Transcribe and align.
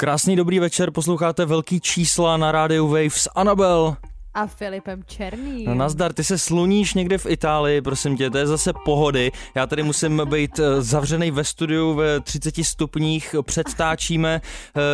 Krásný 0.00 0.36
dobrý 0.36 0.58
večer, 0.58 0.90
posloucháte 0.90 1.44
Velký 1.44 1.80
čísla 1.80 2.36
na 2.36 2.52
rádiu 2.52 2.88
Wave 2.88 3.10
s 3.10 3.30
Anabel. 3.34 3.96
A 4.34 4.46
Filipem 4.46 5.02
Černý. 5.06 5.64
No 5.64 5.74
nazdar, 5.74 6.12
ty 6.12 6.24
se 6.24 6.38
sluníš 6.38 6.94
někde 6.94 7.18
v 7.18 7.26
Itálii, 7.26 7.82
prosím 7.82 8.16
tě, 8.16 8.30
to 8.30 8.38
je 8.38 8.46
zase 8.46 8.72
pohody. 8.84 9.32
Já 9.54 9.66
tady 9.66 9.82
musím 9.82 10.22
být 10.24 10.58
eh, 10.58 10.82
zavřený 10.82 11.30
ve 11.30 11.44
studiu 11.44 11.94
ve 11.94 12.20
30 12.20 12.54
stupních, 12.64 13.34
předtáčíme. 13.42 14.40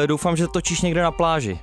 Eh, 0.02 0.06
doufám, 0.06 0.36
že 0.36 0.48
točíš 0.48 0.80
někde 0.80 1.02
na 1.02 1.10
pláži. 1.10 1.58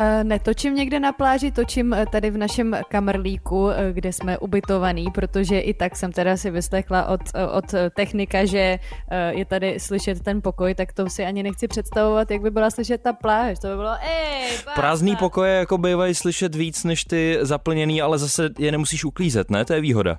Uh, 0.00 0.24
netočím 0.24 0.74
někde 0.74 1.00
na 1.00 1.12
pláži, 1.12 1.50
točím 1.52 1.94
eh, 1.94 2.06
tady 2.06 2.30
v 2.30 2.36
našem 2.36 2.76
kamerlíku, 2.88 3.64
uh, 3.64 3.72
kde 3.92 4.12
jsme 4.12 4.38
ubytovaný, 4.38 5.06
protože 5.14 5.60
i 5.60 5.74
tak 5.74 5.96
jsem 5.96 6.12
teda 6.12 6.36
si 6.36 6.50
vyslechla 6.50 7.06
od, 7.06 7.20
od 7.52 7.64
technika, 7.96 8.44
že 8.44 8.78
je 9.30 9.44
tady 9.44 9.80
slyšet 9.80 10.20
ten 10.20 10.42
pokoj, 10.42 10.74
tak 10.74 10.92
to 10.92 11.10
si 11.10 11.24
ani 11.24 11.42
nechci 11.42 11.68
představovat, 11.68 12.30
jak 12.30 12.42
by 12.42 12.50
byla 12.50 12.70
slyšet 12.70 13.02
ta 13.02 13.12
pláž. 13.12 13.58
To 13.58 13.68
by 13.68 13.76
bylo, 13.76 13.90
ej. 13.90 14.58
Prázdný 14.74 15.16
pokoje 15.16 15.54
jako 15.54 15.78
bývají 15.78 16.14
slyšet 16.14 16.54
víc 16.54 16.84
než 16.84 17.04
ty 17.04 17.38
zaplněný, 17.40 18.02
ale 18.02 18.18
zase 18.18 18.50
je 18.58 18.72
nemusíš 18.72 19.04
uklízet, 19.04 19.50
ne? 19.50 19.64
To 19.64 19.72
je 19.72 19.80
výhoda. 19.80 20.18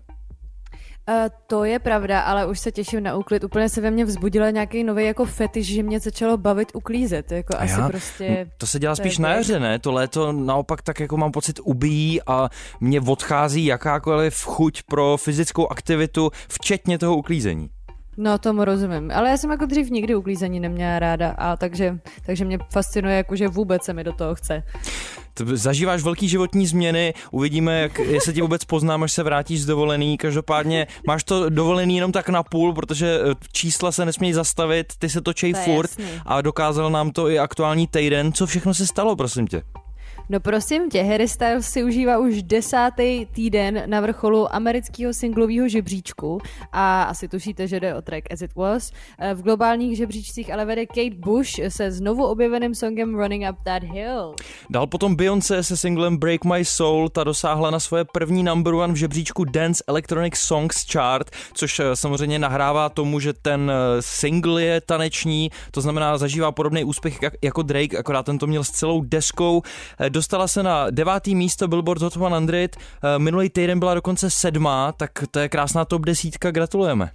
Uh, 1.10 1.16
to 1.48 1.64
je 1.64 1.80
pravda, 1.80 2.22
ale 2.22 2.46
už 2.46 2.60
se 2.60 2.72
těším 2.72 3.04
na 3.04 3.16
úklid. 3.16 3.44
Úplně 3.44 3.70
se 3.70 3.82
ve 3.82 3.92
mně 3.92 4.06
vzbudila 4.06 4.50
nějaký 4.50 4.84
nový 4.84 5.06
jako 5.06 5.26
fetiš, 5.26 5.68
že 5.68 5.84
mě 5.84 6.00
začalo 6.00 6.38
bavit 6.38 6.72
uklízet. 6.74 7.32
Jako 7.32 7.56
a 7.56 7.60
asi 7.60 7.80
já? 7.80 7.88
prostě... 7.90 8.52
To 8.58 8.68
se 8.68 8.80
dělá 8.80 8.96
spíš 8.96 9.18
na 9.18 9.34
jaře, 9.34 9.60
ne? 9.60 9.80
To 9.80 9.92
léto 9.92 10.32
naopak 10.32 10.82
tak 10.82 11.00
jako 11.00 11.18
mám 11.18 11.32
pocit 11.32 11.60
ubíjí 11.64 12.22
a 12.28 12.50
mě 12.80 13.02
odchází 13.02 13.66
jakákoliv 13.66 14.44
chuť 14.44 14.84
pro 14.84 15.18
fyzickou 15.18 15.68
aktivitu, 15.68 16.32
včetně 16.50 16.98
toho 16.98 17.16
uklízení. 17.18 17.70
No, 18.22 18.38
tomu 18.38 18.66
rozumím. 18.66 19.12
Ale 19.16 19.30
já 19.30 19.38
jsem 19.38 19.52
jako 19.52 19.66
dřív 19.66 19.89
nikdy 19.89 20.16
uklízení 20.16 20.59
neměla 20.59 21.00
ráda, 21.00 21.30
a 21.38 21.56
takže, 21.56 22.00
takže 22.26 22.45
mě 22.45 22.59
fascinuje, 22.72 23.16
jako, 23.16 23.36
že 23.36 23.48
vůbec 23.48 23.84
se 23.84 23.94
mi 23.94 24.03
do 24.03 24.14
toho 24.14 24.36
chce. 24.36 24.64
Zažíváš 25.53 26.03
velký 26.03 26.30
životní 26.30 26.67
změny, 26.67 27.14
uvidíme, 27.31 27.80
jak, 27.81 28.00
jestli 28.00 28.34
ti 28.34 28.42
vůbec 28.42 28.66
poznám, 28.66 29.03
až 29.03 29.11
se 29.11 29.23
vrátíš 29.23 29.61
z 29.61 29.66
dovolený. 29.66 30.17
Každopádně 30.17 30.88
máš 31.08 31.23
to 31.23 31.50
dovolený 31.50 31.95
jenom 31.95 32.11
tak 32.11 32.30
na 32.30 32.44
půl, 32.44 32.73
protože 32.73 33.20
eh, 33.31 33.36
čísla 33.52 33.92
se 33.92 34.06
nesmějí 34.06 34.33
zastavit, 34.33 34.94
ty 35.00 35.09
se 35.09 35.22
točej 35.22 35.54
to 35.54 35.59
furt 35.59 35.92
a 36.26 36.42
dokázal 36.42 36.89
nám 36.89 37.11
to 37.11 37.30
i 37.30 37.39
aktuální 37.39 37.88
týden. 37.88 38.33
Co 38.33 38.45
všechno 38.45 38.73
se 38.73 38.88
stalo, 38.88 39.16
prosím 39.16 39.48
tě? 39.48 39.61
No 40.32 40.40
prosím 40.40 40.90
tě, 40.90 41.04
Harry 41.04 41.28
Styles 41.28 41.66
si 41.66 41.84
užívá 41.84 42.18
už 42.18 42.44
desátý 42.44 43.26
týden 43.26 43.84
na 43.86 44.02
vrcholu 44.02 44.56
amerického 44.56 45.14
singlového 45.14 45.70
žebříčku 45.70 46.42
a 46.72 47.04
asi 47.04 47.28
tušíte, 47.28 47.68
že 47.68 47.80
jde 47.80 47.96
o 47.96 48.02
track 48.02 48.34
As 48.34 48.42
It 48.42 48.56
Was. 48.56 48.92
Eh, 49.20 49.34
v 49.34 49.42
globálních 49.42 49.98
žebříčcích 49.98 50.54
ale 50.54 50.66
vede 50.66 50.86
Kate 50.86 51.16
Bush 51.16 51.52
se 51.68 51.92
znovu 51.92 52.26
objeveným 52.26 52.76
songem 52.76 53.16
Running 53.16 53.46
Up 53.52 53.58
That 53.64 53.84
Hill. 53.84 54.36
Dal 54.70 54.88
potom 54.88 55.16
Beyoncé 55.16 55.64
se 55.64 55.78
singlem 55.78 56.18
Break 56.18 56.46
My 56.46 56.66
Soul, 56.66 57.10
ta 57.10 57.24
dosáhla 57.24 57.72
na 57.72 57.80
svoje 57.80 58.06
první 58.06 58.44
number 58.44 58.74
one 58.74 58.94
v 58.94 58.96
žebříčku 58.96 59.44
Dance 59.44 59.84
Electronic 59.88 60.36
Songs 60.36 60.86
Chart, 60.92 61.30
což 61.54 61.80
eh, 61.80 61.95
samozřejmě 61.95 62.39
nahrává 62.39 62.89
tomu, 62.89 63.20
že 63.20 63.34
ten 63.34 63.72
eh, 63.72 64.02
single 64.02 64.64
je 64.64 64.82
taneční, 64.82 65.52
to 65.72 65.82
znamená 65.82 66.18
zažívá 66.18 66.52
podobný 66.52 66.84
úspěch 66.84 67.20
jako 67.42 67.62
Drake, 67.62 67.98
akorát 67.98 68.26
ten 68.26 68.38
to 68.38 68.48
měl 68.48 68.64
s 68.64 68.72
celou 68.72 69.02
deskou. 69.02 69.62
Dostala 70.20 70.48
se 70.48 70.64
na 70.64 70.90
devátý 70.90 71.36
místo 71.36 71.68
Billboard 71.68 72.02
Hot 72.02 72.14
100, 72.14 72.26
eh, 72.26 73.20
minulý 73.20 73.50
týden 73.50 73.80
byla 73.80 73.94
dokonce 73.94 74.30
sedmá, 74.30 74.92
tak 74.92 75.12
to 75.32 75.40
je 75.40 75.50
krásná 75.50 75.86
top 75.86 76.06
desítka, 76.06 76.52
gratulujeme. 76.52 77.12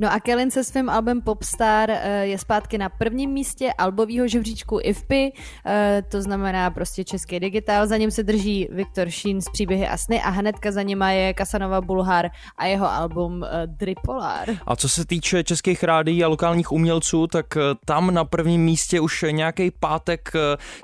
No 0.00 0.12
a 0.12 0.20
Kellen 0.20 0.50
se 0.50 0.64
svým 0.64 0.90
albem 0.90 1.22
Popstar 1.22 1.90
eh, 1.90 2.26
je 2.26 2.38
zpátky 2.38 2.78
na 2.78 2.88
prvním 2.88 3.30
místě 3.30 3.72
albového 3.78 4.28
žebříčku 4.28 4.78
IFPy, 4.82 5.32
eh, 5.66 6.02
to 6.08 6.22
znamená 6.22 6.70
prostě 6.70 7.04
český 7.04 7.40
digitál, 7.40 7.86
za 7.86 7.96
ním 7.96 8.10
se 8.10 8.22
drží 8.22 8.68
Viktor 8.72 9.10
Šín 9.10 9.40
z 9.40 9.44
Příběhy 9.52 9.88
a 9.88 9.96
sny 9.96 10.22
a 10.22 10.28
hnedka 10.28 10.72
za 10.72 10.82
nima 10.82 11.10
je 11.10 11.34
Kasanova 11.34 11.80
Bulhar 11.80 12.30
a 12.58 12.66
jeho 12.66 12.90
album 12.90 13.44
eh, 13.44 13.66
Dripolar. 13.66 14.48
A 14.66 14.76
co 14.76 14.88
se 14.88 15.06
týče 15.06 15.44
českých 15.44 15.82
rádií 15.84 16.24
a 16.24 16.28
lokálních 16.28 16.72
umělců, 16.72 17.26
tak 17.26 17.46
tam 17.84 18.14
na 18.14 18.24
prvním 18.24 18.64
místě 18.64 19.00
už 19.00 19.24
nějaký 19.30 19.70
pátek 19.70 20.32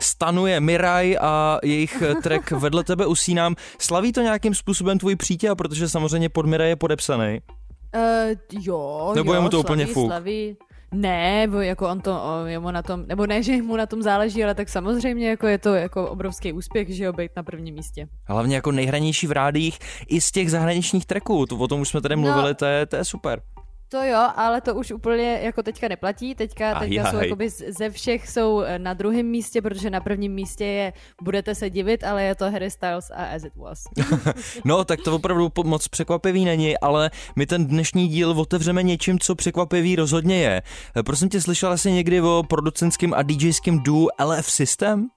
stanuje 0.00 0.60
Miraj 0.60 1.16
a 1.20 1.58
jejich 1.62 2.02
track 2.22 2.50
Vedle 2.50 2.84
tebe 2.84 3.06
usínám. 3.06 3.54
Slaví 3.78 4.12
to 4.12 4.22
nějakým 4.22 4.54
způsobem 4.54 4.98
tvůj 4.98 5.16
přítel, 5.16 5.56
protože 5.56 5.88
samozřejmě 5.88 6.28
pod 6.28 6.46
Miraj 6.46 6.68
je 6.68 6.76
podepsaný? 6.76 7.40
Uh, 7.94 8.62
jo, 8.62 9.12
Nebo 9.14 9.32
jo, 9.32 9.38
je 9.38 9.42
mu 9.42 9.48
to 9.48 9.60
slaví, 9.60 9.64
úplně 9.64 9.86
fuk? 9.86 10.06
Slaví. 10.06 10.56
Ne, 10.94 11.46
bo 11.50 11.60
jako 11.60 11.88
on 11.88 12.00
to, 12.00 12.20
je 12.46 12.58
mu 12.58 12.70
na 12.70 12.82
tom, 12.82 13.06
nebo 13.06 13.26
ne, 13.26 13.42
že 13.42 13.62
mu 13.62 13.76
na 13.76 13.86
tom 13.86 14.02
záleží, 14.02 14.44
ale 14.44 14.54
tak 14.54 14.68
samozřejmě 14.68 15.28
jako 15.28 15.46
je 15.46 15.58
to 15.58 15.74
jako 15.74 16.10
obrovský 16.10 16.52
úspěch, 16.52 16.88
že 16.88 17.04
jo, 17.04 17.12
být 17.12 17.30
na 17.36 17.42
prvním 17.42 17.74
místě. 17.74 18.08
Hlavně 18.24 18.54
jako 18.54 18.72
nejhranější 18.72 19.26
v 19.26 19.32
rádích 19.32 19.78
i 20.08 20.20
z 20.20 20.30
těch 20.30 20.50
zahraničních 20.50 21.06
tracků, 21.06 21.46
to, 21.46 21.56
o 21.56 21.68
tom 21.68 21.80
už 21.80 21.88
jsme 21.88 22.00
tady 22.00 22.16
no. 22.16 22.22
mluvili, 22.22 22.48
no, 22.48 22.54
to, 22.54 22.64
je, 22.64 22.86
to 22.86 22.96
je 22.96 23.04
super. 23.04 23.40
To 23.88 24.02
jo, 24.02 24.28
ale 24.36 24.60
to 24.60 24.74
už 24.74 24.90
úplně 24.90 25.40
jako 25.42 25.62
teďka 25.62 25.88
neplatí. 25.88 26.34
Teďka, 26.34 26.80
teďka 26.80 27.02
aj, 27.02 27.10
jsou 27.10 27.16
jakoby 27.16 27.48
ze 27.50 27.90
všech 27.90 28.28
jsou 28.28 28.60
eh, 28.60 28.78
na 28.78 28.94
druhém 28.94 29.26
místě, 29.26 29.62
protože 29.62 29.90
na 29.90 30.00
prvním 30.00 30.32
místě 30.32 30.64
je 30.64 30.92
Budete 31.22 31.54
se 31.54 31.70
divit, 31.70 32.04
ale 32.04 32.24
je 32.24 32.34
to 32.34 32.50
Harry 32.50 32.70
Styles 32.70 33.10
a 33.10 33.24
As 33.24 33.44
It 33.44 33.56
Was. 33.56 33.84
no, 34.64 34.84
tak 34.84 35.00
to 35.04 35.14
opravdu 35.14 35.52
moc 35.64 35.88
překvapivý 35.88 36.44
není, 36.44 36.78
ale 36.78 37.10
my 37.36 37.46
ten 37.46 37.66
dnešní 37.66 38.08
díl 38.08 38.30
otevřeme 38.30 38.82
něčím, 38.82 39.18
co 39.18 39.34
překvapivý 39.34 39.96
rozhodně 39.96 40.36
je. 40.36 40.62
Eh, 40.96 41.02
prosím 41.02 41.28
tě, 41.28 41.40
slyšela 41.40 41.76
jsi 41.76 41.92
někdy 41.92 42.20
o 42.20 42.42
producentském 42.48 43.14
a 43.14 43.22
DJském 43.22 43.78
duo 43.82 44.08
LF 44.24 44.50
System? 44.50 45.08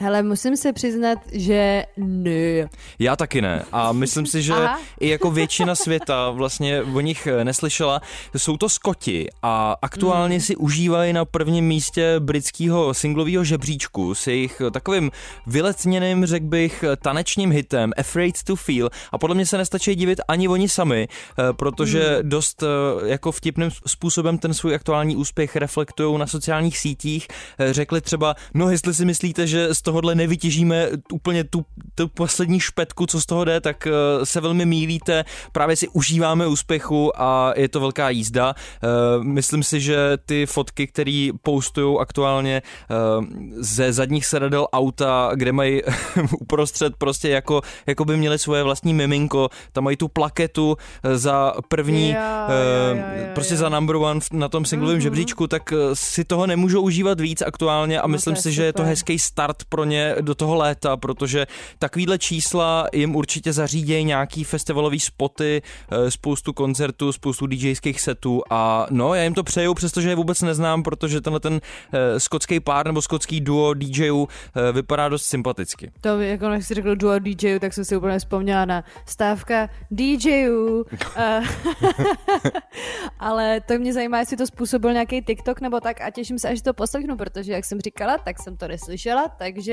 Hele, 0.00 0.22
musím 0.22 0.56
se 0.56 0.72
přiznat, 0.72 1.18
že 1.32 1.84
ne. 1.96 2.68
Já 2.98 3.16
taky 3.16 3.42
ne. 3.42 3.64
A 3.72 3.92
myslím 3.92 4.26
si, 4.26 4.42
že 4.42 4.52
Aha. 4.52 4.80
i 5.00 5.08
jako 5.08 5.30
většina 5.30 5.74
světa 5.74 6.30
vlastně 6.30 6.82
o 6.82 7.00
nich 7.00 7.26
eh, 7.26 7.44
neslyšela. 7.44 8.00
Jsou 8.36 8.56
to 8.56 8.68
Skoti 8.68 9.28
a 9.42 9.76
aktuálně 9.82 10.34
mm. 10.36 10.40
si 10.40 10.56
užívají 10.56 11.12
na 11.12 11.24
prvním 11.24 11.66
místě 11.66 12.14
britského 12.18 12.94
singlového 12.94 13.44
žebříčku 13.44 14.14
s 14.14 14.26
jejich 14.26 14.62
eh, 14.66 14.70
takovým 14.70 15.10
vyletněným, 15.46 16.26
řekl 16.26 16.46
bych, 16.46 16.84
eh, 16.84 16.96
tanečním 16.96 17.50
hitem 17.50 17.92
Afraid 17.98 18.42
to 18.42 18.56
Feel. 18.56 18.90
A 19.12 19.18
podle 19.18 19.34
mě 19.34 19.46
se 19.46 19.58
nestačí 19.58 19.94
divit 19.94 20.20
ani 20.28 20.48
oni 20.48 20.68
sami, 20.68 21.08
protože 21.52 22.18
mm. 22.22 22.28
dost 22.28 22.64
jako 23.04 23.32
vtipným 23.32 23.70
způsobem 23.86 24.38
ten 24.38 24.54
svůj 24.54 24.74
aktuální 24.74 25.16
úspěch 25.16 25.56
reflektují 25.56 26.18
na 26.18 26.26
sociálních 26.26 26.78
sítích. 26.78 27.28
Řekli 27.70 28.00
třeba, 28.00 28.34
no 28.54 28.70
jestli 28.70 28.94
si 28.94 29.04
myslíte, 29.04 29.46
že 29.46 29.74
z 29.74 29.82
tohohle 29.88 30.14
nevytěžíme 30.14 30.88
úplně 31.12 31.44
tu, 31.44 31.64
tu 31.94 32.08
poslední 32.08 32.60
špetku, 32.60 33.06
co 33.06 33.20
z 33.20 33.26
toho 33.26 33.44
jde, 33.44 33.60
tak 33.60 33.86
eh, 33.86 34.26
se 34.26 34.40
velmi 34.40 34.66
mílíte. 34.66 35.24
Právě 35.52 35.76
si 35.76 35.88
užíváme 35.88 36.46
úspěchu 36.46 37.12
a 37.16 37.52
je 37.56 37.68
to 37.68 37.80
velká 37.80 38.10
jízda. 38.10 38.54
Eh, 38.54 38.88
myslím 39.24 39.62
si, 39.62 39.80
že 39.80 39.96
ty 40.26 40.46
fotky, 40.46 40.86
které 40.86 41.28
postují 41.42 41.96
aktuálně 42.00 42.62
eh, 42.62 42.94
ze 43.56 43.92
zadních 43.92 44.26
sedadel 44.26 44.66
auta, 44.72 45.30
kde 45.34 45.52
mají 45.52 45.82
uprostřed 46.40 46.92
prostě 46.98 47.28
jako, 47.28 47.60
jako 47.86 48.04
by 48.04 48.16
měli 48.16 48.38
svoje 48.38 48.62
vlastní 48.62 48.94
miminko, 48.94 49.48
tam 49.72 49.84
mají 49.84 49.96
tu 49.96 50.08
plaketu 50.08 50.76
za 51.14 51.52
první, 51.68 52.10
jo, 52.10 52.16
jo, 52.16 52.96
jo, 52.96 53.26
prostě 53.34 53.56
za 53.56 53.68
number 53.68 53.96
one 53.96 54.20
na 54.32 54.48
tom 54.48 54.64
singlovém 54.64 54.98
mm-hmm. 54.98 55.02
žebříčku, 55.02 55.46
tak 55.46 55.72
si 55.92 56.24
toho 56.24 56.46
nemůžou 56.46 56.82
užívat 56.82 57.20
víc 57.20 57.42
aktuálně 57.42 58.00
a 58.00 58.06
no 58.06 58.12
myslím 58.12 58.36
si, 58.36 58.52
že 58.52 58.64
je 58.64 58.72
to 58.72 58.82
hezký 58.82 59.18
start 59.18 59.56
pro 59.68 59.77
pro 59.78 59.84
ně 59.84 60.14
do 60.20 60.34
toho 60.34 60.54
léta, 60.54 60.96
protože 60.96 61.46
takovýhle 61.78 62.18
čísla 62.18 62.88
jim 62.92 63.16
určitě 63.16 63.52
zařídějí 63.52 64.04
nějaký 64.04 64.44
festivalový 64.44 65.00
spoty, 65.00 65.62
eh, 65.90 66.10
spoustu 66.10 66.52
koncertů, 66.52 67.12
spoustu 67.12 67.46
DJských 67.46 68.00
setů 68.00 68.42
a 68.50 68.86
no, 68.90 69.14
já 69.14 69.22
jim 69.22 69.34
to 69.34 69.44
přeju, 69.44 69.74
přestože 69.74 70.08
je 70.08 70.14
vůbec 70.14 70.42
neznám, 70.42 70.82
protože 70.82 71.20
tenhle 71.20 71.40
ten 71.40 71.52
uh, 71.52 71.60
skotský 72.18 72.60
pár 72.60 72.86
nebo 72.86 73.02
skotský 73.02 73.40
duo 73.40 73.74
DJů 73.74 74.16
uh, 74.16 74.28
vypadá 74.72 75.08
dost 75.08 75.24
sympaticky. 75.24 75.90
To, 76.00 76.20
jako 76.20 76.48
když 76.48 76.66
jsi 76.66 76.74
řekl 76.74 76.96
duo 76.96 77.18
DJů, 77.18 77.58
tak 77.58 77.74
jsem 77.74 77.84
si 77.84 77.96
úplně 77.96 78.18
vzpomněla 78.18 78.64
na 78.64 78.84
stávka 79.06 79.68
DJů. 79.90 80.84
Ale 83.18 83.60
to 83.60 83.78
mě 83.78 83.92
zajímá, 83.92 84.18
jestli 84.18 84.36
to 84.36 84.46
způsobil 84.46 84.92
nějaký 84.92 85.22
TikTok 85.22 85.60
nebo 85.60 85.80
tak 85.80 86.00
a 86.00 86.10
těším 86.10 86.38
se, 86.38 86.48
až 86.48 86.62
to 86.62 86.74
poslechnu, 86.74 87.16
protože 87.16 87.52
jak 87.52 87.64
jsem 87.64 87.80
říkala, 87.80 88.18
tak 88.18 88.42
jsem 88.42 88.56
to 88.56 88.68
neslyšela, 88.68 89.28
takže... 89.28 89.67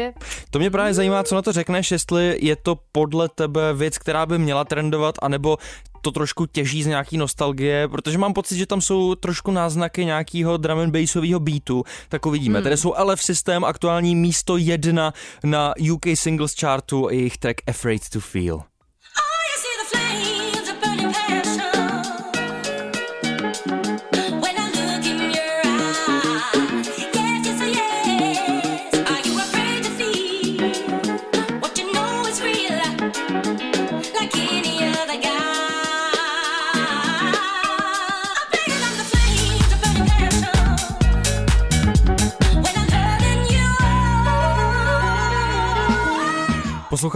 To 0.49 0.59
mě 0.59 0.71
právě 0.71 0.93
zajímá, 0.93 1.23
co 1.23 1.35
na 1.35 1.41
to 1.41 1.51
řekneš, 1.51 1.91
jestli 1.91 2.37
je 2.41 2.55
to 2.55 2.79
podle 2.91 3.29
tebe 3.29 3.73
věc, 3.73 3.97
která 3.97 4.25
by 4.25 4.37
měla 4.37 4.63
trendovat, 4.63 5.15
anebo 5.21 5.57
to 6.01 6.11
trošku 6.11 6.45
těží 6.45 6.83
z 6.83 6.87
nějaký 6.87 7.17
nostalgie, 7.17 7.87
protože 7.87 8.17
mám 8.17 8.33
pocit, 8.33 8.57
že 8.57 8.65
tam 8.65 8.81
jsou 8.81 9.15
trošku 9.15 9.51
náznaky 9.51 10.05
nějakého 10.05 10.57
drum 10.57 10.79
and 10.79 10.91
bassového 10.91 11.39
beatu, 11.39 11.83
tak 12.09 12.25
uvidíme. 12.25 12.59
Hmm. 12.59 12.63
Tady 12.63 12.77
jsou 12.77 12.93
LF 13.03 13.23
System, 13.23 13.63
aktuální 13.63 14.15
místo 14.15 14.57
jedna 14.57 15.13
na 15.43 15.73
UK 15.91 16.05
Singles 16.13 16.55
Chartu 16.59 17.07
a 17.07 17.11
jejich 17.11 17.37
track 17.37 17.61
Afraid 17.67 18.09
to 18.09 18.19
Feel. 18.19 18.74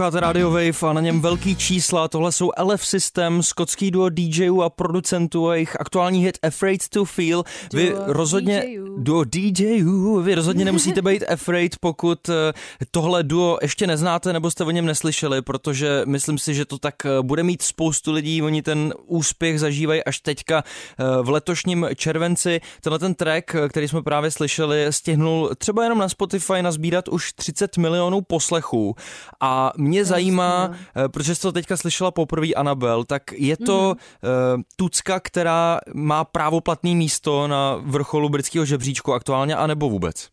Posloucháte 0.00 0.20
Radio 0.20 0.50
Wave 0.50 0.90
a 0.90 0.92
na 0.92 1.00
něm 1.00 1.20
velký 1.20 1.56
čísla. 1.56 2.08
Tohle 2.08 2.32
jsou 2.32 2.50
LF 2.62 2.86
System, 2.86 3.42
skotský 3.42 3.90
duo 3.90 4.08
DJů 4.08 4.62
a 4.62 4.70
producentů 4.70 5.48
a 5.48 5.54
jejich 5.54 5.80
aktuální 5.80 6.24
hit 6.24 6.38
Afraid 6.42 6.88
to 6.88 7.04
Feel. 7.04 7.44
Vy 7.72 7.88
duo 7.88 8.04
rozhodně 8.06 8.64
DJů. 8.66 8.96
duo 8.98 9.24
DJů, 9.24 10.20
vy 10.22 10.34
rozhodně 10.34 10.64
nemusíte 10.70 11.02
být 11.02 11.24
afraid, 11.28 11.76
pokud 11.80 12.28
eh, 12.28 12.52
tohle 12.90 13.22
duo 13.22 13.58
ještě 13.62 13.86
neznáte 13.86 14.32
nebo 14.32 14.50
jste 14.50 14.64
o 14.64 14.70
něm 14.70 14.86
neslyšeli, 14.86 15.42
protože 15.42 16.02
myslím 16.06 16.38
si, 16.38 16.54
že 16.54 16.64
to 16.64 16.78
tak 16.78 16.94
eh, 17.04 17.22
bude 17.22 17.42
mít 17.42 17.62
spoustu 17.62 18.12
lidí. 18.12 18.42
Oni 18.42 18.62
ten 18.62 18.94
úspěch 19.06 19.60
zažívají 19.60 20.04
až 20.04 20.20
teďka 20.20 20.64
eh, 20.64 21.22
v 21.22 21.28
letošním 21.28 21.86
červenci. 21.96 22.60
Tenhle 22.80 22.98
ten 22.98 23.14
track, 23.14 23.56
který 23.68 23.88
jsme 23.88 24.02
právě 24.02 24.30
slyšeli, 24.30 24.86
stihnul 24.90 25.50
třeba 25.58 25.82
jenom 25.82 25.98
na 25.98 26.08
Spotify 26.08 26.62
nazbírat 26.62 27.08
už 27.08 27.32
30 27.32 27.76
milionů 27.76 28.20
poslechů 28.20 28.94
a 29.40 29.72
mě 29.90 30.04
zajímá, 30.04 30.70
eh, 30.70 31.08
protože 31.08 31.34
jsi 31.34 31.42
to 31.42 31.52
teďka 31.52 31.76
slyšela 31.76 32.10
poprvé 32.10 32.54
Anabel, 32.54 33.04
tak 33.04 33.22
je 33.32 33.56
to 33.56 33.96
uh, 33.96 34.62
tucka, 34.76 35.20
která 35.20 35.80
má 35.94 36.24
právoplatný 36.24 36.96
místo 36.96 37.48
na 37.48 37.76
vrcholu 37.82 38.28
britského 38.28 38.64
žebříčku 38.64 39.12
aktuálně, 39.12 39.56
anebo 39.56 39.90
vůbec? 39.90 40.28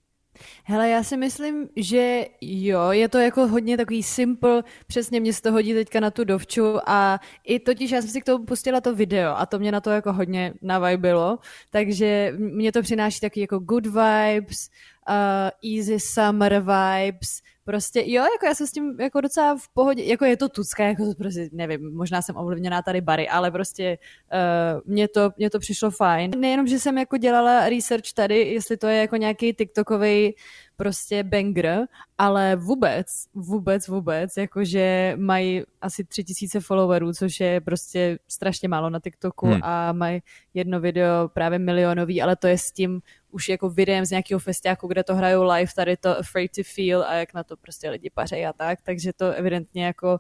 Hele, 0.64 0.90
já 0.90 1.04
si 1.04 1.18
myslím, 1.18 1.70
že 1.76 2.26
jo, 2.42 2.92
je 2.92 3.10
to 3.10 3.18
jako 3.18 3.48
hodně 3.48 3.78
takový 3.78 4.04
simple, 4.04 4.64
přesně 4.88 5.20
mě 5.20 5.34
se 5.34 5.42
to 5.42 5.52
hodí 5.52 5.74
teďka 5.74 6.00
na 6.00 6.12
tu 6.12 6.24
dovču 6.24 6.78
a 6.86 7.20
i 7.44 7.60
totiž 7.60 7.92
já 7.92 8.02
jsem 8.02 8.10
si 8.10 8.22
k 8.22 8.26
tomu 8.26 8.46
pustila 8.46 8.82
to 8.82 8.96
video 8.96 9.36
a 9.38 9.46
to 9.46 9.60
mě 9.60 9.72
na 9.72 9.82
to 9.82 9.90
jako 9.90 10.14
hodně 10.14 10.54
navajbilo, 10.62 11.40
takže 11.72 12.34
mě 12.38 12.72
to 12.72 12.82
přináší 12.82 13.20
taky 13.20 13.42
jako 13.42 13.60
good 13.60 13.86
vibes, 13.86 14.70
uh, 15.10 15.78
easy 15.78 16.00
summer 16.00 16.60
vibes, 16.60 17.42
Prostě 17.68 18.04
jo, 18.06 18.24
jako 18.24 18.46
já 18.46 18.56
jsem 18.56 18.68
s 18.68 18.72
tím 18.72 18.96
jako 19.00 19.22
docela 19.22 19.56
v 19.58 19.70
pohodě, 19.74 20.04
jako 20.04 20.26
je 20.26 20.38
to 20.38 20.50
tucké, 20.50 20.88
jako 20.88 21.06
to 21.06 21.14
prostě 21.18 21.50
nevím, 21.52 21.96
možná 21.96 22.22
jsem 22.22 22.38
ovlivněná 22.38 22.82
tady 22.82 23.02
bary, 23.02 23.30
ale 23.30 23.52
prostě 23.52 23.98
uh, 24.34 24.94
mně, 24.94 25.08
to, 25.08 25.30
mně 25.38 25.50
to 25.50 25.60
přišlo 25.60 25.92
fajn. 25.92 26.32
Nejenom, 26.40 26.68
že 26.68 26.80
jsem 26.80 26.98
jako 26.98 27.18
dělala 27.18 27.70
research 27.70 28.14
tady, 28.16 28.40
jestli 28.40 28.78
to 28.78 28.88
je 28.88 28.98
jako 28.98 29.16
nějaký 29.16 29.54
TikTokový 29.54 30.36
prostě 30.76 31.24
banger, 31.24 31.88
ale 32.18 32.56
vůbec, 32.56 33.08
vůbec, 33.34 33.88
vůbec, 33.88 34.38
jakože 34.38 35.14
mají 35.18 35.64
asi 35.82 36.04
tři 36.04 36.24
tisíce 36.24 36.60
followerů, 36.60 37.14
což 37.14 37.40
je 37.40 37.62
prostě 37.62 38.20
strašně 38.28 38.68
málo 38.68 38.90
na 38.90 39.00
TikToku 39.00 39.48
hmm. 39.48 39.60
a 39.64 39.92
mají 39.92 40.22
jedno 40.54 40.80
video 40.80 41.30
právě 41.34 41.60
milionový, 41.60 42.22
ale 42.22 42.36
to 42.36 42.48
je 42.48 42.58
s 42.58 42.72
tím 42.72 43.02
už 43.32 43.50
jako 43.50 43.70
videem 43.70 44.06
z 44.06 44.12
nějakého 44.12 44.40
festiáku, 44.40 44.88
kde 44.88 45.04
to 45.04 45.16
hrajou 45.16 45.44
live, 45.44 45.72
tady 45.76 45.98
to 45.98 46.18
Afraid 46.18 46.52
to 46.56 46.62
Feel 46.76 47.04
a 47.04 47.14
jak 47.14 47.34
na 47.34 47.44
to 47.44 47.58
prostě 47.58 47.90
lidi 47.90 48.10
pařejí 48.10 48.46
a 48.46 48.54
tak, 48.54 48.80
takže 48.82 49.14
to 49.14 49.32
evidentně 49.32 49.86
jako 49.86 50.20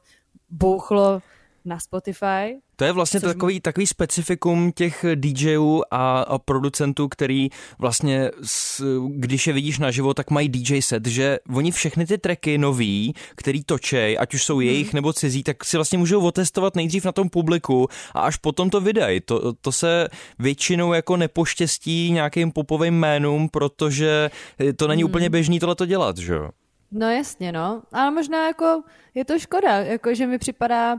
bouchlo 0.50 1.22
na 1.68 1.80
Spotify 1.80 2.58
to 2.80 2.86
je 2.86 2.92
vlastně 2.92 3.20
Což... 3.20 3.34
takový, 3.34 3.60
takový 3.60 3.88
specifikum 3.88 4.72
těch 4.72 5.06
DJů 5.16 5.84
a, 5.92 6.22
a 6.22 6.40
producentů, 6.40 7.08
který 7.08 7.50
vlastně, 7.80 8.32
s, 8.44 8.84
když 9.10 9.48
je 9.48 9.54
vidíš 9.54 9.80
naživo, 9.80 10.14
tak 10.14 10.32
mají 10.32 10.50
DJ 10.50 10.82
set, 10.82 11.08
že 11.08 11.40
oni 11.56 11.72
všechny 11.72 12.06
ty 12.06 12.18
tracky 12.18 12.58
nový, 12.58 13.14
který 13.36 13.64
točej, 13.64 14.18
ať 14.20 14.34
už 14.34 14.44
jsou 14.44 14.60
jejich 14.60 14.88
hmm. 14.88 14.96
nebo 14.96 15.14
cizí, 15.14 15.44
tak 15.44 15.66
si 15.66 15.78
vlastně 15.78 15.98
můžou 15.98 16.22
otestovat 16.22 16.76
nejdřív 16.76 17.06
na 17.06 17.12
tom 17.12 17.30
publiku 17.30 17.88
a 18.14 18.22
až 18.22 18.38
potom 18.38 18.70
to 18.70 18.82
vydají. 18.82 19.20
To, 19.22 19.54
to 19.54 19.72
se 19.72 20.08
většinou 20.40 20.94
jako 20.94 21.18
nepoštěstí 21.18 22.12
nějakým 22.12 22.52
popovým 22.52 22.94
jménům, 22.94 23.50
protože 23.50 24.30
to 24.76 24.88
není 24.88 25.04
hmm. 25.04 25.10
úplně 25.10 25.30
běžný 25.30 25.60
tohle 25.60 25.76
to 25.76 25.86
dělat, 25.86 26.18
že 26.18 26.34
jo? 26.34 26.50
No 26.92 27.12
jasně, 27.12 27.52
no. 27.52 27.82
Ale 27.92 28.12
možná 28.12 28.48
jako 28.48 28.84
je 29.16 29.26
to 29.26 29.40
škoda, 29.40 29.78
jako 29.78 30.14
že 30.14 30.28
mi 30.28 30.38
připadá, 30.38 30.98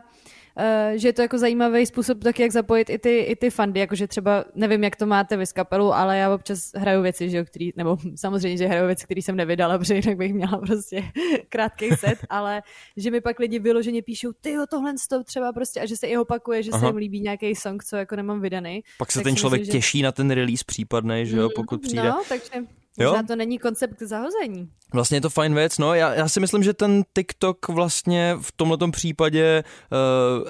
že 0.95 1.09
je 1.09 1.13
to 1.13 1.23
jako 1.23 1.39
zajímavý 1.39 1.87
způsob 1.87 2.25
taky, 2.25 2.43
jak 2.43 2.53
zapojit 2.53 2.91
i 2.91 2.99
ty, 2.99 3.19
i 3.19 3.37
ty 3.37 3.51
fandy, 3.51 3.81
jakože 3.81 4.07
třeba, 4.07 4.45
nevím, 4.55 4.85
jak 4.85 4.97
to 4.97 5.07
máte 5.07 5.37
vy 5.37 5.47
s 5.47 5.53
kapelu, 5.53 5.95
ale 5.95 6.19
já 6.19 6.35
občas 6.35 6.71
hraju 6.75 7.03
věci, 7.03 7.31
že 7.31 7.37
jo, 7.37 7.45
který, 7.45 7.71
nebo 7.77 7.97
samozřejmě, 8.17 8.57
že 8.57 8.67
hraju 8.67 8.87
věci, 8.87 9.05
které 9.05 9.23
jsem 9.23 9.37
nevydala, 9.37 9.79
protože 9.79 9.95
jinak 9.95 10.17
bych 10.17 10.35
měla 10.35 10.59
prostě 10.59 11.05
krátký 11.49 11.89
set, 11.89 12.19
ale 12.31 12.63
že 12.97 13.11
mi 13.11 13.21
pak 13.21 13.39
lidi 13.39 13.59
vyloženě 13.59 14.03
píšou, 14.03 14.33
ty 14.41 14.53
jo, 14.53 14.65
tohle 14.71 14.95
to 15.11 15.25
třeba 15.25 15.53
prostě, 15.53 15.81
a 15.81 15.87
že 15.87 15.97
se 15.97 16.07
i 16.07 16.17
opakuje, 16.17 16.63
že 16.63 16.71
Aha. 16.71 16.81
se 16.81 16.87
jim 16.87 16.97
líbí 16.97 17.21
nějaký 17.21 17.55
song, 17.55 17.85
co 17.85 17.97
jako 17.97 18.17
nemám 18.17 18.41
vydaný. 18.41 18.83
Pak 18.99 19.13
se 19.13 19.21
ten 19.21 19.37
člověk 19.37 19.61
myslím, 19.61 19.73
těší 19.73 19.99
že... 19.99 20.05
na 20.05 20.13
ten 20.13 20.31
release 20.31 20.65
případný, 20.67 21.27
že 21.27 21.37
jo, 21.37 21.45
mm, 21.45 21.51
pokud 21.57 21.83
přijde. 21.83 22.09
No, 22.09 22.23
takže 22.29 22.51
Možná 22.99 23.19
jo? 23.19 23.25
to 23.29 23.37
není 23.37 23.59
koncept 23.59 23.95
k 23.99 24.03
zahození. 24.03 24.69
Vlastně 24.95 25.17
je 25.17 25.21
to 25.21 25.31
fajn 25.31 25.55
věc, 25.55 25.79
no. 25.79 25.95
Já, 25.95 26.15
já 26.15 26.29
si 26.29 26.41
myslím, 26.41 26.63
že 26.63 26.75
ten 26.75 27.03
TikTok 27.15 27.69
vlastně 27.69 28.37
v 28.41 28.53
tomto 28.53 28.91
případě 28.91 29.65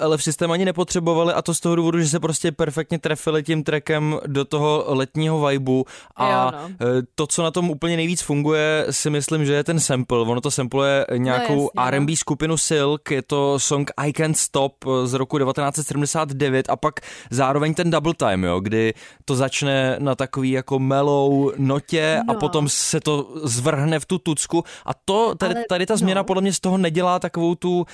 uh, 0.03 0.11
LF 0.11 0.23
systém 0.23 0.51
ani 0.51 0.65
nepotřebovali 0.65 1.33
a 1.33 1.41
to 1.41 1.53
z 1.53 1.59
toho 1.59 1.75
důvodu, 1.75 1.99
že 1.99 2.09
se 2.09 2.19
prostě 2.19 2.51
perfektně 2.51 2.99
trefili 2.99 3.43
tím 3.43 3.63
trackem 3.63 4.19
do 4.27 4.45
toho 4.45 4.85
letního 4.87 5.47
vibu 5.47 5.85
a 6.15 6.31
jo, 6.31 6.51
no. 6.51 6.67
uh, 6.67 7.01
to, 7.15 7.27
co 7.27 7.43
na 7.43 7.51
tom 7.51 7.69
úplně 7.69 7.95
nejvíc 7.95 8.21
funguje, 8.21 8.85
si 8.89 9.09
myslím, 9.09 9.45
že 9.45 9.53
je 9.53 9.63
ten 9.63 9.79
sample. 9.79 10.19
Ono 10.19 10.41
to 10.41 10.51
sampluje 10.51 11.05
nějakou 11.17 11.55
no, 11.55 11.83
jasně, 11.83 11.97
R&B 11.97 12.11
no. 12.11 12.15
skupinu 12.15 12.57
Silk, 12.57 13.11
je 13.11 13.21
to 13.21 13.59
song 13.59 13.91
I 13.97 14.13
Can't 14.13 14.37
Stop 14.37 14.85
z 15.03 15.13
roku 15.13 15.39
1979 15.39 16.69
a 16.69 16.75
pak 16.75 16.99
zároveň 17.31 17.73
ten 17.73 17.91
double 17.91 18.13
time, 18.13 18.43
jo, 18.43 18.59
kdy 18.59 18.93
to 19.25 19.35
začne 19.35 19.95
na 19.99 20.15
takový 20.15 20.51
jako 20.51 20.79
mellow 20.79 21.53
notě 21.57 22.19
no. 22.27 22.33
a 22.33 22.38
potom 22.39 22.69
se 22.69 22.99
to 22.99 23.31
zvrhne 23.43 23.99
v 23.99 24.05
tu 24.05 24.17
tucku 24.17 24.63
a 24.85 24.93
to, 24.93 25.35
tady, 25.35 25.55
ale, 25.55 25.65
tady 25.69 25.85
ta 25.85 25.97
změna 25.97 26.21
no. 26.21 26.25
podle 26.25 26.41
mě 26.41 26.53
z 26.53 26.59
toho 26.59 26.77
nedělá 26.77 27.19
takovou 27.19 27.55
tu 27.55 27.79
uh, 27.79 27.85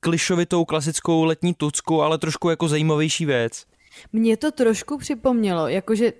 klišovitou 0.00 0.64
klasickou 0.64 1.24
letní 1.24 1.54
tucku, 1.54 2.02
ale 2.02 2.18
trošku 2.18 2.50
jako 2.50 2.68
zajímavější 2.68 3.26
věc. 3.26 3.64
Mně 4.12 4.36
to 4.36 4.50
trošku 4.52 4.98
připomnělo, 4.98 5.68
jakože 5.68 6.12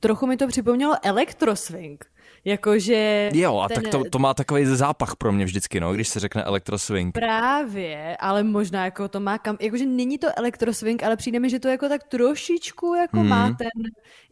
trochu 0.00 0.26
mi 0.26 0.36
to 0.36 0.46
připomnělo 0.46 0.94
elektroswing. 1.02 2.04
Jakože... 2.46 3.30
Jo, 3.34 3.58
a 3.58 3.68
ten... 3.68 3.82
tak 3.82 3.92
to, 3.92 4.02
to 4.10 4.18
má 4.18 4.34
takový 4.34 4.66
zápach 4.66 5.16
pro 5.16 5.32
mě 5.32 5.44
vždycky, 5.44 5.80
no, 5.80 5.94
když 5.94 6.08
se 6.08 6.20
řekne 6.20 6.42
elektroswing. 6.42 7.14
Právě, 7.14 8.16
ale 8.20 8.42
možná 8.42 8.84
jako 8.84 9.08
to 9.08 9.20
má 9.20 9.38
kam... 9.38 9.56
Jakože 9.60 9.86
není 9.86 10.18
to 10.18 10.28
elektroswing, 10.36 11.02
ale 11.02 11.16
přijde 11.16 11.40
mi, 11.40 11.50
že 11.50 11.60
to 11.60 11.68
jako 11.68 11.88
tak 11.88 12.04
trošičku 12.04 12.94
jako 12.94 13.16
hmm. 13.16 13.28
má 13.28 13.48
ten... 13.48 13.82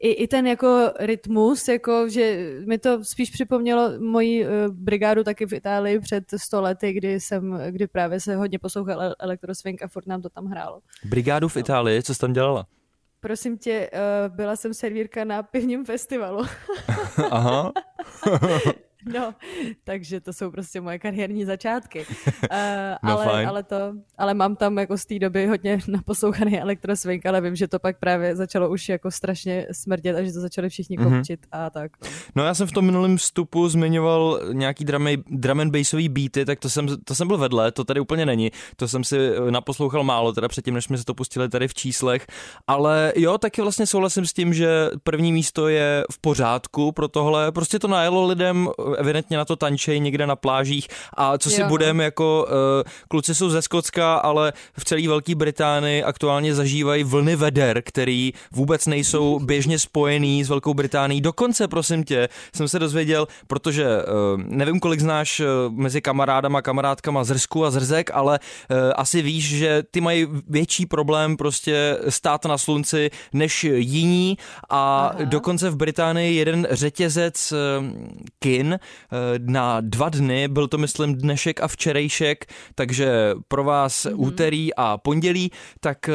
I, 0.00 0.10
I 0.10 0.26
ten 0.26 0.46
jako 0.46 0.92
rytmus, 1.00 1.68
jako 1.68 2.08
že 2.08 2.50
mi 2.66 2.78
to 2.78 3.04
spíš 3.04 3.30
připomnělo 3.30 3.90
moji 4.00 4.46
uh, 4.46 4.50
brigádu 4.70 5.24
taky 5.24 5.46
v 5.46 5.52
Itálii 5.52 6.00
před 6.00 6.24
sto 6.36 6.62
lety, 6.62 6.92
kdy 6.92 7.20
jsem, 7.20 7.60
kdy 7.70 7.86
právě 7.86 8.20
se 8.20 8.36
hodně 8.36 8.58
poslouchal 8.58 9.14
elektroswing 9.18 9.82
a 9.82 9.88
furt 9.88 10.06
nám 10.06 10.22
to 10.22 10.28
tam 10.28 10.46
hrálo. 10.46 10.80
Brigádu 11.04 11.48
v 11.48 11.56
Itálii, 11.56 12.02
co 12.02 12.14
jsi 12.14 12.20
tam 12.20 12.32
dělala? 12.32 12.66
Prosím 13.24 13.58
tě, 13.58 13.90
uh, 13.92 14.36
byla 14.36 14.56
jsem 14.56 14.74
servírka 14.74 15.24
na 15.24 15.42
pivním 15.42 15.84
festivalu. 15.84 16.44
Aha. 17.30 17.72
No, 19.06 19.34
takže 19.84 20.20
to 20.20 20.32
jsou 20.32 20.50
prostě 20.50 20.80
moje 20.80 20.98
kariérní 20.98 21.44
začátky. 21.44 22.06
Uh, 22.26 22.34
no 23.02 23.10
ale, 23.10 23.24
fajn. 23.24 23.48
ale, 23.48 23.62
to, 23.62 23.76
ale 24.18 24.34
mám 24.34 24.56
tam 24.56 24.78
jako 24.78 24.98
z 24.98 25.06
té 25.06 25.18
doby 25.18 25.46
hodně 25.46 25.78
naposlouchaný 25.88 26.60
elektroswing, 26.60 27.26
ale 27.26 27.40
vím, 27.40 27.56
že 27.56 27.68
to 27.68 27.78
pak 27.78 27.98
právě 27.98 28.36
začalo 28.36 28.70
už 28.70 28.88
jako 28.88 29.10
strašně 29.10 29.66
smrdět 29.72 30.16
a 30.16 30.22
že 30.22 30.32
to 30.32 30.40
začali 30.40 30.68
všichni 30.68 30.96
mhm. 30.96 31.16
kopčit 31.16 31.40
mm-hmm. 31.40 31.66
a 31.66 31.70
tak. 31.70 31.92
No. 32.34 32.44
já 32.44 32.54
jsem 32.54 32.66
v 32.66 32.72
tom 32.72 32.84
minulém 32.84 33.16
vstupu 33.16 33.68
zmiňoval 33.68 34.40
nějaký 34.52 34.84
drum, 34.84 35.08
drum 35.26 35.60
and 35.60 35.70
bassový 35.70 36.08
beaty, 36.08 36.44
tak 36.44 36.60
to 36.60 36.70
jsem, 36.70 36.88
to 37.04 37.14
jsem 37.14 37.28
byl 37.28 37.38
vedle, 37.38 37.72
to 37.72 37.84
tady 37.84 38.00
úplně 38.00 38.26
není. 38.26 38.50
To 38.76 38.88
jsem 38.88 39.04
si 39.04 39.18
eh, 39.18 39.50
naposlouchal 39.50 40.04
málo, 40.04 40.32
teda 40.32 40.48
předtím, 40.48 40.74
než 40.74 40.84
jsme 40.84 40.98
se 40.98 41.04
to 41.04 41.14
pustili 41.14 41.48
tady 41.48 41.68
v 41.68 41.74
číslech. 41.74 42.26
Ale 42.66 43.12
jo, 43.16 43.38
taky 43.38 43.62
vlastně 43.62 43.86
souhlasím 43.86 44.26
s 44.26 44.32
tím, 44.32 44.54
že 44.54 44.90
první 45.02 45.32
místo 45.32 45.68
je 45.68 46.04
v 46.12 46.18
pořádku 46.18 46.92
pro 46.92 47.08
tohle. 47.08 47.52
Prostě 47.52 47.78
to 47.78 47.88
najelo 47.88 48.26
lidem 48.26 48.68
evidentně 48.98 49.36
na 49.36 49.44
to 49.44 49.56
tančej 49.56 50.00
někde 50.00 50.26
na 50.26 50.36
plážích 50.36 50.88
a 51.16 51.38
co 51.38 51.50
si 51.50 51.60
jo. 51.60 51.68
budeme 51.68 52.04
jako 52.04 52.46
uh, 52.48 52.90
kluci 53.08 53.34
jsou 53.34 53.50
ze 53.50 53.62
Skotska, 53.62 54.14
ale 54.14 54.52
v 54.78 54.84
celé 54.84 55.08
Velké 55.08 55.34
Británii 55.34 56.02
aktuálně 56.02 56.54
zažívají 56.54 57.04
vlny 57.04 57.36
veder, 57.36 57.82
který 57.82 58.32
vůbec 58.52 58.86
nejsou 58.86 59.38
běžně 59.38 59.78
spojený 59.78 60.44
s 60.44 60.48
Velkou 60.48 60.74
Británií. 60.74 61.20
Dokonce, 61.20 61.68
prosím 61.68 62.04
tě, 62.04 62.28
jsem 62.54 62.68
se 62.68 62.78
dozvěděl, 62.78 63.28
protože 63.46 63.84
uh, 63.84 64.42
nevím, 64.46 64.80
kolik 64.80 65.00
znáš 65.00 65.40
uh, 65.40 65.46
mezi 65.70 66.00
kamarádama, 66.00 66.62
kamarádkama 66.62 67.24
zrsku 67.24 67.64
a 67.64 67.70
zrzek, 67.70 68.10
ale 68.14 68.38
uh, 68.38 68.76
asi 68.96 69.22
víš, 69.22 69.48
že 69.48 69.82
ty 69.90 70.00
mají 70.00 70.26
větší 70.48 70.86
problém 70.86 71.36
prostě 71.36 71.98
stát 72.08 72.44
na 72.44 72.58
slunci 72.58 73.10
než 73.32 73.64
jiní 73.64 74.38
a 74.70 75.06
Aha. 75.06 75.24
dokonce 75.24 75.70
v 75.70 75.76
Británii 75.76 76.36
jeden 76.36 76.66
řetězec 76.70 77.52
kin 78.38 78.74
Eh, 78.74 78.78
na 79.38 79.80
dva 79.80 80.08
dny, 80.08 80.48
byl 80.48 80.68
to 80.68 80.78
myslím 80.78 81.14
dnešek 81.14 81.60
a 81.60 81.68
včerejšek, 81.68 82.46
takže 82.74 83.34
pro 83.48 83.64
vás 83.64 84.04
mm-hmm. 84.04 84.14
úterý 84.16 84.74
a 84.74 84.98
pondělí, 84.98 85.50
tak 85.80 86.08
eh, 86.08 86.12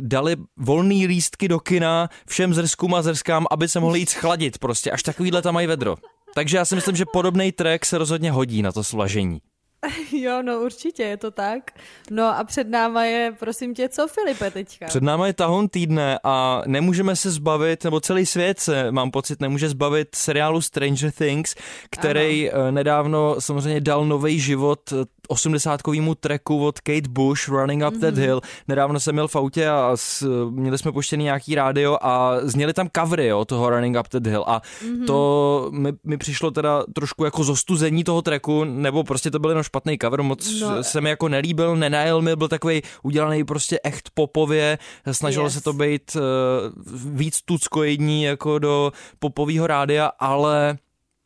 dali 0.00 0.36
volný 0.56 1.06
lístky 1.06 1.48
do 1.48 1.60
kina 1.60 2.08
všem 2.28 2.54
zrskům 2.54 2.94
a 2.94 3.02
zrskám, 3.02 3.46
aby 3.50 3.68
se 3.68 3.80
mohli 3.80 3.98
jít 3.98 4.10
schladit 4.10 4.58
prostě, 4.58 4.90
až 4.90 5.02
takovýhle 5.02 5.42
tam 5.42 5.54
mají 5.54 5.66
vedro. 5.66 5.96
Takže 6.34 6.56
já 6.56 6.64
si 6.64 6.74
myslím, 6.74 6.96
že 6.96 7.04
podobný 7.12 7.52
track 7.52 7.84
se 7.84 7.98
rozhodně 7.98 8.32
hodí 8.32 8.62
na 8.62 8.72
to 8.72 8.84
slažení. 8.84 9.40
Jo, 10.12 10.42
no 10.42 10.60
určitě, 10.60 11.02
je 11.02 11.16
to 11.16 11.30
tak. 11.30 11.70
No 12.10 12.38
a 12.38 12.44
před 12.44 12.68
náma 12.68 13.04
je, 13.04 13.34
prosím 13.38 13.74
tě, 13.74 13.88
co 13.88 14.08
Filipe 14.08 14.50
teďka? 14.50 14.86
Před 14.86 15.02
náma 15.02 15.26
je 15.26 15.32
tahon 15.32 15.68
týdne 15.68 16.18
a 16.24 16.62
nemůžeme 16.66 17.16
se 17.16 17.30
zbavit, 17.30 17.84
nebo 17.84 18.00
celý 18.00 18.26
svět 18.26 18.60
se, 18.60 18.92
mám 18.92 19.10
pocit, 19.10 19.40
nemůže 19.40 19.68
zbavit 19.68 20.08
seriálu 20.14 20.60
Stranger 20.60 21.10
Things, 21.10 21.54
který 21.90 22.50
ano. 22.50 22.64
Eh, 22.68 22.72
nedávno 22.72 23.36
samozřejmě 23.38 23.80
dal 23.80 24.04
nový 24.04 24.40
život 24.40 24.92
80-kovému 25.32 26.14
tracku 26.14 26.66
od 26.66 26.80
Kate 26.80 27.08
Bush, 27.08 27.48
Running 27.48 27.82
Up 27.88 27.94
mm-hmm. 27.94 28.00
That 28.00 28.14
mhm. 28.14 28.22
Hill. 28.22 28.40
Nedávno 28.68 29.00
jsem 29.00 29.14
měl 29.14 29.28
v 29.28 29.36
autě 29.36 29.68
a 29.68 29.92
s, 29.94 30.26
měli 30.50 30.78
jsme 30.78 30.92
puštěný 30.92 31.24
nějaký 31.24 31.54
rádio 31.54 31.98
a 32.02 32.36
zněli 32.42 32.72
tam 32.72 32.88
covery 32.96 33.26
jo, 33.26 33.44
toho 33.44 33.70
Running 33.70 33.96
Up 34.00 34.08
That 34.08 34.26
Hill 34.26 34.44
a 34.46 34.60
mm-hmm. 34.60 35.06
to 35.06 35.68
mi, 35.72 35.92
mi 36.04 36.16
přišlo 36.16 36.50
teda 36.50 36.84
trošku 36.94 37.24
jako 37.24 37.44
zostuzení 37.44 38.04
toho 38.04 38.22
tracku, 38.22 38.64
nebo 38.64 39.04
prostě 39.04 39.30
to 39.30 39.38
byl 39.38 39.50
jenom 39.50 39.62
špatný 39.62 39.98
cover, 39.98 40.22
moc 40.22 40.60
no. 40.60 40.84
se 40.84 41.00
mi 41.00 41.10
jako 41.10 41.28
nelíbil, 41.28 41.76
nenajel 41.76 42.22
mi, 42.22 42.36
byl 42.36 42.48
takový 42.48 42.82
udělaný 43.02 43.44
prostě 43.44 43.80
echt 43.84 44.10
popově, 44.14 44.78
snažilo 45.12 45.46
yes. 45.46 45.54
se 45.54 45.60
to 45.60 45.72
být 45.72 46.16
uh, 46.16 46.22
víc 47.18 47.42
tuckojední 47.44 48.22
jako 48.22 48.58
do 48.58 48.92
popového 49.18 49.66
rádia, 49.66 50.10
ale 50.18 50.78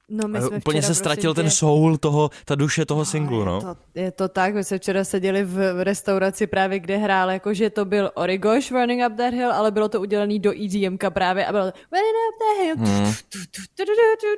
No, 0.08 0.28
my 0.28 0.40
jsme 0.40 0.56
Úplně 0.56 0.82
se 0.82 0.94
ztratil 0.94 1.34
ten 1.34 1.50
soul 1.50 1.96
toho, 1.96 2.30
ta 2.44 2.54
duše 2.54 2.86
toho 2.86 3.00
no, 3.00 3.04
singlu, 3.04 3.44
no. 3.44 3.56
Je 3.56 3.60
to, 3.60 3.76
je 3.94 4.10
to 4.10 4.28
tak, 4.28 4.54
my 4.54 4.64
jsme 4.64 4.78
včera 4.78 5.04
seděli 5.04 5.44
v 5.44 5.84
restauraci 5.84 6.46
právě, 6.46 6.78
kde 6.78 6.96
hrál, 6.96 7.30
jakože 7.30 7.70
to 7.70 7.84
byl 7.84 8.10
Origoš 8.14 8.70
Running 8.70 9.02
Up 9.06 9.16
That 9.16 9.34
Hill, 9.34 9.52
ale 9.52 9.70
bylo 9.70 9.88
to 9.88 10.00
udělané 10.00 10.38
do 10.38 10.52
EDMka 10.64 11.10
právě 11.10 11.46
a 11.46 11.52
bylo 11.52 11.64
to 11.64 11.72
Running 11.92 12.16
Up 12.28 12.38
That 12.38 12.64
Hill 12.64 12.76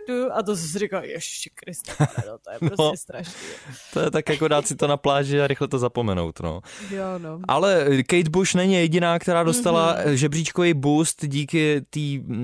hmm. 0.09 0.31
a 0.33 0.43
to 0.43 0.57
si 0.57 0.79
říkal, 0.79 1.05
ještě 1.05 1.51
Krista, 1.55 1.93
no, 2.27 2.39
to 2.39 2.51
je 2.51 2.59
prostě 2.59 2.83
no, 2.83 2.97
strašný. 2.97 3.35
To 3.93 4.01
je 4.01 4.11
tak 4.11 4.29
jako 4.29 4.49
dát 4.49 4.67
si 4.67 4.77
to 4.77 4.87
na 4.87 4.97
pláži 4.97 5.41
a 5.41 5.47
rychle 5.47 5.69
to 5.69 5.79
zapomenout, 5.79 6.41
no. 6.41 6.61
Jo, 6.91 7.19
no. 7.19 7.41
Ale 7.49 7.87
Kate 8.07 8.31
Bush 8.31 8.55
není 8.55 8.75
jediná, 8.75 9.19
která 9.19 9.43
dostala 9.43 9.97
mm-hmm. 9.97 10.11
žebříčkový 10.13 10.75
boost 10.75 11.27
díky 11.27 11.83
té 11.91 12.01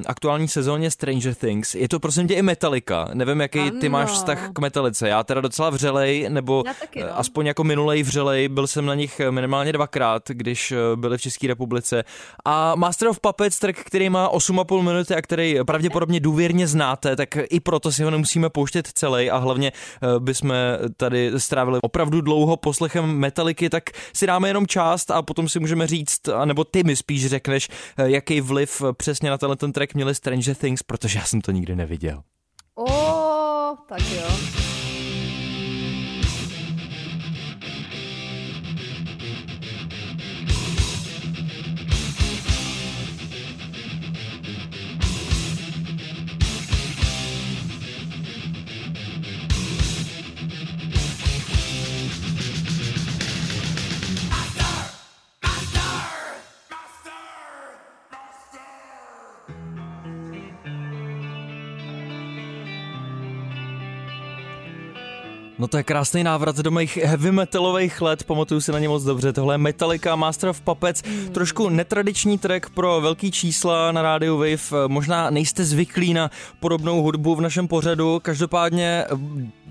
aktuální 0.07 0.49
sezóně 0.49 0.91
Stranger 0.91 1.35
Things. 1.35 1.75
Je 1.75 1.89
to 1.89 2.01
prosím 2.01 2.29
tě 2.29 2.35
i 2.35 2.43
Metallica, 2.43 3.14
nevím, 3.15 3.41
jaký 3.41 3.61
ano. 3.61 3.81
ty 3.81 3.89
máš 3.89 4.11
vztah 4.11 4.51
k 4.53 4.59
metalice. 4.59 5.09
Já 5.09 5.25
teda 5.25 5.41
docela 5.41 5.71
vřelej, 5.71 6.27
nebo 6.29 6.63
taky, 6.81 7.01
no. 7.01 7.19
aspoň 7.19 7.47
jako 7.47 7.65
minulej 7.65 8.03
vřelej, 8.03 8.49
byl 8.49 8.67
jsem 8.67 8.87
na 8.87 8.95
nich 8.95 9.21
minimálně 9.31 9.73
dvakrát, 9.73 10.23
když 10.29 10.73
eh, 10.73 10.77
byli 10.97 11.19
v 11.19 11.23
České 11.23 11.47
republice. 11.47 12.05
A 12.45 12.75
Master 12.75 13.09
of 13.09 13.21
Puppets, 13.21 13.59
track, 13.59 13.79
který 13.79 14.11
má 14.11 14.33
8,5 14.33 14.83
minuty 14.83 15.15
a 15.15 15.23
který 15.23 15.57
pravděpodobně 15.67 16.21
důvěrně 16.21 16.67
znáte, 16.67 17.17
tak 17.17 17.29
i 17.51 17.61
proto 17.61 17.93
si 17.93 18.03
ho 18.03 18.11
nemusíme 18.11 18.51
pouštět 18.51 18.89
celý 18.95 19.31
a 19.31 19.37
hlavně 19.37 19.73
eh, 19.73 20.21
bychom 20.21 20.55
tady 20.97 21.33
strávili 21.37 21.79
opravdu 21.83 22.21
dlouho 22.21 22.57
poslechem 22.57 23.19
metaliky, 23.19 23.71
tak 23.71 23.85
si 24.13 24.27
dáme 24.27 24.49
jenom 24.49 24.67
část 24.67 25.11
a 25.11 25.23
potom 25.23 25.49
si 25.49 25.61
můžeme 25.61 25.87
říct, 25.87 26.21
nebo 26.45 26.65
ty 26.65 26.85
mi 26.85 26.97
spíš 26.97 27.27
řekneš, 27.27 27.69
eh, 27.97 28.11
jaký 28.11 28.41
vliv 28.41 28.83
přesně 28.97 29.31
na 29.31 29.39
tenhle 29.39 29.57
ten 29.57 29.73
track 29.73 29.95
měli 29.95 30.15
Stranger 30.15 30.55
Things, 30.55 30.83
protože 30.83 31.19
já 31.19 31.25
jsem 31.25 31.41
to 31.41 31.51
nikdy 31.51 31.77
neviděl. 31.77 32.23
O, 32.77 33.77
tak 33.87 34.01
jo. 34.01 34.74
No 65.65 65.69
to 65.69 65.77
je 65.77 65.83
krásný 65.83 66.25
návrat 66.25 66.57
do 66.57 66.71
mých 66.71 66.97
heavy 66.97 67.33
metalových 67.33 68.01
let, 68.03 68.25
pamatuju 68.25 68.61
si 68.61 68.73
na 68.73 68.79
ně 68.79 68.89
moc 68.89 69.05
dobře. 69.05 69.33
Tohle 69.33 69.55
je 69.55 69.59
Metallica 69.59 70.17
Master 70.17 70.49
of 70.49 70.61
Puppets, 70.61 71.03
mm. 71.03 71.29
trošku 71.29 71.69
netradiční 71.69 72.39
track 72.39 72.71
pro 72.71 73.01
velký 73.01 73.31
čísla 73.31 73.93
na 73.93 74.03
rádiu 74.03 74.39
Wave. 74.39 74.89
Možná 74.89 75.31
nejste 75.31 75.65
zvyklí 75.65 76.15
na 76.15 76.31
podobnou 76.61 77.03
hudbu 77.03 77.35
v 77.35 77.41
našem 77.41 77.69
pořadu, 77.69 78.21
každopádně 78.23 79.05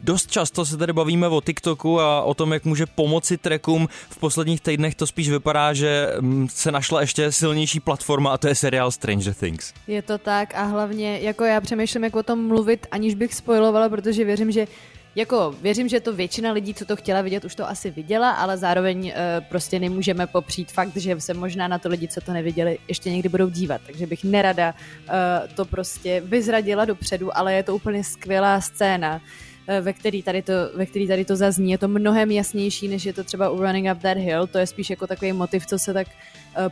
Dost 0.04 0.32
často 0.32 0.66
se 0.66 0.78
tady 0.78 0.94
bavíme 0.94 1.28
o 1.28 1.42
TikToku 1.42 2.00
a 2.00 2.22
o 2.22 2.34
tom, 2.34 2.54
jak 2.54 2.66
může 2.66 2.86
pomoci 2.86 3.38
trackům. 3.38 3.88
V 4.10 4.18
posledních 4.18 4.62
týdnech 4.62 4.96
to 4.96 5.08
spíš 5.08 5.30
vypadá, 5.30 5.74
že 5.74 6.08
mm, 6.20 6.48
se 6.50 6.72
našla 6.72 7.02
ještě 7.02 7.32
silnější 7.32 7.80
platforma 7.80 8.34
a 8.34 8.38
to 8.38 8.48
je 8.48 8.56
seriál 8.56 8.92
Stranger 8.92 9.34
Things. 9.34 9.74
Je 9.88 10.02
to 10.02 10.18
tak 10.18 10.56
a 10.56 10.64
hlavně 10.64 11.20
jako 11.20 11.44
já 11.44 11.62
přemýšlím, 11.62 12.04
jak 12.04 12.16
o 12.16 12.24
tom 12.24 12.48
mluvit, 12.48 12.88
aniž 12.92 13.16
bych 13.16 13.34
spoilovala, 13.34 13.90
protože 13.90 14.26
věřím, 14.26 14.52
že 14.52 14.68
jako 15.16 15.56
věřím, 15.62 15.90
že 15.90 16.00
to 16.00 16.14
většina 16.14 16.52
lidí, 16.52 16.74
co 16.74 16.86
to 16.86 16.96
chtěla 16.96 17.22
vidět, 17.22 17.46
už 17.46 17.56
to 17.56 17.70
asi 17.70 17.92
viděla, 17.92 18.32
ale 18.32 18.58
zároveň 18.58 19.06
uh, 19.06 19.14
prostě 19.50 19.80
nemůžeme 19.80 20.28
popřít 20.28 20.72
fakt, 20.72 20.98
že 20.98 21.22
se 21.22 21.34
možná 21.34 21.68
na 21.68 21.80
to 21.80 21.90
lidi, 21.90 22.08
co 22.08 22.22
to 22.22 22.34
neviděli, 22.34 22.80
ještě 22.88 23.12
někdy 23.12 23.30
budou 23.30 23.50
dívat. 23.50 23.82
Takže 23.86 24.08
bych 24.08 24.24
nerada 24.24 24.74
uh, 24.74 25.54
to 25.56 25.66
prostě 25.66 26.22
vyzradila 26.26 26.86
dopředu, 26.86 27.38
ale 27.38 27.54
je 27.54 27.64
to 27.64 27.76
úplně 27.76 28.04
skvělá 28.04 28.62
scéna 28.62 29.22
eh, 29.68 29.82
ve 29.82 29.94
který, 29.94 30.24
tady 30.24 30.42
to, 30.42 30.54
ve 30.76 30.86
který 30.86 31.08
tady 31.08 31.26
to 31.26 31.36
zazní. 31.36 31.72
Je 31.72 31.78
to 31.78 31.88
mnohem 31.88 32.32
jasnější, 32.32 32.88
než 32.88 33.06
je 33.06 33.14
to 33.14 33.24
třeba 33.24 33.50
u 33.50 33.62
Running 33.62 33.88
Up 33.96 34.02
That 34.02 34.18
Hill. 34.18 34.48
To 34.48 34.58
je 34.58 34.68
spíš 34.68 34.90
jako 34.90 35.08
takový 35.08 35.34
motiv, 35.34 35.66
co 35.66 35.80
se 35.80 35.94
tak 35.94 36.08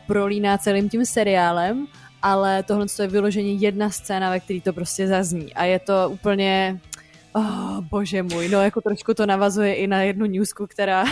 prolíná 0.06 0.58
celým 0.58 0.88
tím 0.88 1.06
seriálem, 1.06 1.86
ale 2.22 2.62
tohle 2.62 2.86
je 3.02 3.08
vyloženě 3.08 3.52
jedna 3.52 3.90
scéna, 3.90 4.30
ve 4.30 4.40
který 4.40 4.60
to 4.60 4.72
prostě 4.72 5.08
zazní. 5.08 5.54
A 5.54 5.64
je 5.64 5.78
to 5.78 6.10
úplně 6.10 6.80
Oh, 7.34 7.80
bože 7.80 8.22
můj, 8.22 8.48
no 8.48 8.62
jako 8.62 8.80
trošku 8.80 9.14
to 9.14 9.26
navazuje 9.26 9.74
i 9.74 9.86
na 9.86 10.02
jednu 10.02 10.26
newsku, 10.26 10.66
která... 10.66 11.04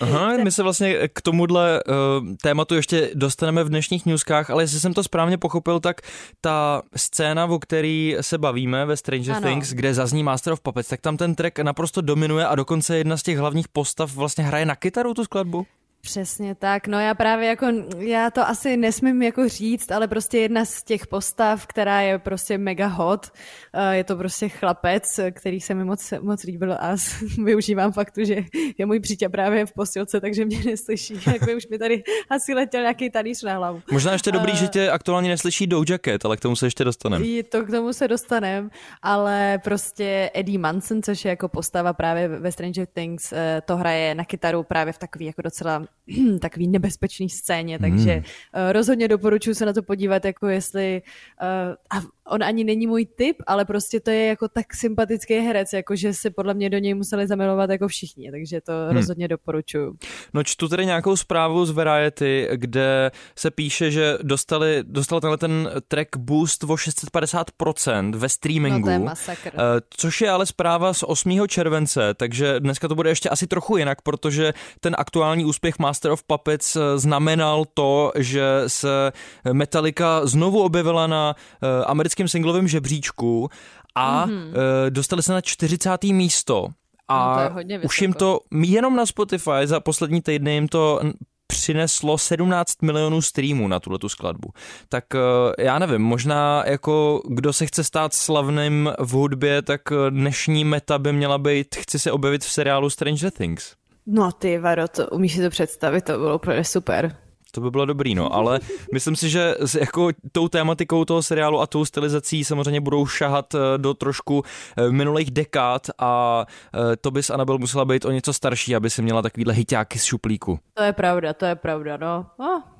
Aha, 0.00 0.36
my 0.44 0.52
se 0.52 0.62
vlastně 0.62 1.08
k 1.12 1.22
tomuhle 1.22 1.82
uh, 1.82 1.94
tématu 2.42 2.74
ještě 2.74 3.10
dostaneme 3.14 3.64
v 3.64 3.68
dnešních 3.68 4.06
newskách, 4.06 4.50
ale 4.50 4.62
jestli 4.62 4.80
jsem 4.80 4.94
to 4.94 5.02
správně 5.02 5.38
pochopil, 5.38 5.80
tak 5.80 6.00
ta 6.40 6.82
scéna, 6.96 7.44
o 7.46 7.58
který 7.58 8.16
se 8.20 8.38
bavíme 8.38 8.86
ve 8.86 8.96
Stranger 8.96 9.34
ano. 9.34 9.48
Things, 9.48 9.72
kde 9.72 9.94
zazní 9.94 10.22
Master 10.22 10.52
of 10.52 10.60
Puppets, 10.60 10.88
tak 10.88 11.00
tam 11.00 11.16
ten 11.16 11.34
track 11.34 11.58
naprosto 11.58 12.00
dominuje 12.00 12.46
a 12.46 12.54
dokonce 12.54 12.98
jedna 12.98 13.16
z 13.16 13.22
těch 13.22 13.38
hlavních 13.38 13.68
postav 13.68 14.14
vlastně 14.14 14.44
hraje 14.44 14.66
na 14.66 14.76
kytaru 14.76 15.14
tu 15.14 15.24
skladbu. 15.24 15.66
Přesně 16.06 16.54
tak, 16.54 16.86
no 16.86 17.00
já 17.00 17.14
právě 17.14 17.48
jako, 17.48 17.66
já 17.98 18.30
to 18.30 18.48
asi 18.48 18.76
nesmím 18.76 19.22
jako 19.22 19.48
říct, 19.48 19.90
ale 19.90 20.08
prostě 20.08 20.38
jedna 20.38 20.64
z 20.64 20.82
těch 20.82 21.06
postav, 21.06 21.66
která 21.66 22.00
je 22.00 22.18
prostě 22.18 22.58
mega 22.58 22.86
hot, 22.86 23.26
eh, 23.72 23.96
je 23.96 24.04
to 24.04 24.16
prostě 24.16 24.48
chlapec, 24.48 25.20
který 25.30 25.60
se 25.60 25.74
mi 25.74 25.84
moc, 25.84 26.12
moc 26.20 26.42
líbil 26.42 26.72
a 26.72 26.96
využívám 27.44 27.92
faktu, 27.92 28.24
že 28.24 28.36
je 28.78 28.86
můj 28.86 29.00
přítel 29.00 29.30
právě 29.30 29.66
v 29.66 29.72
posilce, 29.72 30.20
takže 30.20 30.44
mě 30.44 30.60
neslyší, 30.64 31.14
jako 31.32 31.46
už 31.56 31.66
mi 31.68 31.78
tady 31.78 32.02
asi 32.30 32.54
letěl 32.54 32.80
nějaký 32.80 33.10
talíř 33.10 33.42
na 33.42 33.54
hlavu. 33.54 33.82
Možná 33.92 34.12
ještě 34.12 34.32
dobrý, 34.32 34.52
uh, 34.52 34.58
že 34.58 34.68
tě 34.68 34.90
aktuálně 34.90 35.28
neslyší 35.28 35.66
Doja 35.66 35.98
Cat, 36.04 36.24
ale 36.24 36.36
k 36.36 36.40
tomu 36.40 36.56
se 36.56 36.66
ještě 36.66 36.84
dostaneme. 36.84 37.42
To 37.42 37.64
k 37.64 37.70
tomu 37.70 37.92
se 37.92 38.08
dostaneme, 38.08 38.68
ale 39.02 39.60
prostě 39.64 40.30
Eddie 40.34 40.58
Manson, 40.58 41.02
což 41.02 41.24
je 41.24 41.28
jako 41.28 41.48
postava 41.48 41.92
právě 41.92 42.28
ve 42.28 42.52
Stranger 42.52 42.86
Things, 42.86 43.32
eh, 43.32 43.62
to 43.64 43.76
hraje 43.76 44.14
na 44.14 44.24
kytaru 44.24 44.62
právě 44.62 44.92
v 44.92 44.98
takový 44.98 45.24
jako 45.24 45.42
docela 45.42 45.82
takový 46.40 46.68
nebezpečný 46.68 47.28
scéně, 47.28 47.78
takže 47.78 48.16
uh, 48.16 48.72
rozhodně 48.72 49.08
doporučuji 49.08 49.54
se 49.54 49.66
na 49.66 49.72
to 49.72 49.82
podívat, 49.82 50.24
jako 50.24 50.48
jestli, 50.48 51.02
uh, 51.42 51.98
a 51.98 52.06
on 52.28 52.42
ani 52.42 52.64
není 52.64 52.86
můj 52.86 53.06
typ, 53.06 53.36
ale 53.46 53.64
prostě 53.64 54.00
to 54.00 54.10
je 54.10 54.26
jako 54.26 54.48
tak 54.48 54.74
sympatický 54.74 55.34
herec, 55.34 55.72
jako 55.72 55.96
že 55.96 56.14
si 56.14 56.30
podle 56.30 56.54
mě 56.54 56.70
do 56.70 56.78
něj 56.78 56.94
museli 56.94 57.26
zamilovat 57.26 57.70
jako 57.70 57.88
všichni, 57.88 58.30
takže 58.30 58.60
to 58.60 58.72
hmm. 58.72 58.96
rozhodně 58.96 59.28
doporučuji. 59.28 59.92
No 60.34 60.44
čtu 60.44 60.68
tady 60.68 60.86
nějakou 60.86 61.16
zprávu 61.16 61.66
z 61.66 61.70
Variety, 61.70 62.48
kde 62.52 63.10
se 63.36 63.50
píše, 63.50 63.90
že 63.90 64.18
dostali, 64.22 64.78
dostal 64.82 65.20
tenhle 65.20 65.38
ten 65.38 65.70
track 65.88 66.16
boost 66.16 66.64
o 66.64 66.66
650% 66.66 68.16
ve 68.16 68.28
streamingu, 68.28 68.78
no 68.78 68.84
to 68.84 68.90
je 68.90 68.98
masakr. 68.98 69.50
Uh, 69.54 69.60
což 69.90 70.20
je 70.20 70.30
ale 70.30 70.46
zpráva 70.46 70.94
z 70.94 71.02
8. 71.02 71.48
července, 71.48 72.14
takže 72.14 72.60
dneska 72.60 72.88
to 72.88 72.94
bude 72.94 73.10
ještě 73.10 73.28
asi 73.28 73.46
trochu 73.46 73.76
jinak, 73.76 74.02
protože 74.02 74.52
ten 74.80 74.94
aktuální 74.98 75.44
úspěch 75.44 75.78
Master 75.78 76.10
of 76.10 76.22
Puppets 76.22 76.76
znamenal 76.96 77.64
to, 77.74 78.12
že 78.18 78.44
se 78.66 79.12
Metallica 79.52 80.26
znovu 80.26 80.62
objevila 80.62 81.06
na 81.06 81.36
uh, 81.62 81.68
americkém 82.12 82.28
singlovém 82.28 82.68
žebříčku 82.68 83.48
a 83.94 84.26
mm-hmm. 84.26 84.48
uh, 84.48 84.90
dostali 84.90 85.22
se 85.22 85.32
na 85.32 85.40
40. 85.40 86.04
místo. 86.04 86.68
A 87.08 87.48
no 87.48 87.80
už 87.84 88.02
jim 88.02 88.12
to 88.12 88.40
jenom 88.64 88.96
na 88.96 89.06
Spotify 89.06 89.64
za 89.64 89.80
poslední 89.80 90.22
týdny 90.22 90.54
jim 90.54 90.68
to 90.68 91.00
přineslo 91.46 92.18
17 92.18 92.82
milionů 92.82 93.22
streamů 93.22 93.68
na 93.68 93.80
tuhle 93.80 93.98
tu 93.98 94.08
skladbu. 94.08 94.52
Tak 94.88 95.04
uh, 95.14 95.20
já 95.58 95.78
nevím, 95.78 96.02
možná 96.02 96.64
jako 96.66 97.22
kdo 97.28 97.52
se 97.52 97.66
chce 97.66 97.84
stát 97.84 98.14
slavným 98.14 98.92
v 98.98 99.10
hudbě, 99.10 99.62
tak 99.62 99.80
dnešní 100.10 100.64
meta 100.64 100.98
by 100.98 101.12
měla 101.12 101.38
být 101.38 101.76
chci 101.76 101.98
se 101.98 102.12
objevit 102.12 102.44
v 102.44 102.52
seriálu 102.52 102.90
Stranger 102.90 103.30
Things. 103.30 103.74
No 104.06 104.32
ty, 104.32 104.58
Varo, 104.58 104.88
to 104.88 105.06
umíš 105.06 105.34
si 105.34 105.42
to 105.42 105.50
představit, 105.50 106.04
to 106.04 106.18
bylo 106.18 106.34
úplně 106.36 106.64
super. 106.64 107.16
To 107.54 107.60
by 107.60 107.70
bylo 107.70 107.84
dobrý, 107.84 108.14
no, 108.14 108.34
ale 108.34 108.60
myslím 108.92 109.16
si, 109.16 109.30
že 109.30 109.54
s 109.60 109.74
jako 109.74 110.08
tou 110.32 110.48
tématikou 110.48 111.04
toho 111.04 111.22
seriálu 111.22 111.60
a 111.60 111.66
tou 111.66 111.84
stylizací 111.84 112.44
samozřejmě 112.44 112.80
budou 112.80 113.06
šahat 113.06 113.54
eh, 113.54 113.58
do 113.76 113.94
trošku 113.94 114.42
eh, 114.76 114.90
minulých 114.90 115.30
dekád 115.30 115.90
a 115.98 116.44
eh, 116.74 116.96
to 116.96 117.10
bys 117.10 117.30
Anabel 117.30 117.58
musela 117.58 117.84
být 117.84 118.04
o 118.04 118.10
něco 118.10 118.32
starší, 118.32 118.76
aby 118.76 118.90
si 118.90 119.02
měla 119.02 119.22
takovýhle 119.22 119.54
hyťáky 119.54 119.98
z 119.98 120.04
šuplíku. 120.04 120.58
To 120.74 120.82
je 120.82 120.92
pravda, 120.92 121.32
to 121.32 121.46
je 121.46 121.54
pravda, 121.54 121.96
no. 121.96 122.26
Oh, 122.36 122.71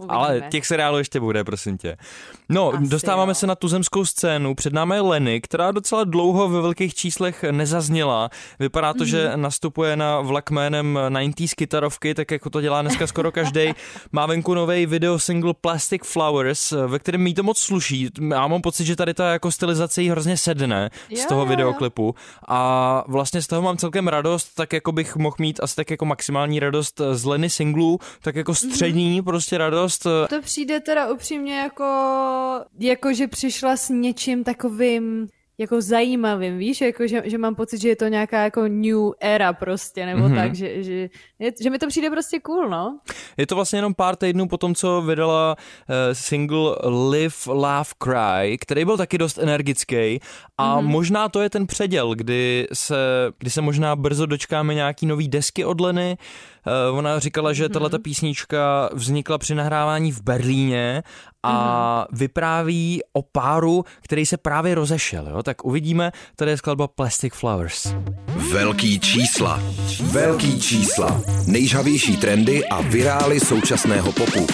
Uvidíme. 0.00 0.18
Ale 0.18 0.42
těch 0.50 0.66
seriálů 0.66 0.98
ještě 0.98 1.20
bude, 1.20 1.44
prosím 1.44 1.78
tě. 1.78 1.96
No, 2.48 2.72
Asi 2.74 2.88
dostáváme 2.88 3.30
jo. 3.30 3.34
se 3.34 3.46
na 3.46 3.54
tuzemskou 3.54 4.04
scénu. 4.04 4.54
Před 4.54 4.72
námi 4.72 4.94
je 4.94 5.00
Lenny, 5.00 5.40
která 5.40 5.72
docela 5.72 6.04
dlouho 6.04 6.48
ve 6.48 6.60
velkých 6.60 6.94
číslech 6.94 7.44
nezazněla. 7.50 8.30
Vypadá 8.58 8.92
to, 8.92 8.98
mm-hmm. 8.98 9.06
že 9.06 9.32
nastupuje 9.36 9.96
na 9.96 10.20
vlak 10.20 10.50
jménem 10.50 10.98
90s 11.08 11.54
kytarovky, 11.56 12.14
tak 12.14 12.30
jako 12.30 12.50
to 12.50 12.60
dělá 12.60 12.82
dneska 12.82 13.06
skoro 13.06 13.32
každý. 13.32 13.72
Má 14.12 14.26
venku 14.26 14.54
nový 14.54 14.86
video 14.86 15.18
single 15.18 15.54
Plastic 15.60 16.02
Flowers, 16.04 16.72
ve 16.86 16.98
kterém 16.98 17.20
mi 17.20 17.34
to 17.34 17.42
moc 17.42 17.58
sluší. 17.58 18.08
Já 18.30 18.46
mám 18.46 18.62
pocit, 18.62 18.84
že 18.84 18.96
tady 18.96 19.14
ta 19.14 19.32
jako 19.32 19.50
stylizace 19.50 20.02
jí 20.02 20.10
hrozně 20.10 20.36
sedne 20.36 20.90
z 21.22 21.26
toho 21.26 21.40
jo, 21.40 21.46
videoklipu. 21.46 22.02
Jo. 22.02 22.14
A 22.48 23.04
vlastně 23.08 23.42
z 23.42 23.46
toho 23.46 23.62
mám 23.62 23.76
celkem 23.76 24.08
radost, 24.08 24.54
tak 24.54 24.72
jako 24.72 24.92
bych 24.92 25.16
mohl 25.16 25.36
mít 25.38 25.60
asi 25.62 25.76
tak 25.76 25.90
jako 25.90 26.04
maximální 26.04 26.60
radost 26.60 27.00
z 27.12 27.24
Lenny 27.24 27.50
singlu, 27.50 27.98
tak 28.22 28.36
jako 28.36 28.54
střední 28.54 29.20
mm-hmm. 29.20 29.24
prostě 29.24 29.58
radost 29.58 29.89
dost... 29.90 30.06
Eh, 30.06 30.28
to 30.28 30.42
přijde 30.42 30.80
teda 30.80 31.12
upřímně 31.12 31.58
jako, 31.58 31.84
jako 32.78 33.12
že 33.12 33.28
přišla 33.28 33.76
s 33.76 33.88
něčím 33.88 34.44
takovým 34.44 35.28
jako 35.58 35.80
zajímavým, 35.80 36.58
víš, 36.58 36.80
jako 36.80 37.06
že, 37.06 37.22
že 37.24 37.38
mám 37.38 37.54
pocit, 37.54 37.80
že 37.80 37.88
je 37.88 37.96
to 37.96 38.08
nějaká 38.08 38.42
jako 38.42 38.68
new 38.68 39.12
era 39.20 39.52
prostě, 39.52 40.06
nebo 40.06 40.22
mm-hmm. 40.22 40.34
tak, 40.34 40.54
že, 40.54 40.82
že, 40.82 41.08
že 41.62 41.70
mi 41.70 41.78
to 41.78 41.86
přijde 41.86 42.10
prostě 42.10 42.40
cool, 42.40 42.68
no. 42.68 42.98
Je 43.36 43.46
to 43.46 43.54
vlastně 43.54 43.78
jenom 43.78 43.94
pár 43.94 44.16
týdnů 44.16 44.48
po 44.48 44.58
tom, 44.58 44.74
co 44.74 45.02
vydala 45.02 45.56
uh, 45.56 45.94
single 46.12 46.76
Live, 47.10 47.34
Laugh, 47.46 47.88
Cry, 48.02 48.58
který 48.60 48.84
byl 48.84 48.96
taky 48.96 49.18
dost 49.18 49.38
energický 49.38 50.20
a 50.60 50.76
mm-hmm. 50.76 50.86
možná 50.86 51.28
to 51.28 51.40
je 51.40 51.50
ten 51.50 51.66
předěl, 51.66 52.14
kdy 52.14 52.66
se, 52.72 52.96
kdy 53.38 53.50
se 53.50 53.60
možná 53.60 53.96
brzo 53.96 54.26
dočkáme 54.26 54.74
nějaký 54.74 55.06
nový 55.06 55.28
desky 55.28 55.64
od 55.64 55.80
Leny, 55.80 56.16
Uh, 56.90 56.98
ona 56.98 57.18
říkala, 57.18 57.52
že 57.52 57.66
mm-hmm. 57.66 57.82
tato 57.82 57.98
písnička 57.98 58.90
vznikla 58.92 59.38
při 59.38 59.54
nahrávání 59.54 60.12
v 60.12 60.22
Berlíně 60.22 61.02
a 61.42 61.54
mm-hmm. 61.54 62.18
vypráví 62.18 63.00
o 63.12 63.22
páru, 63.22 63.84
který 64.00 64.26
se 64.26 64.36
právě 64.36 64.74
rozešel. 64.74 65.28
Jo? 65.28 65.42
Tak 65.42 65.64
uvidíme, 65.64 66.12
tady 66.36 66.50
je 66.50 66.56
skladba 66.56 66.88
Plastic 66.88 67.34
Flowers. 67.34 67.94
Velký 68.52 69.00
čísla. 69.00 69.60
Velký 70.02 70.60
čísla. 70.60 71.20
Nejžavější 71.46 72.16
trendy 72.16 72.66
a 72.68 72.80
virály 72.80 73.40
současného 73.40 74.12
popu. 74.12 74.46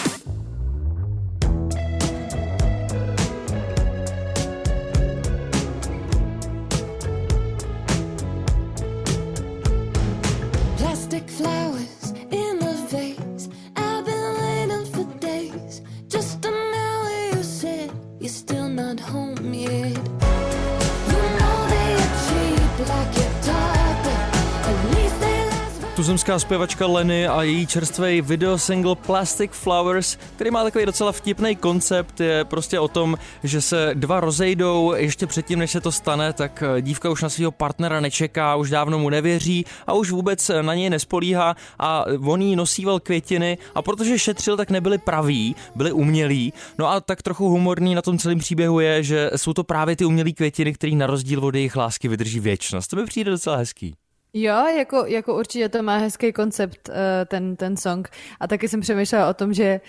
Tuzemská 26.06 26.38
zpěvačka 26.38 26.86
Lenny 26.86 27.28
a 27.28 27.42
její 27.42 27.66
čerstvý 27.66 28.22
single 28.56 28.96
Plastic 28.96 29.50
Flowers, 29.54 30.16
který 30.36 30.50
má 30.50 30.64
takový 30.64 30.86
docela 30.86 31.12
vtipný 31.12 31.56
koncept, 31.56 32.20
je 32.20 32.44
prostě 32.44 32.80
o 32.80 32.88
tom, 32.88 33.18
že 33.42 33.60
se 33.60 33.90
dva 33.94 34.20
rozejdou, 34.20 34.94
ještě 34.96 35.26
předtím, 35.26 35.58
než 35.58 35.70
se 35.70 35.80
to 35.80 35.92
stane, 35.92 36.32
tak 36.32 36.62
dívka 36.80 37.10
už 37.10 37.22
na 37.22 37.28
svého 37.28 37.50
partnera 37.50 38.00
nečeká, 38.00 38.56
už 38.56 38.70
dávno 38.70 38.98
mu 38.98 39.10
nevěří 39.10 39.64
a 39.86 39.92
už 39.92 40.10
vůbec 40.10 40.50
na 40.62 40.74
něj 40.74 40.90
nespolíhá 40.90 41.56
a 41.78 42.04
on 42.26 42.42
jí 42.42 42.56
nosíval 42.56 43.00
květiny 43.00 43.58
a 43.74 43.82
protože 43.82 44.18
šetřil, 44.18 44.56
tak 44.56 44.70
nebyli 44.70 44.98
praví, 44.98 45.56
byli 45.74 45.92
umělí. 45.92 46.52
No 46.78 46.88
a 46.88 47.00
tak 47.00 47.22
trochu 47.22 47.48
humorný 47.48 47.94
na 47.94 48.02
tom 48.02 48.18
celém 48.18 48.38
příběhu 48.38 48.80
je, 48.80 49.02
že 49.02 49.30
jsou 49.36 49.52
to 49.52 49.64
právě 49.64 49.96
ty 49.96 50.04
umělé 50.04 50.32
květiny, 50.32 50.72
které 50.72 50.92
na 50.92 51.06
rozdíl 51.06 51.44
od 51.44 51.54
jejich 51.54 51.76
lásky 51.76 52.08
vydrží 52.08 52.40
věčnost. 52.40 52.90
To 52.90 52.96
mi 52.96 53.04
přijde 53.04 53.30
docela 53.30 53.56
hezký. 53.56 53.94
Jo, 54.38 54.66
jako, 54.78 55.04
jako 55.06 55.38
určitě 55.38 55.68
to 55.68 55.82
má 55.82 55.96
hezký 55.96 56.32
koncept, 56.32 56.88
uh, 56.88 56.94
ten, 57.26 57.56
ten 57.56 57.76
song. 57.76 58.08
A 58.40 58.46
taky 58.46 58.68
jsem 58.68 58.80
přemýšlela 58.80 59.28
o 59.28 59.34
tom, 59.34 59.52
že 59.52 59.80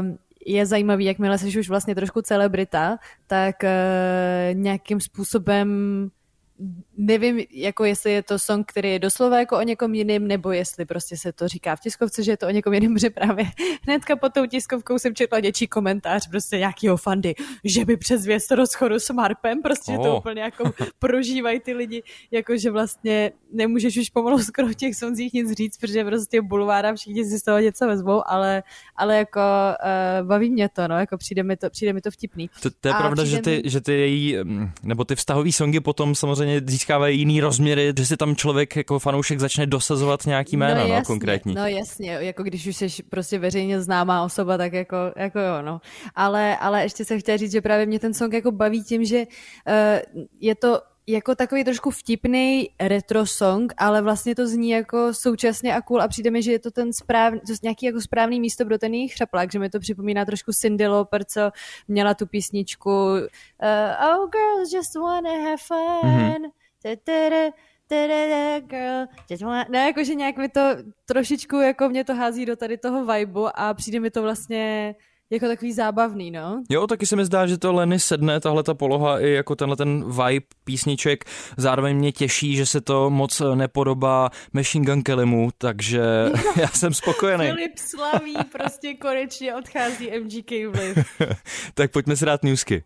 um, 0.00 0.18
je 0.46 0.66
zajímavý, 0.66 1.04
jakmile 1.04 1.38
jsi 1.38 1.58
už 1.58 1.68
vlastně 1.68 1.94
trošku 1.94 2.22
celebrita, 2.22 2.98
tak 3.26 3.56
uh, 3.62 4.54
nějakým 4.54 5.00
způsobem 5.00 5.68
nevím, 7.00 7.40
jako 7.50 7.84
jestli 7.84 8.12
je 8.12 8.22
to 8.22 8.38
song, 8.38 8.66
který 8.66 8.92
je 8.92 8.98
doslova 8.98 9.38
jako 9.38 9.58
o 9.58 9.62
někom 9.62 9.94
jiným, 9.94 10.28
nebo 10.28 10.52
jestli 10.52 10.84
prostě 10.84 11.16
se 11.16 11.32
to 11.32 11.48
říká 11.48 11.76
v 11.76 11.80
tiskovce, 11.80 12.22
že 12.22 12.32
je 12.32 12.36
to 12.36 12.46
o 12.46 12.50
někom 12.50 12.72
jiným, 12.72 12.98
že 12.98 13.10
právě 13.10 13.44
hnedka 13.86 14.16
pod 14.16 14.32
tou 14.32 14.46
tiskovkou 14.46 14.98
jsem 14.98 15.14
četla 15.14 15.40
něčí 15.40 15.66
komentář, 15.66 16.28
prostě 16.28 16.58
nějakýho 16.58 16.96
fandy, 16.96 17.34
že 17.64 17.84
by 17.84 17.96
přes 17.96 18.26
věc 18.26 18.50
rozchodu 18.50 18.98
s 18.98 19.10
Marpem, 19.12 19.62
prostě 19.62 19.92
oh. 19.92 20.04
to 20.04 20.16
úplně 20.16 20.42
jako 20.42 20.72
prožívají 20.98 21.60
ty 21.60 21.74
lidi, 21.74 22.02
jako 22.30 22.56
že 22.56 22.70
vlastně 22.70 23.32
nemůžeš 23.52 23.96
už 23.96 24.10
pomalu 24.10 24.38
skoro 24.38 24.68
v 24.68 24.74
těch 24.74 24.96
sonzích 24.96 25.32
nic 25.32 25.52
říct, 25.52 25.76
protože 25.76 26.04
prostě 26.04 26.42
bulvára 26.42 26.94
všichni 26.94 27.24
si 27.24 27.38
z 27.38 27.42
toho 27.42 27.58
něco 27.58 27.86
vezmou, 27.86 28.22
ale, 28.26 28.62
ale 28.96 29.16
jako 29.16 29.40
uh, 30.20 30.28
baví 30.28 30.50
mě 30.50 30.68
to, 30.68 30.88
no, 30.88 30.98
jako 30.98 31.16
přijde 31.16 31.42
mi 31.42 31.56
to, 31.56 31.70
přijde 31.70 31.92
mi 31.92 32.00
to 32.00 32.10
vtipný. 32.10 32.50
To, 32.62 32.70
to 32.80 32.88
je 32.88 32.94
A 32.94 32.98
pravda, 32.98 33.24
že 33.24 33.38
ty, 33.38 33.62
mi... 33.64 33.70
že 33.70 33.80
ty 33.80 33.92
její, 33.92 34.36
mm, 34.42 34.70
nebo 34.82 35.04
ty 35.04 35.16
vztahový 35.16 35.52
songy 35.52 35.80
potom 35.80 36.14
samozřejmě 36.14 36.60
získávají 36.90 37.18
jiný 37.18 37.40
rozměry, 37.40 37.92
že 37.98 38.06
si 38.06 38.16
tam 38.16 38.36
člověk 38.36 38.76
jako 38.76 38.98
fanoušek 38.98 39.40
začne 39.40 39.66
dosazovat 39.66 40.26
nějaký 40.26 40.56
jméno, 40.56 40.74
no, 40.74 40.80
no, 40.80 40.86
jasně, 40.86 40.98
no 40.98 41.04
konkrétní. 41.04 41.54
No 41.54 41.66
jasně, 41.66 42.10
jako 42.10 42.42
když 42.42 42.66
už 42.66 42.76
jsi 42.76 43.02
prostě 43.02 43.38
veřejně 43.38 43.80
známá 43.80 44.22
osoba, 44.22 44.58
tak 44.58 44.72
jako, 44.72 44.96
jako 45.16 45.38
jo, 45.38 45.62
no. 45.62 45.80
Ale, 46.14 46.56
ale 46.56 46.82
ještě 46.82 47.04
jsem 47.04 47.20
chtěla 47.20 47.36
říct, 47.36 47.52
že 47.52 47.60
právě 47.60 47.86
mě 47.86 47.98
ten 47.98 48.14
song 48.14 48.32
jako 48.32 48.52
baví 48.52 48.84
tím, 48.84 49.04
že 49.04 49.18
uh, 49.18 50.24
je 50.40 50.54
to 50.54 50.80
jako 51.06 51.34
takový 51.34 51.64
trošku 51.64 51.90
vtipný 51.90 52.70
retro 52.80 53.26
song, 53.26 53.72
ale 53.78 54.02
vlastně 54.02 54.34
to 54.34 54.46
zní 54.46 54.70
jako 54.70 55.14
současně 55.14 55.74
a 55.74 55.82
cool 55.82 56.02
a 56.02 56.08
přijde 56.08 56.30
mi, 56.30 56.42
že 56.42 56.52
je 56.52 56.58
to 56.58 56.70
ten 56.70 56.92
správný, 56.92 57.40
to 57.40 57.52
nějaký 57.62 57.86
jako 57.86 58.00
správný 58.00 58.40
místo 58.40 58.64
pro 58.64 58.78
ten 58.78 58.94
jejich 58.94 59.14
že 59.52 59.58
mi 59.58 59.70
to 59.70 59.80
připomíná 59.80 60.24
trošku 60.24 60.52
Cindy 60.52 60.88
Lauper, 60.88 61.24
co 61.24 61.50
měla 61.88 62.14
tu 62.14 62.26
písničku 62.26 62.90
uh, 62.90 63.18
Oh 64.10 64.30
girls 64.30 64.72
just 64.72 64.94
wanna 64.94 65.30
have 65.30 65.56
fun. 65.56 66.10
Mm-hmm. 66.10 66.59
Girl, 68.60 69.06
just 69.30 69.42
wanna... 69.42 69.64
Ne, 69.68 69.86
jakože 69.86 70.14
nějak 70.14 70.36
mi 70.36 70.48
to 70.48 70.60
trošičku, 71.06 71.56
jako 71.56 71.88
mě 71.88 72.04
to 72.04 72.14
hází 72.14 72.46
do 72.46 72.56
tady 72.56 72.78
toho 72.78 73.04
vibu 73.04 73.48
a 73.54 73.74
přijde 73.74 74.00
mi 74.00 74.10
to 74.10 74.22
vlastně 74.22 74.94
jako 75.32 75.46
takový 75.46 75.72
zábavný, 75.72 76.30
no. 76.30 76.62
Jo, 76.70 76.86
taky 76.86 77.06
se 77.06 77.16
mi 77.16 77.24
zdá, 77.24 77.46
že 77.46 77.58
to 77.58 77.72
Lenny 77.72 78.00
sedne, 78.00 78.40
tahle 78.40 78.62
ta 78.62 78.74
poloha 78.74 79.20
i 79.20 79.30
jako 79.30 79.56
tenhle 79.56 79.76
ten 79.76 80.04
vibe 80.04 80.46
písniček. 80.64 81.24
Zároveň 81.56 81.96
mě 81.96 82.12
těší, 82.12 82.56
že 82.56 82.66
se 82.66 82.80
to 82.80 83.10
moc 83.10 83.42
nepodobá 83.54 84.30
Machine 84.52 84.84
Gun 84.84 85.02
Kellymu, 85.02 85.48
takže 85.58 86.02
já 86.56 86.68
jsem 86.68 86.94
spokojený. 86.94 87.46
Filip 87.46 87.78
slaví, 87.78 88.36
prostě 88.52 88.94
konečně 88.94 89.54
odchází 89.54 90.10
MGK 90.20 90.50
vliv. 90.50 91.20
tak 91.74 91.90
pojďme 91.90 92.16
si 92.16 92.24
dát 92.24 92.42
newsky. 92.42 92.84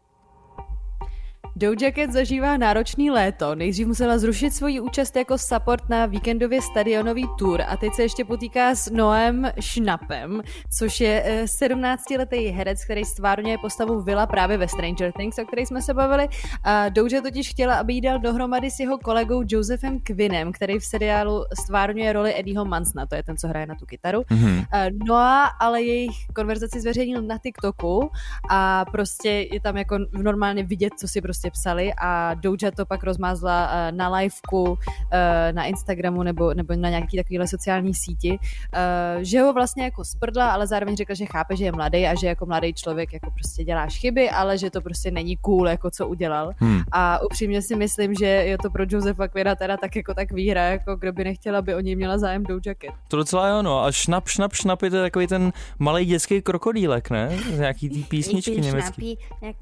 Doja 1.56 1.92
Cat 1.92 2.12
zažívá 2.12 2.56
náročný 2.56 3.10
léto. 3.10 3.54
Nejdřív 3.54 3.86
musela 3.86 4.18
zrušit 4.18 4.54
svoji 4.54 4.80
účast 4.80 5.16
jako 5.16 5.38
support 5.38 5.88
na 5.88 6.06
víkendově 6.06 6.62
stadionový 6.62 7.26
tour 7.38 7.62
a 7.68 7.76
teď 7.76 7.94
se 7.94 8.02
ještě 8.02 8.24
potýká 8.24 8.74
s 8.74 8.90
Noem 8.90 9.50
Schnappem, 9.60 10.42
což 10.78 11.00
je 11.00 11.44
17-letý 11.60 12.48
eh, 12.48 12.50
herec, 12.50 12.84
který 12.84 13.04
stvárňuje 13.04 13.58
postavu 13.58 14.02
Villa 14.02 14.26
právě 14.26 14.56
ve 14.56 14.68
Stranger 14.68 15.12
Things, 15.12 15.38
o 15.38 15.44
které 15.44 15.62
jsme 15.62 15.82
se 15.82 15.94
bavili. 15.94 16.28
A 16.64 16.88
Doja 16.88 17.22
totiž 17.22 17.50
chtěla, 17.50 17.74
aby 17.74 17.94
jí 17.94 18.00
dal 18.00 18.18
dohromady 18.18 18.70
s 18.70 18.80
jeho 18.80 18.98
kolegou 18.98 19.42
Josephem 19.48 20.00
Quinnem, 20.00 20.52
který 20.52 20.78
v 20.78 20.84
seriálu 20.84 21.44
stvárňuje 21.62 22.12
roli 22.12 22.38
Eddieho 22.38 22.64
Mansna, 22.64 23.06
to 23.06 23.14
je 23.14 23.22
ten, 23.22 23.36
co 23.36 23.48
hraje 23.48 23.66
na 23.66 23.74
tu 23.74 23.86
kytaru. 23.86 24.20
Mm-hmm. 24.20 24.66
Noah 25.08 25.56
ale 25.60 25.82
jejich 25.82 26.26
konverzaci 26.34 26.80
zveřejnil 26.80 27.22
na 27.22 27.38
TikToku 27.38 28.10
a 28.50 28.84
prostě 28.84 29.30
je 29.52 29.60
tam 29.60 29.76
jako 29.76 29.98
normálně 30.12 30.62
vidět, 30.64 30.92
co 30.98 31.08
si 31.08 31.20
prostě 31.20 31.43
prostě 31.44 31.60
psali 31.60 31.92
a 31.98 32.34
Doja 32.34 32.70
to 32.76 32.86
pak 32.86 33.04
rozmázla 33.04 33.70
eh, 33.72 33.92
na 33.92 34.08
liveku 34.08 34.78
eh, 35.12 35.52
na 35.52 35.64
Instagramu 35.64 36.22
nebo, 36.22 36.54
nebo 36.54 36.74
na 36.74 36.88
nějaký 36.88 37.16
takovýhle 37.16 37.48
sociální 37.48 37.94
síti, 37.94 38.38
eh, 38.72 39.24
že 39.24 39.40
ho 39.40 39.52
vlastně 39.52 39.84
jako 39.84 40.04
sprdla, 40.04 40.52
ale 40.52 40.66
zároveň 40.66 40.96
řekla, 40.96 41.14
že 41.14 41.26
chápe, 41.26 41.56
že 41.56 41.64
je 41.64 41.72
mladý 41.72 42.06
a 42.06 42.14
že 42.14 42.26
jako 42.26 42.46
mladý 42.46 42.72
člověk 42.72 43.12
jako 43.12 43.30
prostě 43.30 43.64
děláš 43.64 43.98
chyby, 43.98 44.30
ale 44.30 44.58
že 44.58 44.70
to 44.70 44.80
prostě 44.80 45.10
není 45.10 45.36
cool, 45.36 45.68
jako 45.68 45.90
co 45.90 46.08
udělal. 46.08 46.52
Hmm. 46.58 46.80
A 46.92 47.22
upřímně 47.22 47.62
si 47.62 47.76
myslím, 47.76 48.14
že 48.14 48.26
je 48.26 48.58
to 48.58 48.70
pro 48.70 48.84
Josefa 48.88 49.28
Quina 49.28 49.54
teda 49.54 49.76
tak 49.76 49.96
jako 49.96 50.14
tak 50.14 50.32
výhra, 50.32 50.62
jako 50.62 50.96
kdo 50.96 51.12
by 51.12 51.24
nechtěla, 51.24 51.58
aby 51.58 51.74
o 51.74 51.80
něj 51.80 51.96
měla 51.96 52.18
zájem 52.18 52.44
Doja 52.44 52.74
Cat. 52.82 52.94
To 53.08 53.16
docela 53.16 53.48
jo, 53.48 53.62
no. 53.62 53.84
A 53.84 53.92
šnap, 53.92 54.28
šnap, 54.28 54.52
šnap 54.52 54.82
je 54.82 54.90
to 54.90 55.00
takový 55.02 55.26
ten 55.26 55.52
malý 55.78 56.04
dětský 56.04 56.42
krokodýlek, 56.42 57.10
ne? 57.10 57.38
Z 57.52 57.58
nějaký 57.58 57.88
tý 57.88 58.02
písničky 58.02 58.60
německý. 58.60 59.18
Jak 59.42 59.56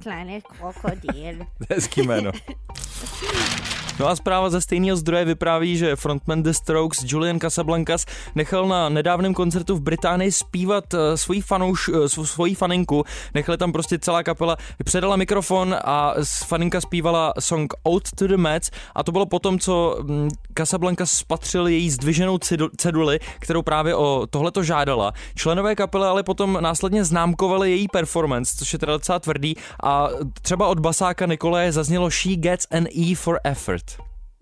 krokodýl. 0.92 1.47
Hezký 1.74 2.02
jméno. 2.02 2.32
No 4.00 4.09
a 4.09 4.16
zpráva 4.16 4.50
ze 4.50 4.61
stejného 4.61 4.96
zdroje 4.96 5.24
vypráví, 5.24 5.76
že 5.76 5.96
frontman 5.96 6.42
The 6.42 6.50
Strokes 6.50 7.05
Julian 7.05 7.40
Casablancas 7.40 8.07
nechal 8.35 8.68
na 8.68 8.88
nedávném 8.88 9.35
koncertu 9.35 9.76
v 9.76 9.81
Británii 9.81 10.33
zpívat 10.33 10.94
eh, 10.94 11.16
svoji, 11.16 11.40
fanouš, 11.40 11.90
eh, 11.94 12.09
svoji 12.09 12.55
faninku. 12.55 13.05
Nechali 13.35 13.59
tam 13.59 13.72
prostě 13.72 13.98
celá 13.98 14.22
kapela, 14.22 14.57
předala 14.85 15.16
mikrofon 15.16 15.76
a 15.85 16.14
faninka 16.46 16.81
zpívala 16.81 17.33
song 17.38 17.74
Out 17.85 18.09
to 18.14 18.26
the 18.26 18.37
Mets 18.37 18.70
a 18.94 19.02
to 19.02 19.12
bylo 19.12 19.26
potom, 19.26 19.59
co 19.59 19.98
mm, 20.02 20.28
Casablanca 20.59 21.07
spatřil 21.07 21.66
její 21.66 21.90
zdviženou 21.90 22.38
ceduli, 22.76 23.20
kterou 23.38 23.62
právě 23.62 23.94
o 23.94 24.26
tohleto 24.31 24.62
žádala. 24.62 25.12
Členové 25.35 25.74
kapely 25.74 26.05
ale 26.05 26.22
potom 26.22 26.59
následně 26.61 27.05
známkovali 27.05 27.70
její 27.70 27.88
performance, 27.88 28.57
což 28.59 28.72
je 28.72 28.78
teda 28.78 28.92
docela 28.92 29.18
tvrdý 29.18 29.55
a 29.83 30.09
třeba 30.42 30.68
od 30.68 30.81
basáka 30.81 31.26
Nikolaje 31.26 31.72
zaznělo 31.72 32.11
She 32.11 32.37
gets 32.37 32.66
an 32.70 32.87
E 32.96 33.14
for 33.14 33.40
effort. 33.44 33.91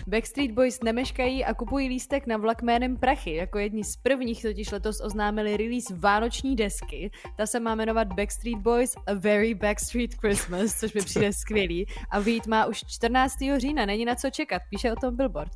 Backstreet 0.08 0.52
Boys 0.52 0.80
nemeškají 0.84 1.46
a 1.46 1.54
kupují 1.54 1.90
lístek 1.90 2.28
na 2.28 2.38
vlak 2.38 2.62
jménem 2.62 2.98
Prachy. 2.98 3.36
Jako 3.36 3.60
jedni 3.60 3.84
z 3.84 3.98
prvních 3.98 4.42
totiž 4.42 4.72
letos 4.72 5.02
oznámili 5.02 5.58
release 5.58 5.96
vánoční 5.96 6.56
desky. 6.56 7.12
Ta 7.38 7.46
se 7.46 7.60
má 7.60 7.76
jmenovat 7.76 8.08
Backstreet 8.08 8.58
Boys 8.58 8.96
A 9.08 9.14
Very 9.14 9.54
Backstreet 9.54 10.14
Christmas, 10.14 10.80
což 10.80 10.94
mi 10.94 11.02
přijde 11.02 11.34
skvělý. 11.34 11.86
A 12.12 12.20
vyjít 12.20 12.48
má 12.48 12.66
už 12.66 12.84
14. 12.88 13.36
října, 13.58 13.86
není 13.86 14.06
na 14.06 14.16
co 14.16 14.30
čekat, 14.30 14.62
píše 14.70 14.92
o 14.92 14.96
tom 14.96 15.16
Billboard. 15.16 15.52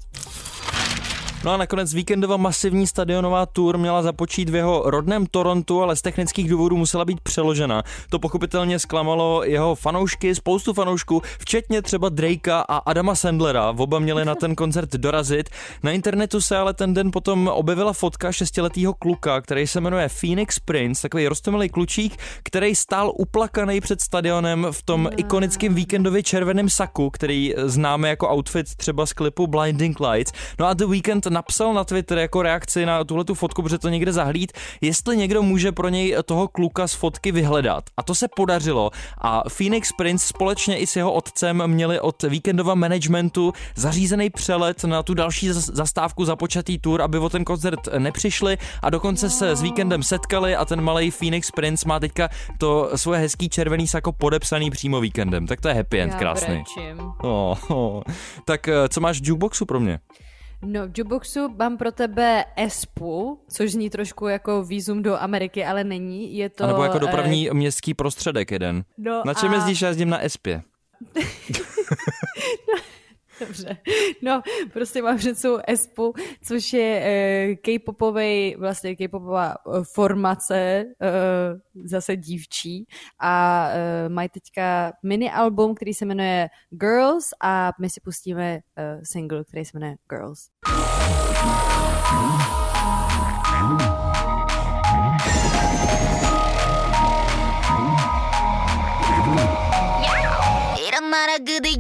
No 1.44 1.52
a 1.52 1.58
nakonec 1.58 1.94
víkendová 1.94 2.38
masivní 2.38 2.88
stadionová 2.88 3.46
tour 3.46 3.78
měla 3.78 4.02
započít 4.02 4.50
v 4.50 4.56
jeho 4.56 4.84
rodném 4.86 5.26
Torontu, 5.26 5.82
ale 5.82 5.96
z 5.96 6.02
technických 6.02 6.50
důvodů 6.50 6.78
musela 6.78 7.06
být 7.06 7.20
přeložena. 7.20 7.84
To 8.10 8.20
pochopitelně 8.20 8.80
zklamalo 8.80 9.44
jeho 9.44 9.76
fanoušky, 9.76 10.36
spoustu 10.36 10.74
fanoušků, 10.74 11.22
včetně 11.40 11.82
třeba 11.82 12.10
Drakea 12.10 12.60
a 12.60 12.78
Adama 12.78 13.16
Sandlera. 13.16 13.70
Oba 13.70 14.00
měli 14.00 14.26
na 14.26 14.36
ten 14.36 14.56
koncert 14.56 14.90
dorazit. 14.90 15.50
Na 15.84 15.92
internetu 15.92 16.42
se 16.42 16.58
ale 16.58 16.74
ten 16.74 16.94
den 16.94 17.12
potom 17.12 17.48
objevila 17.48 17.94
fotka 17.94 18.32
šestiletého 18.32 18.94
kluka, 18.94 19.42
který 19.42 19.68
se 19.68 19.82
jmenuje 19.82 20.10
Phoenix 20.10 20.60
Prince, 20.60 21.02
takový 21.02 21.28
rostomilý 21.28 21.70
klučík, 21.70 22.18
který 22.44 22.76
stál 22.76 23.12
uplakaný 23.16 23.82
před 23.82 24.02
stadionem 24.02 24.68
v 24.72 24.82
tom 24.82 25.10
ikonickém 25.18 25.76
víkendově 25.76 26.24
červeném 26.24 26.70
saku, 26.70 27.10
který 27.10 27.54
známe 27.58 28.10
jako 28.10 28.30
outfit 28.30 28.76
třeba 28.76 29.06
z 29.06 29.14
klipu 29.14 29.48
Blinding 29.48 30.00
Lights. 30.00 30.32
No 30.60 30.66
a 30.66 30.74
The 30.74 30.86
Weekend 30.86 31.27
napsal 31.30 31.74
na 31.74 31.84
Twitter 31.84 32.18
jako 32.18 32.42
reakci 32.42 32.86
na 32.86 33.04
tuhle 33.04 33.24
tu 33.24 33.34
fotku, 33.34 33.64
protože 33.64 33.78
to 33.78 33.90
někde 33.90 34.14
zahlíd, 34.14 34.52
jestli 34.82 35.18
někdo 35.18 35.44
může 35.44 35.72
pro 35.72 35.90
něj 35.90 36.16
toho 36.26 36.48
kluka 36.48 36.88
z 36.88 36.94
fotky 36.94 37.32
vyhledat. 37.32 37.84
A 37.98 38.04
to 38.04 38.16
se 38.16 38.28
podařilo 38.36 38.92
a 39.22 39.50
Phoenix 39.50 39.92
Prince 39.98 40.28
společně 40.28 40.78
i 40.78 40.88
s 40.88 40.96
jeho 40.96 41.14
otcem 41.14 41.68
měli 41.68 42.00
od 42.00 42.24
víkendova 42.24 42.76
managementu 42.76 43.54
zařízený 43.76 44.30
přelet 44.30 44.84
na 44.84 45.04
tu 45.04 45.14
další 45.14 45.50
zastávku 45.52 46.26
započatý 46.26 46.80
tour, 46.80 47.02
aby 47.02 47.18
o 47.18 47.30
ten 47.30 47.44
koncert 47.44 47.80
nepřišli 47.98 48.58
a 48.82 48.90
dokonce 48.90 49.30
se 49.30 49.56
s 49.56 49.62
víkendem 49.62 50.04
setkali 50.04 50.56
a 50.56 50.66
ten 50.66 50.82
malý 50.82 51.12
Phoenix 51.12 51.52
Prince 51.52 51.88
má 51.88 52.00
teďka 52.00 52.30
to 52.58 52.90
svoje 52.96 53.20
hezký 53.20 53.50
červený 53.50 53.88
sako 53.88 54.12
podepsaný 54.12 54.72
přímo 54.72 55.02
víkendem. 55.02 55.48
Tak 55.48 55.62
to 55.62 55.68
je 55.68 55.74
happy 55.74 56.02
end, 56.02 56.16
krásný. 56.16 56.64
Oh, 57.22 57.72
oh. 57.72 58.02
Tak 58.46 58.68
eh, 58.68 58.90
co 58.90 59.02
máš 59.02 59.22
v 59.22 59.28
jukeboxu 59.28 59.66
pro 59.66 59.80
mě? 59.80 60.00
No, 60.62 60.88
v 60.88 60.98
jukeboxu 60.98 61.50
mám 61.50 61.78
pro 61.78 61.92
tebe 61.92 62.46
ESPu, 62.56 63.40
což 63.50 63.72
zní 63.72 63.90
trošku 63.90 64.28
jako 64.28 64.64
výzum 64.64 65.04
do 65.04 65.22
Ameriky, 65.22 65.66
ale 65.66 65.84
není. 65.84 66.38
Je 66.38 66.50
to... 66.50 66.64
A 66.64 66.68
nebo 66.68 66.84
jako 66.84 67.00
dopravní 67.00 67.50
uh, 67.50 67.56
městský 67.56 67.94
prostředek 67.94 68.52
jeden. 68.52 68.84
No 68.98 69.22
Na 69.26 69.34
čem 69.34 69.52
a... 69.52 69.56
jezdíš? 69.56 69.82
Já 69.82 69.88
jezdím 69.88 70.10
na 70.10 70.20
ESPě. 70.24 70.62
no, 71.16 71.22
Dobře. 73.41 73.77
No, 74.23 74.43
prostě 74.73 75.03
mám 75.03 75.17
před 75.17 75.39
sebou 75.39 75.59
Espu, 75.69 76.15
což 76.45 76.73
je 76.73 77.01
uh, 77.01 77.57
K-popový, 77.63 78.57
vlastně 78.59 78.97
K-popová 78.97 79.67
uh, 79.67 79.83
formace, 79.83 80.85
uh, 80.85 81.85
zase 81.85 82.17
dívčí 82.17 82.87
a 83.21 83.69
uh, 83.69 84.13
mají 84.13 84.29
teďka 84.29 84.93
mini 85.03 85.31
album, 85.31 85.75
který 85.75 85.95
se 85.95 86.05
jmenuje 86.05 86.49
Girls 86.71 87.29
a 87.41 87.73
my 87.81 87.91
si 87.91 88.01
pustíme 88.01 88.55
uh, 88.79 89.01
single, 89.03 89.45
který 89.45 89.65
se 89.65 89.71
jmenuje 89.75 89.97
Girls. 90.09 90.51
이런 100.89 101.11
나라 101.11 101.39
그대 101.39 101.71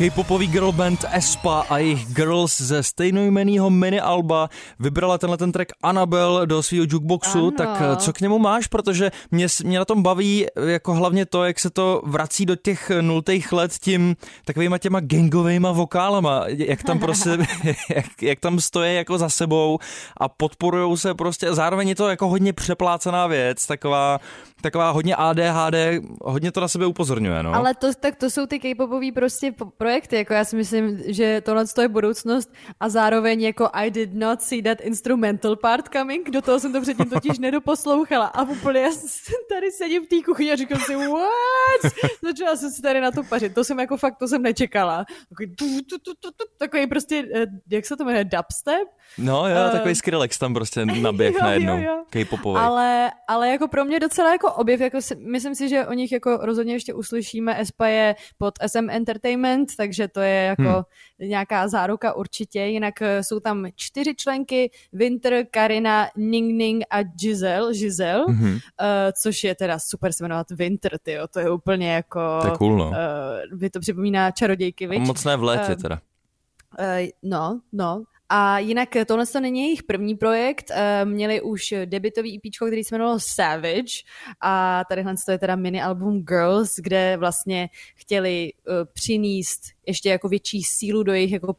K-popový 0.00 0.46
girl 0.46 0.72
band 0.72 1.04
Espa 1.12 1.60
a 1.68 1.78
jejich 1.78 2.06
Girls 2.06 2.60
ze 2.60 2.82
stejnojmenného 2.82 3.70
mini 3.70 4.00
alba 4.00 4.48
vybrala 4.78 5.18
tenhle 5.18 5.36
ten 5.36 5.52
track 5.52 5.72
Annabel 5.82 6.46
do 6.46 6.62
svého 6.62 6.86
jukeboxu, 6.88 7.38
ano. 7.38 7.50
tak 7.50 7.68
eh, 7.80 7.96
co 7.96 8.12
k 8.12 8.20
němu 8.20 8.38
máš, 8.38 8.66
protože 8.66 9.10
mě, 9.30 9.46
mě 9.64 9.78
na 9.78 9.84
tom 9.84 10.02
baví 10.02 10.46
jako 10.66 10.94
hlavně 10.94 11.26
to, 11.26 11.44
jak 11.44 11.60
se 11.60 11.70
to 11.70 12.02
vrací 12.04 12.46
do 12.46 12.56
těch 12.56 12.90
nultých 13.00 13.52
let 13.52 13.72
tím 13.80 14.16
takovýma 14.44 14.78
těma 14.78 15.00
gangovými 15.00 15.68
vokálama, 15.72 16.44
jak 16.46 16.82
tam 16.82 16.98
prostě, 16.98 17.30
jak, 17.96 18.22
jak 18.22 18.40
tam 18.40 18.60
stojí 18.60 18.94
jako 18.94 19.18
za 19.18 19.28
sebou 19.28 19.78
a 20.16 20.28
podporujou 20.28 20.96
se 20.96 21.14
prostě, 21.14 21.54
zároveň 21.54 21.88
je 21.88 21.94
to 21.94 22.08
jako 22.08 22.28
hodně 22.28 22.52
přeplácená 22.52 23.26
věc, 23.26 23.66
taková 23.66 24.20
taková 24.60 24.90
hodně 24.90 25.16
ADHD, 25.16 25.74
hodně 26.22 26.52
to 26.52 26.60
na 26.60 26.68
sebe 26.68 26.86
upozorňuje, 26.86 27.42
no. 27.42 27.54
Ale 27.54 27.74
to, 27.74 27.94
tak 28.00 28.16
to 28.16 28.30
jsou 28.30 28.46
ty 28.46 28.58
k-popové 28.58 29.12
prostě 29.14 29.54
projekty, 29.76 30.16
jako 30.16 30.32
já 30.34 30.44
si 30.44 30.56
myslím, 30.56 31.02
že 31.06 31.40
tohle 31.40 31.64
je 31.82 31.88
budoucnost 31.88 32.52
a 32.80 32.88
zároveň 32.88 33.40
jako 33.42 33.68
I 33.72 33.90
did 33.90 34.14
not 34.14 34.42
see 34.42 34.62
that 34.62 34.80
instrumental 34.80 35.56
part 35.56 35.88
coming, 35.92 36.30
do 36.30 36.42
toho 36.42 36.60
jsem 36.60 36.72
to 36.72 36.80
předtím 36.80 37.10
totiž 37.10 37.38
nedoposlouchala 37.46 38.26
a 38.26 38.42
úplně 38.42 38.80
já 38.80 38.90
tady 39.54 39.72
sedím 39.72 40.04
v 40.04 40.08
té 40.08 40.16
kuchyni 40.24 40.52
a 40.52 40.56
říkám 40.56 40.80
si 40.80 40.96
what? 40.96 41.92
Začala 42.22 42.56
jsem 42.56 42.70
si 42.70 42.82
tady 42.82 43.00
na 43.00 43.10
to 43.10 43.22
pařit, 43.22 43.54
to 43.54 43.64
jsem 43.64 43.80
jako 43.80 43.96
fakt, 43.96 44.18
to 44.18 44.28
jsem 44.28 44.42
nečekala. 44.42 45.04
Takový, 45.28 45.56
tu, 45.56 45.64
tu, 45.82 45.98
tu, 45.98 46.14
tu, 46.20 46.30
tu, 46.30 46.44
takový 46.58 46.86
prostě, 46.86 47.24
eh, 47.34 47.46
jak 47.70 47.86
se 47.86 47.96
to 47.96 48.04
jmenuje, 48.04 48.24
dubstep? 48.24 48.88
No 49.18 49.48
jo, 49.48 49.66
uh, 49.66 49.72
takový 49.72 49.94
Skrillex 49.94 50.38
tam 50.38 50.54
prostě 50.54 50.86
naběh 51.00 51.40
najednou, 51.40 52.04
K-popový. 52.10 52.60
Ale, 52.60 53.10
ale 53.28 53.48
jako 53.48 53.68
pro 53.68 53.84
mě 53.84 54.00
docela 54.00 54.32
jako 54.32 54.49
objev, 54.54 54.80
jako 54.80 55.02
si, 55.02 55.16
myslím 55.16 55.54
si, 55.54 55.68
že 55.68 55.86
o 55.86 55.92
nich 55.92 56.12
jako 56.12 56.36
rozhodně 56.36 56.72
ještě 56.72 56.94
uslyšíme. 56.94 57.60
Espa 57.60 57.86
je 57.86 58.16
pod 58.38 58.54
SM 58.66 58.90
Entertainment, 58.90 59.76
takže 59.76 60.08
to 60.08 60.20
je 60.20 60.34
jako 60.34 60.62
hmm. 60.62 61.28
nějaká 61.28 61.68
záruka 61.68 62.12
určitě. 62.12 62.60
Jinak 62.60 63.02
eh, 63.02 63.24
jsou 63.24 63.40
tam 63.40 63.66
čtyři 63.76 64.14
členky, 64.14 64.70
Winter, 64.92 65.46
Karina, 65.50 66.08
Ning 66.16 66.56
Ning 66.58 66.84
a 66.90 67.02
Giselle, 67.02 67.74
Giselle 67.74 68.24
hmm. 68.28 68.52
uh, 68.52 68.58
což 69.22 69.44
je 69.44 69.54
teda 69.54 69.78
super 69.78 70.12
se 70.12 70.24
jmenovat 70.24 70.50
Winter, 70.50 70.98
tyjo, 70.98 71.28
to 71.28 71.40
je 71.40 71.50
úplně 71.50 71.92
jako... 71.92 72.20
To 72.42 72.48
je 72.48 72.56
cool, 72.58 72.76
no. 72.76 72.88
Uh, 72.88 72.94
vy 73.58 73.70
to 73.70 73.80
připomíná 73.80 74.30
čarodějky? 74.30 74.98
Moc 74.98 75.24
ne 75.24 75.36
v 75.36 75.42
létě 75.42 75.74
uh, 75.74 75.82
teda. 75.82 76.00
Uh, 76.78 77.08
no, 77.22 77.60
no, 77.72 78.02
a 78.32 78.58
jinak 78.58 78.88
tohle 79.06 79.26
to 79.26 79.40
není 79.40 79.60
jejich 79.62 79.82
první 79.82 80.14
projekt, 80.14 80.70
eh, 80.70 81.04
měli 81.04 81.40
už 81.40 81.74
debitový 81.84 82.36
EP, 82.36 82.66
který 82.66 82.84
se 82.84 82.94
jmenovalo 82.94 83.18
Savage. 83.20 84.02
A 84.40 84.84
tadyhle 84.88 85.14
to 85.26 85.32
je 85.32 85.38
teda 85.38 85.56
mini 85.56 85.82
album 85.82 86.22
Girls, 86.22 86.76
kde 86.76 87.16
vlastně 87.16 87.68
chtěli 87.94 88.52
uh, 88.52 88.74
přinést 88.92 89.60
ještě 89.86 90.08
jako 90.08 90.28
větší 90.28 90.62
sílu 90.62 91.02
do 91.02 91.12
jejich 91.12 91.32
jako 91.32 91.54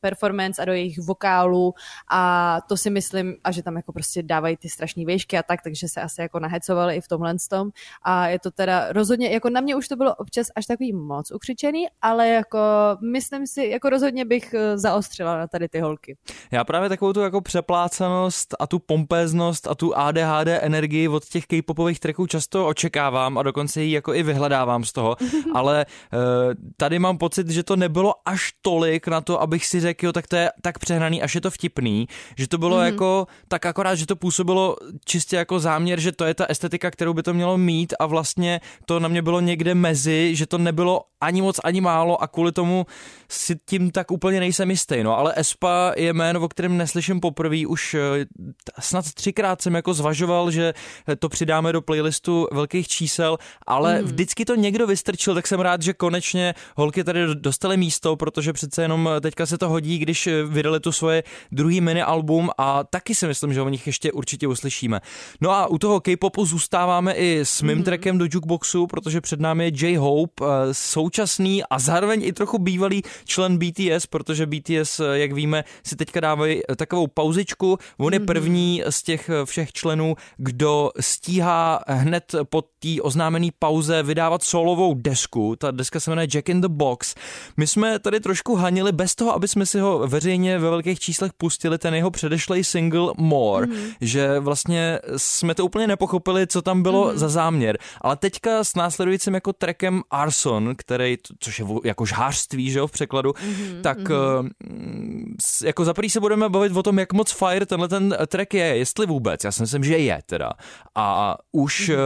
performance 0.00 0.62
a 0.62 0.64
do 0.64 0.72
jejich 0.72 0.98
vokálu. 0.98 1.74
A 2.10 2.58
to 2.68 2.76
si 2.76 2.90
myslím, 2.90 3.34
a 3.44 3.52
že 3.52 3.62
tam 3.62 3.76
jako 3.76 3.92
prostě 3.92 4.22
dávají 4.22 4.56
ty 4.56 4.68
strašné 4.68 5.04
výšky 5.04 5.38
a 5.38 5.42
tak, 5.42 5.62
takže 5.62 5.88
se 5.88 6.00
asi 6.00 6.20
jako 6.20 6.38
nahecovali 6.38 6.96
i 6.96 7.00
v 7.00 7.08
tomhle 7.08 7.34
tom. 7.50 7.70
A 8.02 8.28
je 8.28 8.38
to 8.38 8.50
teda 8.50 8.92
rozhodně, 8.92 9.30
jako 9.30 9.50
na 9.50 9.60
mě 9.60 9.76
už 9.76 9.88
to 9.88 9.96
bylo 9.96 10.14
občas 10.14 10.46
až 10.56 10.66
takový 10.66 10.92
moc 10.92 11.30
ukřičený, 11.30 11.86
ale 12.02 12.28
jako 12.28 12.58
myslím 13.12 13.46
si, 13.46 13.64
jako 13.64 13.90
rozhodně 13.90 14.24
bych 14.24 14.54
eh, 14.54 14.78
zaostřila 14.78 15.38
na 15.38 15.46
tady 15.46 15.68
ty 15.68 15.80
holky. 15.80 16.16
Já 16.50 16.64
právě 16.64 16.88
takovou 16.88 17.12
tu 17.12 17.20
jako 17.20 17.40
přeplácanost 17.40 18.54
a 18.60 18.66
tu 18.66 18.78
pompéznost 18.78 19.66
a 19.66 19.74
tu 19.74 19.96
ADHD 19.96 20.48
energii 20.48 21.08
od 21.08 21.24
těch 21.24 21.46
k-popových 21.46 22.00
tracků 22.00 22.26
často 22.26 22.66
očekávám 22.66 23.38
a 23.38 23.42
dokonce 23.42 23.82
ji 23.82 23.92
jako 23.92 24.14
i 24.14 24.22
vyhledávám 24.22 24.84
z 24.84 24.92
toho, 24.92 25.16
ale 25.54 25.86
uh, 26.12 26.20
tady 26.76 26.98
mám 26.98 27.18
pocit, 27.18 27.50
že 27.50 27.61
to 27.62 27.76
nebylo 27.76 28.14
až 28.24 28.52
tolik 28.62 29.08
na 29.08 29.20
to, 29.20 29.40
abych 29.40 29.66
si 29.66 29.80
řekl, 29.80 30.06
jo, 30.06 30.12
tak 30.12 30.26
to 30.26 30.36
je 30.36 30.50
tak 30.62 30.78
přehnaný, 30.78 31.22
až 31.22 31.34
je 31.34 31.40
to 31.40 31.50
vtipný, 31.50 32.08
že 32.36 32.48
to 32.48 32.58
bylo 32.58 32.78
mm. 32.78 32.84
jako 32.84 33.26
tak 33.48 33.66
akorát, 33.66 33.94
že 33.94 34.06
to 34.06 34.16
působilo 34.16 34.76
čistě 35.04 35.36
jako 35.36 35.60
záměr, 35.60 36.00
že 36.00 36.12
to 36.12 36.24
je 36.24 36.34
ta 36.34 36.46
estetika, 36.46 36.90
kterou 36.90 37.14
by 37.14 37.22
to 37.22 37.34
mělo 37.34 37.58
mít 37.58 37.94
a 37.98 38.06
vlastně 38.06 38.60
to 38.86 39.00
na 39.00 39.08
mě 39.08 39.22
bylo 39.22 39.40
někde 39.40 39.74
mezi, 39.74 40.36
že 40.36 40.46
to 40.46 40.58
nebylo 40.58 41.04
ani 41.20 41.42
moc, 41.42 41.60
ani 41.64 41.80
málo 41.80 42.22
a 42.22 42.28
kvůli 42.28 42.52
tomu 42.52 42.86
si 43.32 43.56
tím 43.66 43.90
tak 43.90 44.10
úplně 44.10 44.40
nejsem 44.40 44.70
jistý, 44.70 45.02
no, 45.02 45.18
ale 45.18 45.34
Espa 45.36 45.92
je 45.96 46.12
jméno, 46.12 46.40
o 46.40 46.48
kterém 46.48 46.76
neslyším 46.76 47.20
poprvé, 47.20 47.66
už 47.66 47.94
eh, 47.94 48.00
snad 48.80 49.12
třikrát 49.14 49.62
jsem 49.62 49.74
jako 49.74 49.94
zvažoval, 49.94 50.50
že 50.50 50.74
to 51.18 51.28
přidáme 51.28 51.72
do 51.72 51.82
playlistu 51.82 52.48
velkých 52.52 52.88
čísel, 52.88 53.38
ale 53.66 53.98
mm. 53.98 54.04
vždycky 54.04 54.44
to 54.44 54.54
někdo 54.54 54.86
vystrčil, 54.86 55.34
tak 55.34 55.46
jsem 55.46 55.60
rád, 55.60 55.82
že 55.82 55.92
konečně 55.92 56.54
holky 56.76 57.04
tady 57.04 57.34
dostali 57.34 57.76
místo, 57.76 58.16
protože 58.16 58.52
přece 58.52 58.82
jenom 58.82 59.10
teďka 59.20 59.46
se 59.46 59.58
to 59.58 59.68
hodí, 59.68 59.98
když 59.98 60.28
vydali 60.48 60.80
tu 60.80 60.92
svoje 60.92 61.22
druhý 61.52 61.80
mini 61.80 62.02
album 62.02 62.50
a 62.58 62.84
taky 62.84 63.14
si 63.14 63.26
myslím, 63.26 63.54
že 63.54 63.62
o 63.62 63.68
nich 63.68 63.86
ještě 63.86 64.12
určitě 64.12 64.48
uslyšíme. 64.48 65.00
No 65.40 65.50
a 65.50 65.66
u 65.66 65.78
toho 65.78 66.00
K-popu 66.00 66.46
zůstáváme 66.46 67.12
i 67.12 67.40
s 67.40 67.62
mým 67.62 67.78
mm. 67.78 67.84
trackem 67.84 68.18
do 68.18 68.26
jukeboxu, 68.32 68.86
protože 68.86 69.20
před 69.20 69.40
námi 69.40 69.64
je 69.64 69.72
J-Hope, 69.74 70.44
eh, 70.44 70.74
současný 70.74 71.62
a 71.70 71.78
zároveň 71.78 72.22
i 72.24 72.32
trochu 72.32 72.58
bývalý 72.58 73.02
člen 73.24 73.58
BTS, 73.58 74.06
protože 74.06 74.46
BTS, 74.46 75.00
eh, 75.00 75.18
jak 75.18 75.32
víme, 75.32 75.64
si 75.86 75.96
teďka 75.96 76.20
dávají 76.20 76.60
eh, 76.70 76.76
takovou 76.76 77.06
pauzičku. 77.06 77.78
On 77.98 78.12
je 78.12 78.18
mhm. 78.18 78.26
první 78.26 78.82
z 78.90 79.02
těch 79.02 79.30
všech 79.44 79.72
členů, 79.72 80.16
kdo 80.36 80.90
stíhá 81.00 81.80
hned 81.88 82.34
po 82.44 82.62
té 82.62 83.02
oznámené 83.02 83.48
pauze 83.58 84.02
vydávat 84.02 84.42
solovou 84.42 84.94
desku. 84.94 85.56
Ta 85.56 85.70
deska 85.70 86.00
se 86.00 86.10
jmenuje 86.10 86.26
Jack 86.26 86.48
in 86.48 86.60
the 86.60 86.68
Box. 86.68 87.14
My 87.56 87.66
jsme 87.66 87.98
tady 87.98 88.20
trošku 88.20 88.54
hanili 88.54 88.92
bez 88.92 89.14
toho, 89.14 89.34
aby 89.34 89.48
jsme 89.48 89.66
si 89.66 89.80
ho 89.80 89.98
veřejně 89.98 90.58
ve 90.58 90.70
velkých 90.70 91.00
číslech 91.00 91.32
pustili, 91.32 91.78
ten 91.78 91.94
jeho 91.94 92.10
předešlej 92.10 92.64
single 92.64 93.12
More, 93.16 93.66
mm. 93.66 93.74
že 94.00 94.38
vlastně 94.38 94.98
jsme 95.16 95.54
to 95.54 95.64
úplně 95.64 95.86
nepochopili, 95.86 96.46
co 96.46 96.62
tam 96.62 96.82
bylo 96.82 97.10
mm. 97.12 97.18
za 97.18 97.28
záměr. 97.28 97.78
Ale 98.00 98.16
teďka 98.16 98.64
s 98.64 98.74
následujícím 98.74 99.34
jako 99.34 99.52
trackem 99.52 100.02
Arson, 100.10 100.74
který, 100.76 101.18
což 101.38 101.58
je 101.58 101.66
jako 101.84 102.06
žhářství, 102.06 102.70
že 102.70 102.78
jo, 102.78 102.86
v 102.86 102.90
překladu, 102.90 103.11
mm. 103.12 103.82
tak 103.82 103.98
mm. 103.98 105.36
jako 105.64 105.84
za 105.84 105.94
se 106.08 106.20
budeme 106.20 106.48
bavit 106.48 106.76
o 106.76 106.82
tom, 106.82 106.98
jak 106.98 107.12
moc 107.12 107.32
fire 107.32 107.66
tenhle 107.66 107.88
ten 107.88 108.16
track 108.26 108.54
je, 108.54 108.64
jestli 108.64 109.06
vůbec. 109.06 109.44
Já 109.44 109.52
si 109.52 109.62
myslím, 109.62 109.84
že 109.84 109.98
je 109.98 110.18
teda. 110.26 110.50
A 110.94 111.36
už 111.52 111.88
mm. 111.88 111.94
uh, 111.94 112.00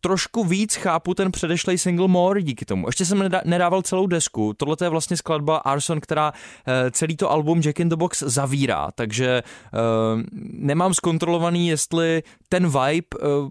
trošku 0.00 0.44
víc 0.44 0.74
chápu 0.74 1.14
ten 1.14 1.32
předešlej 1.32 1.78
single 1.78 2.08
More 2.08 2.42
díky 2.42 2.64
tomu. 2.64 2.88
Ještě 2.88 3.04
jsem 3.04 3.30
nedával 3.44 3.82
celou 3.82 4.06
desku. 4.06 4.52
Tohle 4.56 4.76
je 4.82 4.88
vlastně 4.88 5.16
skladba 5.16 5.56
Arson, 5.56 6.00
která 6.00 6.32
uh, 6.32 6.90
celý 6.90 7.16
to 7.16 7.30
album 7.30 7.60
Jack 7.60 7.80
in 7.80 7.88
the 7.88 7.96
Box 7.96 8.22
zavírá, 8.22 8.88
takže 8.94 9.42
uh, 9.72 10.22
nemám 10.52 10.94
zkontrolovaný, 10.94 11.68
jestli 11.68 12.22
ten 12.48 12.68
vibe 12.68 13.06
uh, 13.22 13.50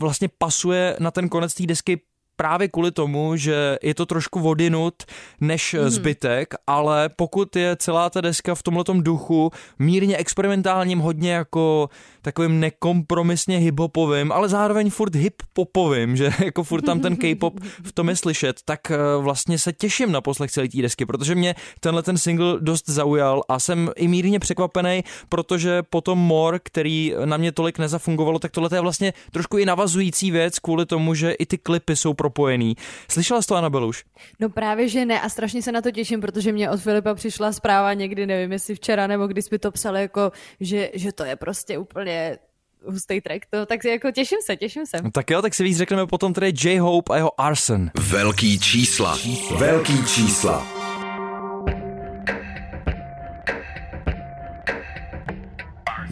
vlastně 0.00 0.28
pasuje 0.38 0.96
na 1.00 1.10
ten 1.10 1.28
konec 1.28 1.54
té 1.54 1.66
desky 1.66 2.00
právě 2.42 2.68
kvůli 2.68 2.90
tomu, 2.90 3.36
že 3.36 3.78
je 3.82 3.94
to 3.94 4.06
trošku 4.06 4.40
vodinut 4.40 4.94
než 5.40 5.74
mm. 5.74 5.90
zbytek, 5.90 6.54
ale 6.66 7.08
pokud 7.08 7.56
je 7.56 7.76
celá 7.76 8.10
ta 8.10 8.20
deska 8.20 8.54
v 8.54 8.62
tomhletom 8.62 9.02
duchu 9.02 9.50
mírně 9.78 10.16
experimentálním, 10.16 10.98
hodně 10.98 11.32
jako 11.32 11.88
takovým 12.22 12.60
nekompromisně 12.60 13.58
hiphopovým, 13.58 14.32
ale 14.32 14.48
zároveň 14.48 14.90
furt 14.90 15.14
hip-popovým, 15.14 16.14
že 16.14 16.30
jako 16.44 16.64
furt 16.64 16.82
tam 16.82 17.00
ten 17.00 17.16
K-pop 17.16 17.60
v 17.84 17.92
tom 17.92 18.08
je 18.08 18.16
slyšet, 18.16 18.60
tak 18.64 18.90
eh, 18.90 18.96
vlastně 19.18 19.58
se 19.58 19.72
těším 19.72 20.12
na 20.12 20.20
poslech 20.20 20.50
celé 20.50 20.68
té 20.68 20.82
desky, 20.82 21.06
protože 21.06 21.34
mě 21.34 21.54
tenhle 21.80 22.02
ten 22.02 22.18
single 22.18 22.56
dost 22.60 22.88
zaujal 22.88 23.42
a 23.48 23.58
jsem 23.58 23.90
i 23.96 24.08
mírně 24.08 24.38
překvapený, 24.38 25.04
protože 25.28 25.82
potom 25.82 26.18
More, 26.18 26.58
který 26.62 27.14
na 27.24 27.36
mě 27.36 27.52
tolik 27.52 27.78
nezafungovalo, 27.78 28.38
tak 28.38 28.50
tohle 28.50 28.68
je 28.72 28.80
vlastně 28.80 29.12
trošku 29.32 29.58
i 29.58 29.66
navazující 29.66 30.30
věc 30.30 30.58
kvůli 30.58 30.86
tomu, 30.86 31.14
že 31.14 31.32
i 31.32 31.46
ty 31.46 31.58
klipy 31.58 31.96
jsou 31.96 32.14
propojený. 32.32 32.76
Slyšela 33.08 33.42
jsi 33.42 33.48
to, 33.48 33.56
Anabel, 33.56 33.86
už? 33.86 34.04
No 34.40 34.48
právě, 34.48 34.88
že 34.88 35.04
ne 35.04 35.20
a 35.20 35.28
strašně 35.28 35.62
se 35.62 35.72
na 35.72 35.80
to 35.80 35.90
těším, 35.90 36.20
protože 36.20 36.52
mě 36.52 36.70
od 36.70 36.80
Filipa 36.80 37.14
přišla 37.14 37.52
zpráva 37.52 37.94
někdy, 37.94 38.26
nevím, 38.26 38.52
jestli 38.52 38.74
včera 38.74 39.06
nebo 39.06 39.26
když 39.26 39.48
by 39.48 39.58
to 39.58 39.70
psal, 39.70 39.96
jako, 39.96 40.32
že, 40.60 40.90
že 40.94 41.12
to 41.12 41.24
je 41.24 41.36
prostě 41.36 41.78
úplně 41.78 42.38
hustý 42.86 43.20
track, 43.20 43.46
to, 43.50 43.66
tak 43.66 43.84
jako 43.84 44.10
těším 44.10 44.38
se, 44.44 44.56
těším 44.56 44.86
se. 44.86 44.96
No, 45.02 45.10
tak 45.10 45.30
jo, 45.30 45.42
tak 45.42 45.54
si 45.54 45.64
víc 45.64 45.78
řekneme 45.78 46.06
potom 46.06 46.32
tady 46.32 46.52
J-Hope 46.64 47.14
a 47.14 47.16
jeho 47.16 47.40
Arson. 47.40 47.90
Velký 48.10 48.58
čísla. 48.58 49.18
Velký 49.58 50.04
čísla. 50.06 50.66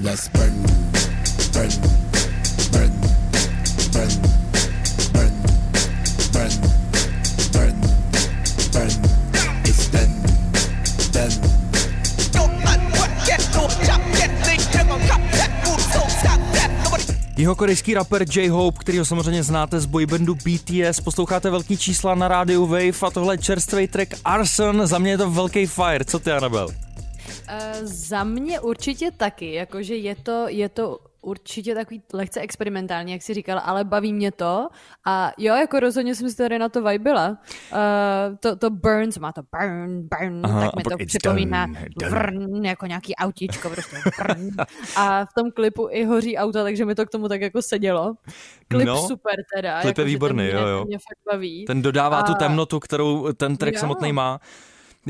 Let's 0.03 0.29
burn. 0.29 0.80
Jeho 17.41 17.55
korejský 17.57 17.95
rapper 17.95 18.25
J-Hope, 18.37 18.79
který 18.79 18.99
ho 18.99 19.05
samozřejmě 19.05 19.43
znáte 19.43 19.81
z 19.81 19.87
boybandu 19.87 20.35
BTS, 20.35 21.01
posloucháte 21.01 21.51
velký 21.51 21.77
čísla 21.77 22.15
na 22.15 22.29
rádiu 22.29 22.67
Wave 22.67 23.03
a 23.07 23.11
tohle 23.11 23.35
je 23.35 23.39
čerstvý 23.39 23.89
track 23.89 24.15
Arson, 24.25 24.87
za 24.87 24.99
mě 24.99 25.11
je 25.11 25.19
to 25.19 25.31
velký 25.31 25.67
fire, 25.67 26.05
co 26.05 26.19
ty 26.19 26.33
Anabel? 26.33 26.67
Uh, 26.67 26.75
za 27.83 28.25
mě 28.25 28.61
určitě 28.61 29.11
taky, 29.11 29.53
jakože 29.53 29.97
je 29.97 30.15
to, 30.15 30.45
je 30.49 30.69
to 30.69 30.99
určitě 31.21 31.75
takový 31.75 32.03
lehce 32.13 32.41
experimentální, 32.41 33.13
jak 33.13 33.23
jsi 33.23 33.35
říkal, 33.35 33.61
ale 33.65 33.85
baví 33.85 34.13
mě 34.13 34.33
to 34.33 34.69
a 35.07 35.33
jo, 35.39 35.55
jako 35.55 35.81
rozhodně 35.81 36.15
jsem 36.15 36.31
si 36.31 36.37
tady 36.37 36.59
na 36.59 36.69
to 36.69 36.83
vibila. 36.83 37.29
Uh, 37.29 38.37
to, 38.41 38.57
to 38.57 38.71
Burns, 38.71 39.19
má 39.19 39.33
to 39.33 39.43
burn, 39.57 40.09
burn, 40.09 40.41
Aha, 40.45 40.61
tak 40.61 40.77
mi 40.77 40.83
to 40.83 41.05
připomíná 41.07 41.67
done, 41.67 42.11
vrn, 42.11 42.65
jako 42.65 42.87
nějaký 42.87 43.17
autíčko, 43.17 43.71
prostě 43.71 43.97
vrn. 44.19 44.51
A 44.97 45.25
v 45.25 45.35
tom 45.37 45.51
klipu 45.51 45.89
i 45.91 46.05
hoří 46.05 46.37
auta, 46.37 46.63
takže 46.63 46.85
mi 46.85 46.95
to 46.95 47.07
k 47.07 47.11
tomu 47.11 47.29
tak 47.29 47.41
jako 47.41 47.63
sedělo. 47.63 48.15
Klip 48.69 48.87
no, 48.87 49.09
super 49.09 49.35
teda. 49.57 49.81
Klip 49.81 49.89
jako, 49.89 50.01
je 50.01 50.05
výborný, 50.05 50.45
mě, 50.45 50.53
jo, 50.53 50.67
jo. 50.67 50.85
Mě 50.85 50.99
fakt 50.99 51.35
baví. 51.35 51.65
Ten 51.65 51.83
dodává 51.83 52.19
a... 52.19 52.23
tu 52.23 52.35
temnotu, 52.35 52.81
kterou 52.81 53.33
ten 53.33 53.57
track 53.57 53.75
jo. 53.75 53.81
samotný 53.81 54.13
má. 54.13 54.41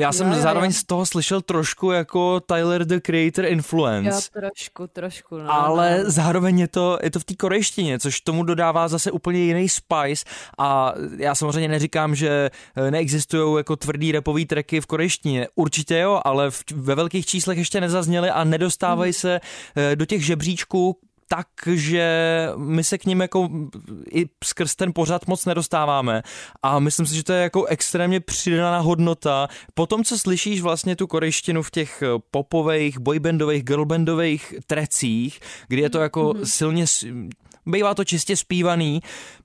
Já 0.00 0.12
jsem 0.12 0.32
jo, 0.32 0.40
zároveň 0.40 0.70
jo. 0.70 0.76
z 0.76 0.84
toho 0.84 1.06
slyšel 1.06 1.40
trošku 1.40 1.90
jako 1.90 2.40
Tyler 2.40 2.84
the 2.84 3.00
Creator 3.00 3.44
influence. 3.44 4.30
Jo, 4.34 4.40
trošku, 4.40 4.86
trošku. 4.86 5.38
No, 5.38 5.52
ale 5.52 6.00
no. 6.04 6.10
zároveň 6.10 6.58
je 6.58 6.68
to, 6.68 6.98
je 7.02 7.10
to 7.10 7.20
v 7.20 7.24
té 7.24 7.34
korejštině, 7.34 7.98
což 7.98 8.20
tomu 8.20 8.44
dodává 8.44 8.88
zase 8.88 9.10
úplně 9.10 9.38
jiný 9.38 9.68
spice 9.68 10.24
a 10.58 10.94
já 11.16 11.34
samozřejmě 11.34 11.68
neříkám, 11.68 12.14
že 12.14 12.50
eh, 12.76 12.90
neexistují 12.90 13.56
jako 13.56 13.76
tvrdý 13.76 14.12
repový 14.12 14.46
tracky 14.46 14.80
v 14.80 14.86
korejštině. 14.86 15.48
Určitě 15.54 15.98
jo, 15.98 16.20
ale 16.24 16.50
v, 16.50 16.64
ve 16.74 16.94
velkých 16.94 17.26
číslech 17.26 17.58
ještě 17.58 17.80
nezazněly 17.80 18.30
a 18.30 18.44
nedostávají 18.44 19.08
hmm. 19.08 19.20
se 19.20 19.40
eh, 19.76 19.96
do 19.96 20.06
těch 20.06 20.24
žebříčků, 20.24 20.96
takže 21.34 22.08
my 22.56 22.84
se 22.84 22.98
k 22.98 23.06
ním 23.06 23.20
jako 23.20 23.48
i 24.12 24.26
skrz 24.44 24.74
ten 24.74 24.92
pořad 24.92 25.26
moc 25.26 25.46
nedostáváme 25.46 26.22
a 26.62 26.78
myslím 26.78 27.06
si, 27.06 27.14
že 27.14 27.24
to 27.24 27.32
je 27.32 27.42
jako 27.42 27.64
extrémně 27.64 28.20
přidaná 28.20 28.78
hodnota. 28.78 29.48
Po 29.74 29.86
tom, 29.86 30.04
co 30.04 30.18
slyšíš 30.18 30.60
vlastně 30.60 30.96
tu 30.96 31.06
korejštinu 31.06 31.62
v 31.62 31.70
těch 31.70 32.02
popových, 32.30 32.98
boybandových, 32.98 33.64
girlbandových 33.64 34.54
trecích, 34.66 35.40
kdy 35.68 35.82
je 35.82 35.90
to 35.90 35.98
jako 35.98 36.22
mm-hmm. 36.22 36.44
silně 36.44 36.86
bývá 37.66 37.94
to 37.94 38.04
čistě 38.04 38.36
zpívaný. 38.36 39.00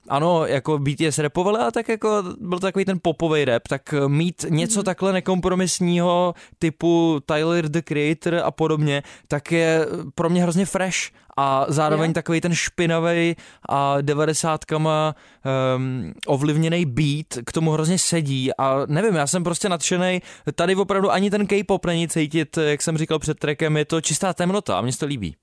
Ano, 0.08 0.46
jako 0.46 0.78
BTS 0.78 1.18
repovali, 1.18 1.58
a 1.58 1.70
tak 1.70 1.88
jako 1.88 2.22
byl 2.40 2.58
takový 2.58 2.84
ten 2.84 2.98
popový 3.02 3.44
rap, 3.44 3.68
tak 3.68 3.94
mít 4.06 4.46
něco 4.48 4.80
mm-hmm. 4.80 4.84
takhle 4.84 5.12
nekompromisního 5.12 6.34
typu 6.58 7.20
Tyler 7.26 7.68
the 7.68 7.82
Creator 7.82 8.34
a 8.34 8.50
podobně, 8.50 9.02
tak 9.28 9.52
je 9.52 9.86
pro 10.14 10.30
mě 10.30 10.42
hrozně 10.42 10.66
fresh 10.66 10.98
a 11.36 11.66
zároveň 11.68 12.08
yeah. 12.08 12.14
takový 12.14 12.40
ten 12.40 12.54
špinavý 12.54 13.36
a 13.68 14.00
devadesátkama 14.00 15.14
um, 15.76 16.12
ovlivněný 16.26 16.84
beat 16.84 17.44
k 17.46 17.52
tomu 17.52 17.70
hrozně 17.70 17.98
sedí 17.98 18.50
a 18.58 18.82
nevím, 18.86 19.14
já 19.14 19.26
jsem 19.26 19.44
prostě 19.44 19.68
nadšený. 19.68 20.22
Tady 20.54 20.76
opravdu 20.76 21.10
ani 21.10 21.30
ten 21.30 21.46
K-pop 21.46 21.86
není 21.86 22.08
cítit, 22.08 22.56
jak 22.56 22.82
jsem 22.82 22.98
říkal 22.98 23.18
před 23.18 23.38
trekem, 23.38 23.76
je 23.76 23.84
to 23.84 24.00
čistá 24.00 24.34
temnota 24.34 24.78
a 24.78 24.80
mně 24.80 24.92
se 24.92 24.98
to 24.98 25.06
líbí. 25.06 25.36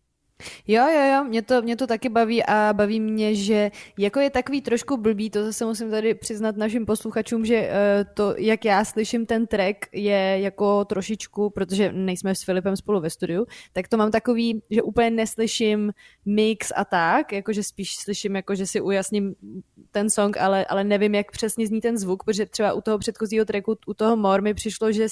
Jo, 0.67 0.87
jo, 0.87 1.15
jo, 1.15 1.23
mě 1.23 1.41
to, 1.41 1.61
mě 1.61 1.75
to 1.75 1.87
taky 1.87 2.09
baví 2.09 2.43
a 2.43 2.73
baví 2.73 2.99
mě, 2.99 3.35
že 3.35 3.71
jako 3.97 4.19
je 4.19 4.29
takový 4.29 4.61
trošku 4.61 4.97
blbý, 4.97 5.29
to 5.29 5.45
zase 5.45 5.65
musím 5.65 5.91
tady 5.91 6.13
přiznat 6.15 6.57
našim 6.57 6.85
posluchačům, 6.85 7.45
že 7.45 7.61
uh, 7.61 8.13
to, 8.13 8.35
jak 8.37 8.65
já 8.65 8.85
slyším 8.85 9.25
ten 9.25 9.47
track, 9.47 9.77
je 9.91 10.39
jako 10.39 10.85
trošičku, 10.85 11.49
protože 11.49 11.91
nejsme 11.91 12.35
s 12.35 12.43
Filipem 12.43 12.75
spolu 12.75 12.99
ve 12.99 13.09
studiu, 13.09 13.45
tak 13.73 13.87
to 13.87 13.97
mám 13.97 14.11
takový, 14.11 14.61
že 14.69 14.81
úplně 14.81 15.09
neslyším 15.09 15.91
mix 16.25 16.71
a 16.75 16.85
tak, 16.85 17.31
jakože 17.31 17.63
spíš 17.63 17.95
slyším, 17.95 18.35
jako 18.35 18.55
že 18.55 18.67
si 18.67 18.81
ujasním 18.81 19.35
ten 19.91 20.09
song, 20.09 20.37
ale, 20.37 20.65
ale 20.65 20.83
nevím, 20.83 21.15
jak 21.15 21.31
přesně 21.31 21.67
zní 21.67 21.81
ten 21.81 21.97
zvuk, 21.97 22.23
protože 22.23 22.45
třeba 22.45 22.73
u 22.73 22.81
toho 22.81 22.97
předchozího 22.97 23.45
tracku, 23.45 23.77
u 23.87 23.93
toho 23.93 24.15
More 24.15 24.41
mi 24.41 24.53
přišlo, 24.53 24.91
že, 24.91 25.07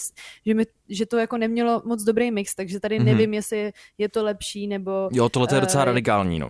že, 0.46 0.54
mi, 0.54 0.64
že 0.90 1.06
to 1.06 1.18
jako 1.18 1.38
nemělo 1.38 1.82
moc 1.86 2.04
dobrý 2.04 2.32
mix, 2.32 2.56
takže 2.56 2.80
tady 2.80 3.00
mm-hmm. 3.00 3.06
nevím, 3.06 3.34
jestli 3.34 3.72
je 3.98 4.10
to 4.10 4.24
lepší 4.24 4.68
nebo... 4.68 5.10
Jo, 5.12 5.21
tohle 5.30 5.48
je 5.52 5.62
docela 5.62 5.84
uh, 5.84 5.88
radikální, 5.88 6.40
no. 6.40 6.50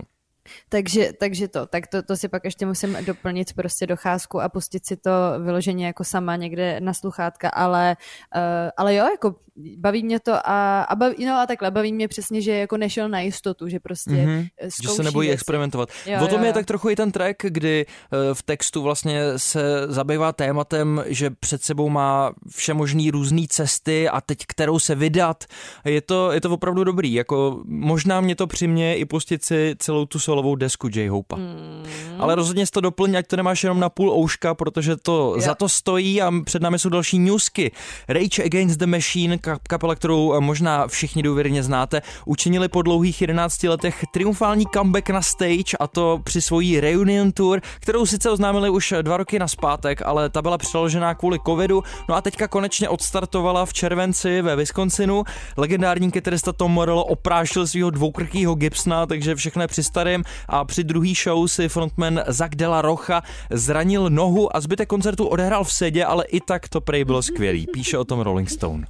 Takže, 0.69 1.13
takže 1.19 1.47
to, 1.47 1.65
tak 1.65 1.87
to, 1.87 2.03
to 2.03 2.17
si 2.17 2.27
pak 2.27 2.43
ještě 2.45 2.65
musím 2.65 2.97
doplnit 3.05 3.53
prostě 3.53 3.87
docházku 3.87 4.41
a 4.41 4.49
pustit 4.49 4.85
si 4.85 4.97
to 4.97 5.11
vyloženě 5.43 5.85
jako 5.85 6.03
sama 6.03 6.35
někde 6.35 6.79
na 6.79 6.93
sluchátka, 6.93 7.49
ale, 7.49 7.97
uh, 8.35 8.41
ale 8.77 8.95
jo, 8.95 9.05
jako 9.11 9.35
baví 9.77 10.03
mě 10.03 10.19
to 10.19 10.33
a, 10.33 10.81
a 10.83 10.95
baví, 10.95 11.25
no 11.25 11.35
a 11.35 11.45
takhle, 11.45 11.71
baví 11.71 11.93
mě 11.93 12.07
přesně, 12.07 12.41
že 12.41 12.51
jako 12.51 12.77
nešel 12.77 13.09
na 13.09 13.19
jistotu, 13.19 13.67
že 13.67 13.79
prostě 13.79 14.11
mm-hmm. 14.11 14.49
Že 14.83 14.89
se 14.89 15.03
nebojí 15.03 15.27
věci. 15.27 15.33
experimentovat. 15.33 15.89
Jo, 16.05 16.19
o 16.23 16.27
tom 16.27 16.39
jo, 16.39 16.43
je 16.43 16.47
jo. 16.47 16.53
tak 16.53 16.65
trochu 16.65 16.89
i 16.89 16.95
ten 16.95 17.11
track, 17.11 17.37
kdy 17.43 17.85
uh, 17.85 18.19
v 18.33 18.43
textu 18.43 18.81
vlastně 18.81 19.21
se 19.37 19.61
zabývá 19.87 20.31
tématem, 20.33 21.03
že 21.07 21.29
před 21.29 21.63
sebou 21.63 21.89
má 21.89 22.33
vše 22.49 22.73
možný 22.73 23.11
různé 23.11 23.41
cesty 23.49 24.09
a 24.09 24.21
teď 24.21 24.45
kterou 24.47 24.79
se 24.79 24.95
vydat. 24.95 25.43
Je 25.85 26.01
to, 26.01 26.31
je 26.31 26.41
to 26.41 26.49
opravdu 26.49 26.83
dobrý, 26.83 27.13
jako 27.13 27.61
možná 27.65 28.21
mě 28.21 28.35
to 28.35 28.47
přimě 28.47 28.97
i 28.97 29.05
pustit 29.05 29.45
si 29.45 29.75
celou 29.79 30.05
tu 30.05 30.19
solovou 30.31 30.55
desku 30.55 30.87
J. 30.87 31.09
Hopa. 31.09 31.35
Mm. 31.35 31.83
Ale 32.19 32.35
rozhodně 32.35 32.65
to 32.71 32.81
doplň, 32.81 33.15
ať 33.15 33.27
to 33.27 33.35
nemáš 33.35 33.63
jenom 33.63 33.79
na 33.79 33.89
půl 33.89 34.11
ouška, 34.11 34.55
protože 34.55 34.95
to 34.95 35.33
jo. 35.35 35.41
za 35.41 35.55
to 35.55 35.69
stojí 35.69 36.21
a 36.21 36.31
před 36.45 36.61
námi 36.61 36.79
jsou 36.79 36.89
další 36.89 37.19
newsky. 37.19 37.71
Rage 38.07 38.43
Against 38.43 38.79
the 38.79 38.85
Machine, 38.85 39.37
kapela, 39.67 39.95
kterou 39.95 40.41
možná 40.41 40.87
všichni 40.87 41.23
důvěrně 41.23 41.63
znáte, 41.63 42.01
učinili 42.25 42.67
po 42.69 42.81
dlouhých 42.81 43.21
11 43.21 43.63
letech 43.63 44.05
triumfální 44.13 44.65
comeback 44.73 45.09
na 45.09 45.21
stage 45.21 45.77
a 45.79 45.87
to 45.87 46.19
při 46.23 46.41
svojí 46.41 46.79
reunion 46.79 47.31
tour, 47.31 47.61
kterou 47.79 48.05
sice 48.05 48.31
oznámili 48.31 48.69
už 48.69 48.93
dva 49.01 49.17
roky 49.17 49.39
na 49.39 49.47
zpátek, 49.47 50.01
ale 50.05 50.29
ta 50.29 50.41
byla 50.41 50.57
přeložená 50.57 51.15
kvůli 51.15 51.39
covidu, 51.45 51.83
no 52.09 52.15
a 52.15 52.21
teďka 52.21 52.47
konečně 52.47 52.89
odstartovala 52.89 53.65
v 53.65 53.73
červenci 53.73 54.41
ve 54.41 54.55
Wisconsinu. 54.55 55.23
Legendární 55.57 56.11
kytarista 56.11 56.53
Tom 56.53 56.71
Morello 56.71 57.05
oprášil 57.05 57.67
svého 57.67 57.89
dvoukrkýho 57.89 58.55
Gibsona, 58.55 59.05
takže 59.05 59.35
všechno 59.35 59.61
je 59.61 59.67
při 59.67 59.83
starém 59.83 60.20
a 60.47 60.65
při 60.65 60.83
druhý 60.83 61.13
show 61.15 61.47
si 61.47 61.69
frontman 61.69 62.21
Zach 62.27 62.49
Della 62.49 62.81
Rocha 62.81 63.23
zranil 63.49 64.09
nohu 64.09 64.55
a 64.55 64.61
zbytek 64.61 64.89
koncertu 64.89 65.27
odehrál 65.27 65.63
v 65.63 65.73
sedě, 65.73 66.05
ale 66.05 66.25
i 66.25 66.39
tak 66.39 66.69
to 66.69 66.81
prej 66.81 67.05
bylo 67.05 67.21
skvělý, 67.21 67.67
píše 67.67 67.97
o 67.97 68.05
tom 68.05 68.19
Rolling 68.19 68.49
Stone. 68.49 68.85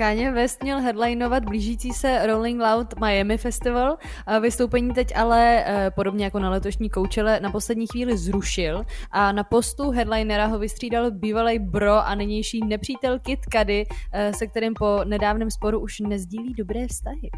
Kanye 0.00 0.32
West 0.32 0.62
měl 0.62 0.80
headlinovat 0.80 1.44
blížící 1.44 1.92
se 1.92 2.26
Rolling 2.26 2.60
Loud 2.60 3.00
Miami 3.00 3.38
Festival. 3.38 3.96
Vystoupení 4.40 4.94
teď 4.94 5.16
ale, 5.16 5.64
eh, 5.66 5.90
podobně 5.90 6.24
jako 6.24 6.38
na 6.38 6.50
letošní 6.50 6.90
koučele, 6.90 7.40
na 7.40 7.50
poslední 7.50 7.86
chvíli 7.86 8.18
zrušil 8.18 8.84
a 9.10 9.32
na 9.32 9.44
postu 9.44 9.90
headlinera 9.90 10.46
ho 10.46 10.58
vystřídal 10.58 11.10
bývalý 11.10 11.58
bro 11.58 12.06
a 12.06 12.14
nynější 12.14 12.60
nepřítel 12.66 13.18
Kid 13.18 13.40
Cudi, 13.56 13.86
eh, 14.12 14.32
se 14.32 14.46
kterým 14.46 14.74
po 14.74 15.00
nedávném 15.04 15.50
sporu 15.50 15.80
už 15.80 16.00
nezdílí 16.00 16.54
dobré 16.54 16.86
vztahy. 16.86 17.30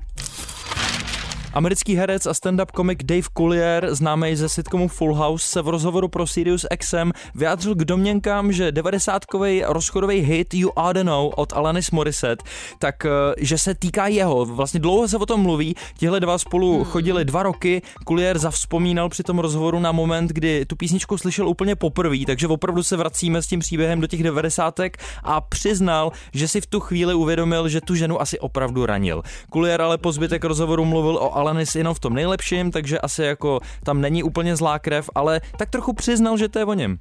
Americký 1.55 1.95
herec 1.95 2.27
a 2.27 2.35
stand-up 2.35 2.71
komik 2.73 3.03
Dave 3.03 3.29
Collier, 3.37 3.95
známý 3.95 4.37
ze 4.37 4.49
sitcomu 4.49 4.89
Full 4.89 5.15
House, 5.15 5.47
se 5.47 5.63
v 5.63 5.69
rozhovoru 5.69 6.09
pro 6.09 6.27
Sirius 6.27 6.67
XM 6.79 7.11
vyjádřil 7.35 7.75
k 7.75 7.85
domněnkám, 7.85 8.53
že 8.53 8.71
90-kový 8.71 9.65
rozchodový 9.67 10.19
hit 10.19 10.55
You 10.55 10.69
Oughta 10.69 11.03
Know 11.03 11.33
od 11.37 11.53
Alanis 11.53 11.91
Morissette, 11.91 12.45
tak 12.79 13.07
eh, 13.07 13.11
že 13.39 13.59
se 13.59 13.75
týká 13.75 14.07
jeho. 14.07 14.45
Vlastně 14.45 14.81
dlouho 14.81 15.09
se 15.09 15.17
o 15.17 15.27
tom 15.27 15.41
mluví, 15.41 15.75
tihle 15.99 16.21
dva 16.21 16.39
spolu 16.39 16.75
hmm. 16.75 16.85
chodili 16.85 17.25
dva 17.25 17.43
roky, 17.43 17.83
Collier 18.09 18.39
zavzpomínal 18.39 19.09
při 19.09 19.23
tom 19.23 19.39
rozhovoru 19.39 19.81
na 19.81 19.93
moment, 19.93 20.31
kdy 20.31 20.67
tu 20.67 20.77
písničku 20.77 21.19
slyšel 21.19 21.49
úplně 21.49 21.77
poprvé, 21.77 22.17
takže 22.27 22.49
opravdu 22.49 22.83
se 22.83 22.97
vracíme 22.97 23.43
s 23.43 23.47
tím 23.47 23.61
příběhem 23.61 24.01
do 24.01 24.07
těch 24.07 24.23
90. 24.23 24.81
a 25.23 25.41
přiznal, 25.41 26.13
že 26.33 26.49
si 26.49 26.61
v 26.61 26.67
tu 26.67 26.81
chvíli 26.81 27.15
uvědomil, 27.15 27.69
že 27.69 27.81
tu 27.81 27.95
ženu 27.95 28.21
asi 28.21 28.39
opravdu 28.39 28.87
ranil. 28.87 29.23
Collier 29.53 29.83
ale 29.83 29.99
po 29.99 30.13
zbytek 30.13 30.45
rozhovoru 30.45 30.85
mluvil 30.85 31.17
o 31.17 31.42
Alanis 31.43 31.75
jenom 31.75 31.95
v 31.95 31.99
tom 31.99 32.15
nejlepším, 32.15 32.71
takže 32.71 32.99
asi 32.99 33.23
jako 33.23 33.61
tam 33.83 34.01
není 34.01 34.23
úplně 34.23 34.57
zlá 34.57 34.79
krev, 34.79 35.11
ale 35.15 35.41
tak 35.59 35.71
trochu 35.71 35.93
přiznal, 35.93 36.39
že 36.39 36.49
to 36.49 36.59
je 36.59 36.65
o 36.65 36.75
něm. 36.75 36.99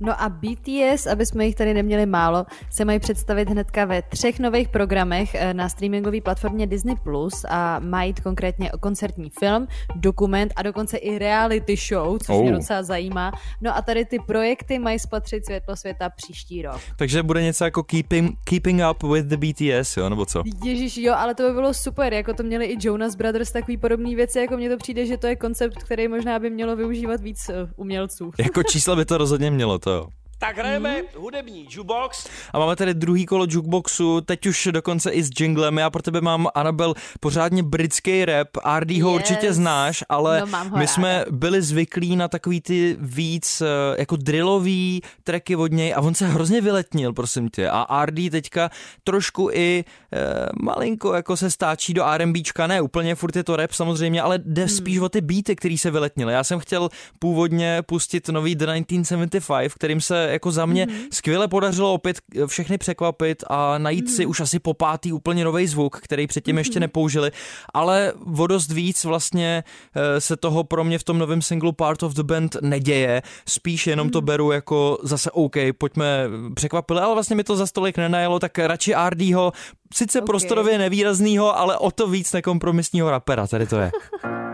No 0.00 0.22
a 0.22 0.28
BTS, 0.28 1.06
aby 1.06 1.26
jsme 1.26 1.46
jich 1.46 1.54
tady 1.54 1.74
neměli 1.74 2.06
málo, 2.06 2.46
se 2.70 2.84
mají 2.84 2.98
představit 2.98 3.48
hnedka 3.48 3.84
ve 3.84 4.02
třech 4.02 4.38
nových 4.38 4.68
programech 4.68 5.34
eh, 5.34 5.54
na 5.54 5.68
streamingové 5.68 6.20
platformě 6.20 6.66
Disney+, 6.66 6.96
Plus 7.04 7.44
a 7.48 7.78
mají 7.78 8.14
konkrétně 8.22 8.70
koncertní 8.80 9.30
film, 9.38 9.66
dokument 9.96 10.52
a 10.56 10.62
dokonce 10.62 10.96
i 10.96 11.18
reality 11.18 11.76
show, 11.76 12.18
což 12.18 12.36
oh. 12.36 12.42
mě 12.42 12.52
docela 12.52 12.82
zajímá. 12.82 13.32
No 13.60 13.76
a 13.76 13.82
tady 13.82 14.04
ty 14.04 14.18
projekty 14.26 14.78
mají 14.78 14.98
spatřit 14.98 15.44
světlo 15.44 15.76
světa 15.76 16.10
příští 16.16 16.62
rok. 16.62 16.80
Takže 16.98 17.22
bude 17.22 17.42
něco 17.42 17.64
jako 17.64 17.82
Keeping, 17.82 18.38
keeping 18.44 18.80
Up 18.90 19.02
with 19.02 19.26
the 19.26 19.36
BTS, 19.36 19.96
jo, 19.96 20.08
nebo 20.08 20.26
co? 20.26 20.42
Ježíš, 20.64 20.96
jo, 20.96 21.14
ale 21.16 21.34
to 21.34 21.42
by 21.48 21.52
bylo 21.54 21.74
super, 21.74 22.14
jako 22.14 22.34
to 22.34 22.42
měli 22.42 22.64
i 22.64 22.76
Jonas 22.80 23.14
Brothers, 23.14 23.52
takový 23.52 23.76
podobný 23.76 24.16
věci, 24.16 24.38
jako 24.38 24.56
mně 24.56 24.70
to 24.70 24.76
přijde, 24.76 25.06
že 25.06 25.16
to 25.16 25.26
je 25.26 25.36
koncept, 25.36 25.76
který 25.76 26.08
možná 26.08 26.38
by 26.38 26.50
mělo 26.50 26.76
využívat 26.76 27.20
víc 27.20 27.48
eh, 27.48 27.54
umělců. 27.76 28.30
jako 28.38 28.62
čísla 28.62 28.96
by 28.96 29.04
to 29.04 29.18
rozhodně 29.18 29.50
mělo, 29.50 29.78
to 29.86 29.92
jo. 29.92 30.25
Tak 30.38 30.58
hrajeme 30.58 31.02
mm. 31.02 31.08
hudební 31.16 31.68
jukebox. 31.70 32.28
A 32.52 32.58
máme 32.58 32.76
tady 32.76 32.94
druhý 32.94 33.26
kolo 33.26 33.46
jukeboxu, 33.50 34.20
teď 34.20 34.46
už 34.46 34.68
dokonce 34.70 35.10
i 35.10 35.22
s 35.22 35.30
jinglem. 35.40 35.78
Já 35.78 35.90
pro 35.90 36.02
tebe 36.02 36.20
mám, 36.20 36.48
Anabel, 36.54 36.94
pořádně 37.20 37.62
britský 37.62 38.24
rap. 38.24 38.48
RD 38.78 38.90
ho 38.90 39.10
yes. 39.10 39.16
určitě 39.16 39.52
znáš, 39.52 40.04
ale 40.08 40.40
no, 40.40 40.46
my 40.46 40.52
ráda. 40.52 40.86
jsme 40.86 41.24
byli 41.30 41.62
zvyklí 41.62 42.16
na 42.16 42.28
takový 42.28 42.60
ty 42.60 42.96
víc 43.00 43.60
eh, 43.60 43.66
jako 43.98 44.16
drillový 44.16 45.02
tracky 45.24 45.56
od 45.56 45.72
něj 45.72 45.94
a 45.94 46.00
on 46.00 46.14
se 46.14 46.26
hrozně 46.26 46.60
vyletnil, 46.60 47.12
prosím 47.12 47.48
tě. 47.48 47.68
A 47.70 48.04
RD 48.06 48.30
teďka 48.30 48.70
trošku 49.04 49.50
i 49.52 49.84
e, 50.12 50.46
malinko 50.62 51.14
jako 51.14 51.36
se 51.36 51.50
stáčí 51.50 51.94
do 51.94 52.04
R&Bčka, 52.04 52.66
ne 52.66 52.80
úplně, 52.80 53.14
furt 53.14 53.36
je 53.36 53.44
to 53.44 53.56
rap 53.56 53.72
samozřejmě, 53.72 54.22
ale 54.22 54.38
jde 54.38 54.62
hmm. 54.62 54.68
spíš 54.68 54.98
o 54.98 55.08
ty 55.08 55.20
beaty, 55.20 55.56
který 55.56 55.78
se 55.78 55.90
vyletnil. 55.90 56.30
Já 56.30 56.44
jsem 56.44 56.58
chtěl 56.58 56.88
původně 57.18 57.82
pustit 57.86 58.28
nový 58.28 58.54
The 58.54 58.66
1975, 58.66 59.74
kterým 59.74 60.00
se 60.00 60.25
jako 60.28 60.52
za 60.52 60.66
mě 60.66 60.86
mm-hmm. 60.86 61.08
skvěle 61.10 61.48
podařilo 61.48 61.94
opět 61.94 62.20
všechny 62.46 62.78
překvapit 62.78 63.44
a 63.46 63.78
najít 63.78 64.06
mm-hmm. 64.06 64.16
si 64.16 64.22
mhm. 64.22 64.30
už 64.30 64.40
asi 64.40 64.58
po 64.58 64.74
pátý 64.74 65.12
úplně 65.12 65.44
nový 65.44 65.66
zvuk, 65.66 66.00
který 66.02 66.26
předtím 66.26 66.54
mm-hmm. 66.54 66.58
ještě 66.58 66.80
nepoužili, 66.80 67.30
ale 67.74 68.12
o 68.38 68.46
dost 68.46 68.72
víc 68.72 69.04
vlastně 69.04 69.64
eh, 69.94 70.20
se 70.20 70.36
toho 70.36 70.64
pro 70.64 70.84
mě 70.84 70.98
v 70.98 71.04
tom 71.04 71.18
novém 71.18 71.42
singlu 71.42 71.72
Part 71.72 72.02
of 72.02 72.14
the 72.14 72.22
Band 72.22 72.56
neděje, 72.60 73.22
spíš 73.48 73.86
jenom 73.86 74.08
mm-hmm. 74.08 74.12
to 74.12 74.18
mhm. 74.18 74.26
beru 74.26 74.52
jako 74.52 74.98
zase 75.02 75.30
OK, 75.30 75.56
pojďme 75.78 76.28
překvapili, 76.54 77.00
ale 77.00 77.14
vlastně 77.14 77.36
mi 77.36 77.44
to 77.44 77.56
za 77.56 77.66
stolik 77.66 77.96
nenajelo, 77.98 78.38
tak 78.38 78.58
radši 78.58 78.94
RDho, 79.08 79.52
sice 79.94 80.18
okay. 80.18 80.26
prostorově 80.26 80.78
nevýraznýho, 80.78 81.58
ale 81.58 81.78
o 81.78 81.90
to 81.90 82.08
víc 82.08 82.32
nekompromisního 82.32 83.10
rapera, 83.10 83.46
tady 83.46 83.66
to 83.66 83.76
je. 83.76 83.90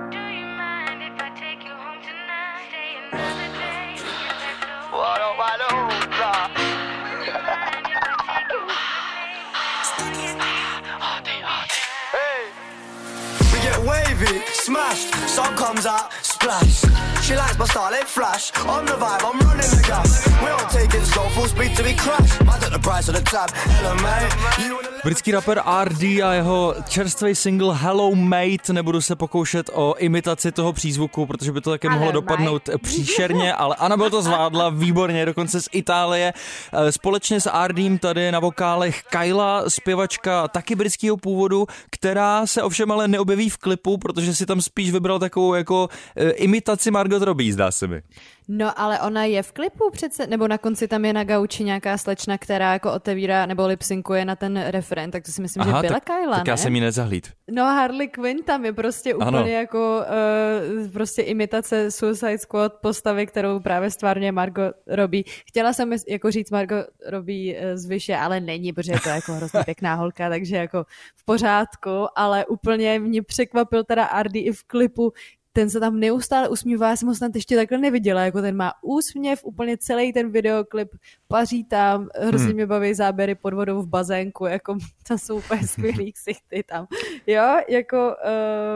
smashed. 14.73 15.15
Sun 15.29 15.57
comes 15.57 15.87
out, 15.87 16.13
splash. 16.23 17.12
She 17.23 17.37
likes 17.37 17.57
my 17.57 17.67
style, 17.67 17.95
it 17.95 18.09
flash. 18.09 18.51
On 18.67 18.85
the 18.85 18.93
vibe, 18.93 19.23
I'm 19.23 19.39
running 19.47 19.71
the 19.71 19.85
gas. 19.87 20.27
We 20.43 20.49
don't 20.49 20.71
take 20.71 20.93
it 20.99 21.07
slow, 21.07 21.29
full 21.29 21.47
speed 21.47 21.77
to 21.77 21.85
be 21.85 21.95
crash. 21.95 22.41
I 22.41 22.59
took 22.59 22.73
the 22.73 22.81
price 22.81 23.09
of 23.09 23.15
the 23.15 23.23
tab. 23.23 23.51
Hello, 23.55 23.95
mate. 23.95 24.93
Britský 25.05 25.33
rapper 25.33 25.63
RD 25.85 26.03
a 26.03 26.33
jeho 26.33 26.75
čerstvý 26.89 27.35
single 27.35 27.75
Hello 27.75 28.15
Mate. 28.15 28.73
Nebudu 28.73 29.01
se 29.01 29.17
pokoušet 29.17 29.71
o 29.73 29.95
imitaci 29.99 30.53
toho 30.53 30.73
přízvuku, 30.73 31.27
protože 31.27 31.53
by 31.53 31.61
to 31.61 31.71
také 31.71 31.91
mohlo 31.91 32.13
dopadnout 32.13 32.71
příšerně, 32.83 33.55
ale 33.55 33.77
Anabel 33.77 34.11
to 34.11 34.23
zvládla 34.23 34.69
výborně, 34.69 35.27
dokonce 35.27 35.61
z 35.61 35.69
Itálie. 35.73 36.33
Eh, 36.73 36.93
společně 36.93 37.41
s 37.41 37.51
RDem 37.67 37.99
tady 37.99 38.33
na 38.33 38.41
vokálech 38.41 39.03
Kyla, 39.03 39.71
zpěvačka 39.71 40.49
taky 40.49 40.75
britského 40.75 41.17
původu, 41.17 41.67
která 41.91 42.47
se 42.47 42.63
ovšem 42.63 42.93
ale 42.93 43.09
neobjeví 43.09 43.51
v 43.51 43.59
klipu, 43.59 43.99
protože 43.99 44.35
si 44.35 44.47
tam 44.47 44.61
spíš 44.61 44.91
vybral 44.91 45.19
takovou 45.19 45.55
jako 45.55 45.83
uh, 45.85 46.31
imitaci 46.35 46.91
Margot 46.91 47.12
Robbie, 47.19 47.53
zdá 47.53 47.71
se 47.71 47.87
mi. 47.87 48.03
No 48.49 48.81
ale 48.81 49.01
ona 49.01 49.25
je 49.25 49.43
v 49.43 49.53
klipu 49.53 49.91
přece, 49.93 50.27
nebo 50.27 50.49
na 50.49 50.59
konci 50.59 50.89
tam 50.89 51.05
je 51.05 51.13
na 51.13 51.25
gauči 51.25 51.65
nějaká 51.65 51.99
slečna, 51.99 52.39
která 52.39 52.73
jako 52.73 52.93
otevírá 52.93 53.47
nebo 53.47 53.67
lipsinkuje 53.67 54.25
na 54.25 54.37
ten 54.37 54.65
referen, 54.67 55.11
tak 55.11 55.25
to 55.25 55.33
si 55.33 55.43
myslím, 55.43 55.63
Aha, 55.63 55.83
že 55.83 55.89
byla 55.89 56.01
tak, 56.01 56.05
Kyla, 56.05 56.37
tak 56.37 56.47
ne? 56.47 56.51
já 56.51 56.57
jsem 56.57 56.75
jí 56.75 56.81
nezahlíd. 56.81 57.33
No 57.51 57.65
Harley 57.65 58.09
Quinn 58.09 58.43
tam 58.43 58.65
je 58.65 58.73
prostě 58.73 59.15
úplně 59.15 59.29
ano. 59.29 59.47
jako 59.47 60.01
uh, 60.83 60.89
prostě 60.93 61.23
imitace 61.23 61.91
Suicide 61.91 62.39
Squad 62.39 62.73
postavy, 62.75 63.27
kterou 63.27 63.61
právě 63.61 63.91
stvárně 63.91 64.33
Margot 64.33 64.75
Robbie. 64.87 65.25
Chtěla 65.49 65.73
jsem 65.73 65.93
jako 66.09 66.31
říct 66.31 66.51
Margot 66.51 66.87
Robbie 67.07 67.61
uh, 67.61 67.65
z 67.75 67.87
Vyše, 67.87 68.17
ale 68.17 68.41
není, 68.41 68.73
protože 68.73 68.93
je 68.93 69.01
to 69.01 69.09
jako 69.09 69.33
hrozně 69.37 69.61
pěkná 69.65 69.95
holka, 69.95 70.29
takže 70.29 70.57
jako 70.57 70.85
v 71.17 71.25
pořádku, 71.25 72.07
ale 72.17 72.47
úplně 72.47 72.99
mě 72.99 73.23
překvapil 73.23 73.85
teda 73.85 74.05
Ardy 74.05 74.39
i 74.39 74.53
v 74.53 74.65
klipu, 74.65 75.13
ten 75.53 75.71
se 75.71 75.81
tam 75.81 76.01
neustále 76.01 76.49
usmívá, 76.49 76.89
já 76.89 76.97
jsem 76.97 77.09
ho 77.09 77.15
snad 77.15 77.35
ještě 77.35 77.57
takhle 77.57 77.79
neviděla, 77.79 78.23
jako 78.23 78.43
ten 78.43 78.57
má 78.57 78.73
úsměv, 78.83 79.45
úplně 79.45 79.77
celý 79.77 80.13
ten 80.13 80.31
videoklip, 80.31 80.89
paří 81.29 81.65
tam, 81.65 82.09
hrozně 82.21 82.47
hmm. 82.47 82.55
mě 82.55 82.67
baví 82.67 82.95
záběry 82.95 83.35
pod 83.35 83.55
vodou 83.55 83.83
v 83.83 83.89
bazénku, 83.89 84.47
jako 84.47 84.79
to 85.09 85.19
jsou 85.19 85.37
úplně 85.37 85.69
skvělý 85.69 86.13
ksichty 86.23 86.63
tam. 86.69 86.87
Jo, 87.27 87.61
jako 87.69 88.15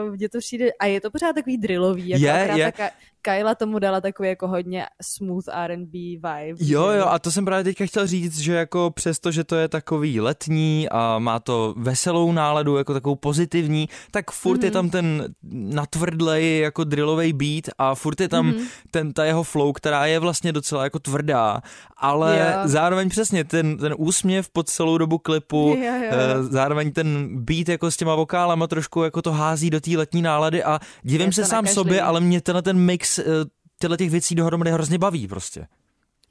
uh, 0.05 0.15
mně 0.15 0.29
to 0.29 0.39
přijde, 0.39 0.71
a 0.79 0.85
je 0.85 1.01
to 1.01 1.11
pořád 1.11 1.33
takový 1.33 1.57
drillový, 1.57 2.09
jako 2.09 2.25
je, 2.25 2.59
je. 2.59 2.65
Taká, 2.65 2.89
Kyla 3.27 3.55
tomu 3.55 3.79
dala 3.79 4.01
takový 4.01 4.29
jako 4.29 4.47
hodně 4.47 4.85
smooth 5.01 5.43
R&B 5.53 5.91
vibe. 5.93 6.57
Jo, 6.59 6.87
jo, 6.87 7.05
a 7.05 7.19
to 7.19 7.31
jsem 7.31 7.45
právě 7.45 7.63
teďka 7.63 7.85
chtěl 7.85 8.07
říct, 8.07 8.39
že 8.39 8.53
jako 8.53 8.91
přesto, 8.91 9.31
že 9.31 9.43
to 9.43 9.55
je 9.55 9.67
takový 9.67 10.21
letní 10.21 10.89
a 10.89 11.19
má 11.19 11.39
to 11.39 11.73
veselou 11.77 12.31
náladu, 12.31 12.77
jako 12.77 12.93
takovou 12.93 13.15
pozitivní, 13.15 13.89
tak 14.11 14.31
furt 14.31 14.57
mm-hmm. 14.57 14.63
je 14.63 14.69
mhm. 14.69 14.73
tam 14.73 14.89
ten 14.89 15.33
natvrdlej 15.51 16.59
jako 16.59 16.83
drillový 16.83 17.33
beat 17.33 17.63
a 17.77 17.95
furt 17.95 18.21
je 18.21 18.29
tam 18.29 18.51
mm-hmm. 18.51 18.67
ten, 18.91 19.13
ta 19.13 19.25
jeho 19.25 19.43
flow, 19.43 19.73
která 19.73 20.05
je 20.05 20.19
vlastně 20.19 20.53
docela 20.53 20.83
jako 20.83 20.99
tvrdá, 20.99 21.61
ale 21.97 22.39
jo. 22.39 22.67
zároveň 22.67 23.09
přesně 23.09 23.43
ten, 23.43 23.77
ten 23.77 23.95
úsměv 23.97 24.49
pod 24.49 24.69
celou 24.69 24.97
dobu 24.97 25.17
klipu, 25.17 25.75
jo, 25.77 25.93
jo. 26.03 26.11
Uh, 26.39 26.51
zároveň 26.51 26.91
ten 26.91 27.27
beat 27.43 27.69
jako 27.69 27.91
s 27.91 27.97
těma 27.97 28.15
vokálama 28.15 28.67
trošku 28.67 29.03
jako 29.03 29.21
to 29.21 29.31
hází 29.31 29.69
do 29.69 29.81
té 29.81 29.91
letní 29.97 30.21
nálady 30.21 30.63
a 30.63 30.79
divím 31.03 31.33
se 31.33 31.45
sám 31.45 31.67
sobě, 31.67 32.01
ale 32.01 32.19
mě 32.19 32.41
tenhle 32.41 32.61
ten 32.61 32.77
mix 32.77 33.16
uh, 33.19 33.25
těchto 33.79 33.97
těch 33.97 34.09
věcí 34.09 34.35
dohromady 34.35 34.71
hrozně 34.71 34.97
baví 34.97 35.27
prostě. 35.27 35.67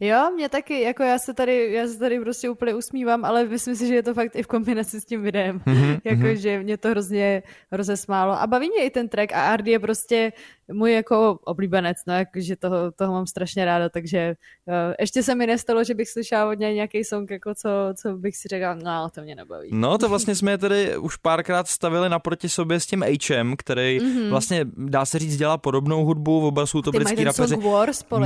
Jo, 0.01 0.31
mě 0.35 0.49
taky, 0.49 0.81
jako 0.81 1.03
já 1.03 1.19
se 1.19 1.35
tady, 1.35 1.73
já 1.73 1.87
se 1.87 1.99
tady 1.99 2.21
prostě 2.21 2.51
úplně 2.51 2.75
usmívám, 2.75 3.25
ale 3.25 3.45
myslím 3.45 3.77
si, 3.77 3.87
že 3.87 3.95
je 3.95 4.03
to 4.03 4.15
fakt 4.15 4.37
i 4.37 4.43
v 4.43 4.47
kombinaci 4.47 5.01
s 5.01 5.05
tím 5.05 5.23
videem, 5.23 5.59
mm-hmm, 5.59 6.01
jako 6.05 6.23
mm-hmm. 6.23 6.35
že 6.35 6.63
mě 6.63 6.77
to 6.77 6.89
hrozně 6.89 7.43
rozesmálo 7.73 8.41
a 8.41 8.47
baví 8.47 8.69
mě 8.69 8.85
i 8.85 8.91
ten 8.91 9.09
track 9.09 9.33
a 9.33 9.43
Ardy 9.43 9.71
je 9.71 9.79
prostě 9.79 10.33
můj 10.73 10.93
jako 10.93 11.39
oblíbenec, 11.45 11.97
no, 12.07 12.15
že 12.37 12.57
toho, 12.57 12.91
toho 12.91 13.13
mám 13.13 13.27
strašně 13.27 13.65
ráda, 13.65 13.89
takže 13.89 14.35
uh, 14.67 14.95
ještě 15.01 15.23
se 15.23 15.35
mi 15.35 15.47
nestalo, 15.47 15.85
že 15.85 15.95
bych 15.95 16.09
slyšela 16.09 16.51
od 16.51 16.59
něj 16.59 16.75
nějaký 16.75 17.05
song, 17.05 17.31
jako 17.31 17.55
co, 17.55 17.69
co 17.95 18.17
bych 18.17 18.37
si 18.37 18.49
řekla, 18.49 18.75
no, 18.75 19.09
to 19.15 19.21
mě 19.21 19.35
nebaví. 19.35 19.69
No, 19.73 19.99
to 19.99 20.09
vlastně 20.09 20.35
jsme 20.35 20.51
je 20.51 20.59
tady 20.59 20.97
už 20.97 21.17
párkrát 21.17 21.69
stavili 21.69 22.09
naproti 22.09 22.49
sobě 22.49 22.81
s 22.81 22.87
tím 22.87 23.03
H.M., 23.03 23.55
který 23.59 24.01
mm-hmm. 24.01 24.31
vlastně, 24.31 24.61
dá 24.77 25.05
se 25.05 25.19
říct, 25.19 25.37
dělá 25.37 25.59
podobnou 25.59 26.05
hudbu, 26.05 26.47
oba 26.47 26.67
jsou 26.67 26.83
to 26.83 26.91
Ty 26.91 26.99
britský 26.99 27.25
rapeři. 27.25 27.57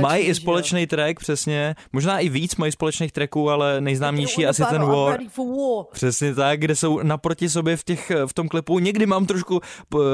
Mají 0.01 0.25
i 0.25 0.35
společný 0.35 0.87
track, 0.87 1.19
přesně, 1.19 1.75
možná 1.93 2.19
i 2.19 2.29
víc 2.29 2.55
mají 2.55 2.71
společných 2.71 3.11
tracků, 3.11 3.49
ale 3.49 3.81
nejznámější 3.81 4.45
asi 4.47 4.63
ten 4.69 4.81
War. 4.83 5.19
Přesně 5.91 6.35
tak, 6.35 6.59
kde 6.59 6.75
jsou 6.75 7.03
naproti 7.03 7.49
sobě 7.49 7.77
v, 7.77 7.83
těch, 7.83 8.11
v 8.25 8.33
tom 8.33 8.47
klipu. 8.47 8.79
Někdy 8.79 9.05
mám 9.05 9.25
trošku 9.25 9.59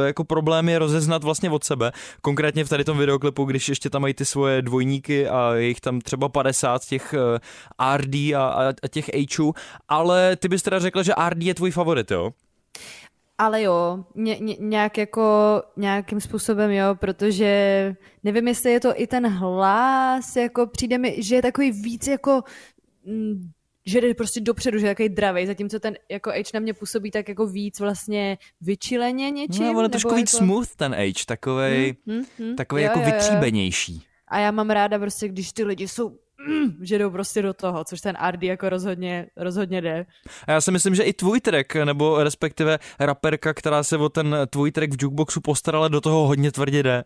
jako 0.06 0.24
problémy 0.24 0.78
rozeznat 0.78 1.24
vlastně 1.24 1.50
od 1.50 1.64
sebe, 1.64 1.92
Konkrétně 2.22 2.66
v 2.66 2.70
tady 2.70 2.84
tom 2.84 2.98
videoklipu, 2.98 3.46
když 3.46 3.70
ještě 3.70 3.90
tam 3.90 4.02
mají 4.02 4.14
ty 4.14 4.26
svoje 4.26 4.62
dvojníky 4.62 5.28
a 5.28 5.54
je 5.54 5.68
jich 5.68 5.82
tam 5.82 6.02
třeba 6.02 6.30
50 6.30 6.86
těch 6.86 7.14
uh, 7.14 7.98
RD 7.98 8.16
a, 8.16 8.48
a, 8.48 8.74
a 8.84 8.88
těch 8.88 9.10
Hů, 9.40 9.54
ale 9.90 10.36
ty 10.36 10.48
bys 10.48 10.64
teda 10.64 10.80
řekla, 10.80 11.04
že 11.04 11.14
RD 11.30 11.44
je 11.44 11.56
tvůj 11.56 11.72
favorit, 11.72 12.12
jo? 12.12 12.32
Ale 13.38 13.62
jo, 13.62 14.06
ně, 14.16 14.40
ně, 14.40 14.56
nějak 14.60 14.98
jako, 14.98 15.62
nějakým 15.78 16.22
způsobem 16.22 16.72
jo, 16.72 16.96
protože 16.96 17.96
nevím, 18.24 18.48
jestli 18.48 18.72
je 18.72 18.80
to 18.80 19.02
i 19.02 19.08
ten 19.08 19.28
hlas, 19.28 20.36
jako 20.36 20.68
přijde 20.68 20.98
mi, 20.98 21.24
že 21.24 21.36
je 21.36 21.42
takový 21.42 21.72
víc 21.72 22.08
jako 22.08 22.44
mm, 23.06 23.52
že 23.88 24.02
jde 24.02 24.14
prostě 24.14 24.40
dopředu, 24.42 24.80
že 24.80 24.86
je 24.86 24.92
takový 24.92 25.10
dravej, 25.10 25.48
zatímco 25.48 25.80
ten 25.80 25.96
jako 26.10 26.30
H 26.30 26.52
na 26.54 26.60
mě 26.60 26.74
působí 26.74 27.12
tak 27.12 27.30
jako 27.30 27.48
víc 27.48 27.80
vlastně 27.80 28.38
vyčileně 28.62 29.32
něčím. 29.32 29.66
No, 29.66 29.78
on 29.78 29.84
je 29.84 29.90
trošku 29.90 30.16
víc 30.16 30.34
jako... 30.34 30.46
smooth 30.46 30.76
ten 30.76 30.96
H, 30.96 31.26
takovej, 31.26 31.96
hmm, 32.08 32.16
hmm, 32.18 32.26
hmm. 32.40 32.56
takovej 32.56 32.84
jo, 32.84 32.90
jako 32.90 33.00
jo, 33.00 33.06
vytříbenější. 33.06 34.04
A 34.28 34.40
já 34.40 34.52
mám 34.52 34.70
ráda 34.70 35.00
prostě, 35.00 35.28
když 35.28 35.52
ty 35.52 35.64
lidi 35.64 35.88
jsou 35.88 36.18
mm, 36.48 36.78
že 36.82 36.98
jdou 36.98 37.10
prostě 37.10 37.42
do 37.42 37.54
toho, 37.54 37.84
což 37.84 38.02
ten 38.02 38.16
Ardy 38.20 38.48
jako 38.48 38.70
rozhodně, 38.70 39.28
rozhodně 39.38 39.82
jde. 39.82 40.06
A 40.48 40.52
já 40.52 40.62
si 40.62 40.72
myslím, 40.72 40.96
že 40.96 41.04
i 41.04 41.14
tvůj 41.14 41.40
track, 41.40 41.76
nebo 41.76 42.24
respektive 42.24 42.80
raperka, 43.00 43.54
která 43.54 43.84
se 43.84 43.98
o 43.98 44.10
ten 44.10 44.36
tvůj 44.50 44.72
track 44.72 44.94
v 44.94 45.04
jukeboxu 45.04 45.42
postarala, 45.42 45.88
do 45.88 46.02
toho 46.02 46.28
hodně 46.28 46.52
tvrdě 46.52 46.84
jde. 46.84 47.04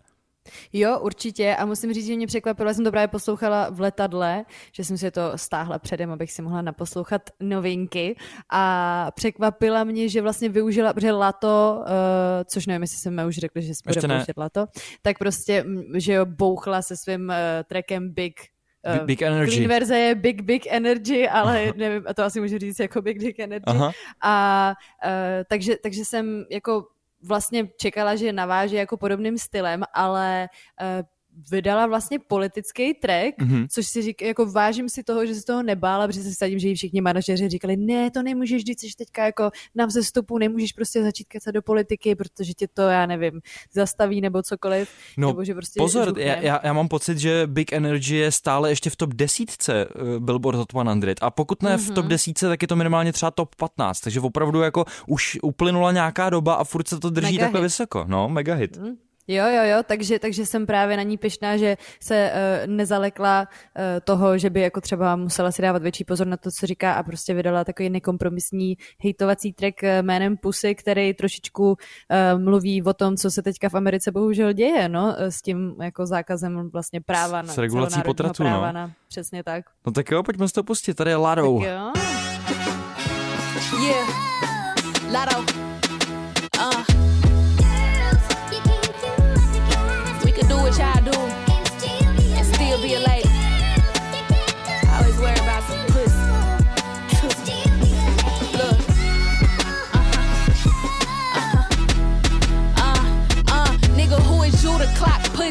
Jo, 0.74 1.00
určitě 1.00 1.56
a 1.56 1.66
musím 1.66 1.94
říct, 1.94 2.06
že 2.06 2.16
mě 2.16 2.28
překvapilo, 2.28 2.74
jsem 2.74 2.86
to 2.86 2.92
právě 2.92 3.08
poslouchala 3.08 3.70
v 3.70 3.80
letadle, 3.80 4.46
že 4.72 4.84
jsem 4.84 4.98
si 4.98 5.12
to 5.12 5.32
stáhla 5.36 5.80
předem, 5.80 6.12
abych 6.12 6.32
si 6.32 6.42
mohla 6.42 6.62
naposlouchat 6.62 7.22
novinky 7.40 8.16
a 8.50 9.12
překvapila 9.16 9.84
mě, 9.84 10.10
že 10.10 10.22
vlastně 10.22 10.50
využila, 10.50 10.94
protože 10.94 11.12
Lato, 11.12 11.78
uh, 11.80 11.86
což 12.46 12.68
nevím, 12.68 12.82
jestli 12.82 12.98
jsme 12.98 13.26
už 13.26 13.38
řekli, 13.38 13.62
že 13.62 13.74
jsme 13.76 13.94
pouštět 14.08 14.38
Lato, 14.38 14.66
tak 15.02 15.18
prostě, 15.18 15.66
že 15.98 16.14
jo, 16.14 16.26
bouchla 16.26 16.82
se 16.82 16.98
svým 16.98 17.30
uh, 17.30 17.36
trackem 17.68 18.14
Big 18.14 18.34
Uh, 18.88 18.94
big, 18.94 19.06
big 19.06 19.22
Energy. 19.22 19.52
Clean 19.52 19.70
verze 19.70 20.00
je 20.00 20.16
Big 20.16 20.42
Big 20.42 20.68
Energy, 20.68 21.30
ale 21.30 21.74
nevím, 21.78 22.04
a 22.08 22.14
to 22.14 22.24
asi 22.24 22.42
můžu 22.42 22.58
říct 22.58 22.80
jako 22.80 23.02
Big 23.02 23.20
Big 23.20 23.40
Energy. 23.40 23.64
Aha. 23.68 23.92
A 24.22 24.74
uh, 25.06 25.12
takže, 25.48 25.76
takže 25.84 26.06
jsem 26.06 26.46
jako 26.50 26.84
vlastně 27.24 27.68
čekala, 27.78 28.16
že 28.16 28.34
naváže 28.34 28.78
jako 28.78 28.98
podobným 28.98 29.38
stylem, 29.38 29.84
ale 29.94 30.50
uh, 30.82 30.88
vydala 31.52 31.88
vlastně 31.88 32.20
politický 32.20 32.94
track, 32.94 33.38
mm-hmm. 33.40 33.68
což 33.72 33.88
si 33.88 34.02
říká, 34.02 34.26
jako 34.26 34.46
vážím 34.46 34.90
si 34.90 35.04
toho, 35.04 35.26
že 35.26 35.36
se 35.36 35.46
toho 35.46 35.64
nebála, 35.64 36.08
protože 36.08 36.24
se 36.24 36.36
sadím, 36.36 36.60
že 36.60 36.68
jí 36.68 36.76
všichni 36.76 37.02
manažeři 37.02 37.50
říkali, 37.50 37.78
ne, 37.78 38.12
to 38.12 38.24
nemůžeš, 38.24 38.64
vždyť 38.64 38.80
jsi 38.80 38.88
teďka 38.98 39.26
jako 39.26 39.52
na 39.76 39.86
vzestupu, 39.86 40.38
nemůžeš 40.38 40.72
prostě 40.72 41.04
začít 41.04 41.28
kecat 41.28 41.54
do 41.54 41.62
politiky, 41.62 42.16
protože 42.16 42.54
tě 42.54 42.68
to, 42.68 42.82
já 42.82 43.06
nevím, 43.06 43.42
zastaví 43.74 44.22
nebo 44.22 44.44
cokoliv. 44.44 44.90
No, 45.18 45.28
nebo 45.28 45.44
že 45.44 45.54
prostě 45.54 45.78
pozor, 45.78 46.20
já, 46.20 46.36
já, 46.36 46.60
já, 46.64 46.74
mám 46.74 46.88
pocit, 46.88 47.18
že 47.18 47.48
Big 47.48 47.74
Energy 47.74 48.16
je 48.16 48.32
stále 48.32 48.70
ještě 48.70 48.90
v 48.90 48.96
top 48.96 49.14
desítce 49.14 49.88
uh, 49.88 50.20
Billboard 50.20 50.58
Hot 50.58 50.72
100 50.72 50.80
a 51.22 51.32
pokud 51.32 51.64
ne 51.64 51.76
mm-hmm. 51.76 51.92
v 51.92 51.94
top 51.94 52.04
mhm. 52.04 52.10
desítce, 52.10 52.48
tak 52.48 52.62
je 52.62 52.68
to 52.68 52.76
minimálně 52.76 53.14
třeba 53.14 53.32
top 53.32 53.56
15, 53.56 54.00
takže 54.00 54.20
opravdu 54.20 54.62
jako 54.62 54.86
už 55.08 55.40
uplynula 55.42 55.92
nějaká 55.92 56.30
doba 56.30 56.54
a 56.54 56.64
furt 56.64 56.88
se 56.88 57.00
to 57.00 57.10
drží 57.10 57.34
mega 57.34 57.46
takhle 57.46 57.60
hit. 57.60 57.66
vysoko. 57.66 58.06
No, 58.08 58.30
mega 58.30 58.56
hit. 58.56 58.78
Mm. 58.78 59.11
Jo, 59.32 59.46
jo, 59.48 59.64
jo, 59.64 59.84
takže, 59.88 60.20
takže 60.20 60.46
jsem 60.46 60.66
právě 60.66 60.98
na 60.98 61.04
ní 61.04 61.18
pyšná, 61.18 61.58
že 61.58 61.78
se 62.00 62.32
uh, 62.32 62.74
nezalekla 62.74 63.42
uh, 63.42 63.84
toho, 64.04 64.38
že 64.38 64.50
by 64.50 64.62
jako 64.62 64.82
třeba 64.82 65.16
musela 65.16 65.52
si 65.52 65.62
dávat 65.62 65.82
větší 65.82 66.04
pozor 66.04 66.28
na 66.28 66.38
to, 66.38 66.52
co 66.52 66.68
říká 66.68 66.94
a 66.94 67.04
prostě 67.04 67.34
vydala 67.34 67.64
takový 67.64 67.90
nekompromisní 67.90 68.78
hejtovací 69.04 69.54
track 69.54 69.76
uh, 69.84 69.90
jménem 70.02 70.38
Pusy, 70.38 70.76
který 70.76 71.14
trošičku 71.14 71.70
uh, 71.70 71.76
mluví 72.42 72.84
o 72.84 72.94
tom, 72.94 73.18
co 73.18 73.32
se 73.32 73.42
teďka 73.42 73.70
v 73.70 73.76
Americe 73.76 74.12
bohužel 74.12 74.54
děje, 74.54 74.90
no, 74.90 75.16
s 75.18 75.42
tím 75.42 75.76
jako 75.82 76.06
zákazem 76.06 76.70
vlastně 76.70 77.02
práva 77.02 77.42
na 77.42 77.54
s 77.54 77.58
regulací 77.58 78.02
potratu, 78.02 78.44
práva 78.44 78.68
no. 78.68 78.74
na, 78.74 78.92
přesně 79.08 79.44
tak. 79.44 79.66
No 79.86 79.92
tak 79.92 80.12
jo, 80.12 80.24
pojďme 80.24 80.48
si 80.48 80.54
to 80.54 80.64
pustit, 80.64 80.94
tady 80.94 81.12
je 81.12 81.16
Ladou. 81.16 81.60
Tak 81.60 81.70
jo. 81.70 81.92
Yeah, 83.80 84.32
Lado. 85.12 85.51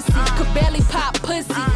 Could 0.06 0.54
barely 0.54 0.80
pop 0.88 1.14
pussy. 1.22 1.69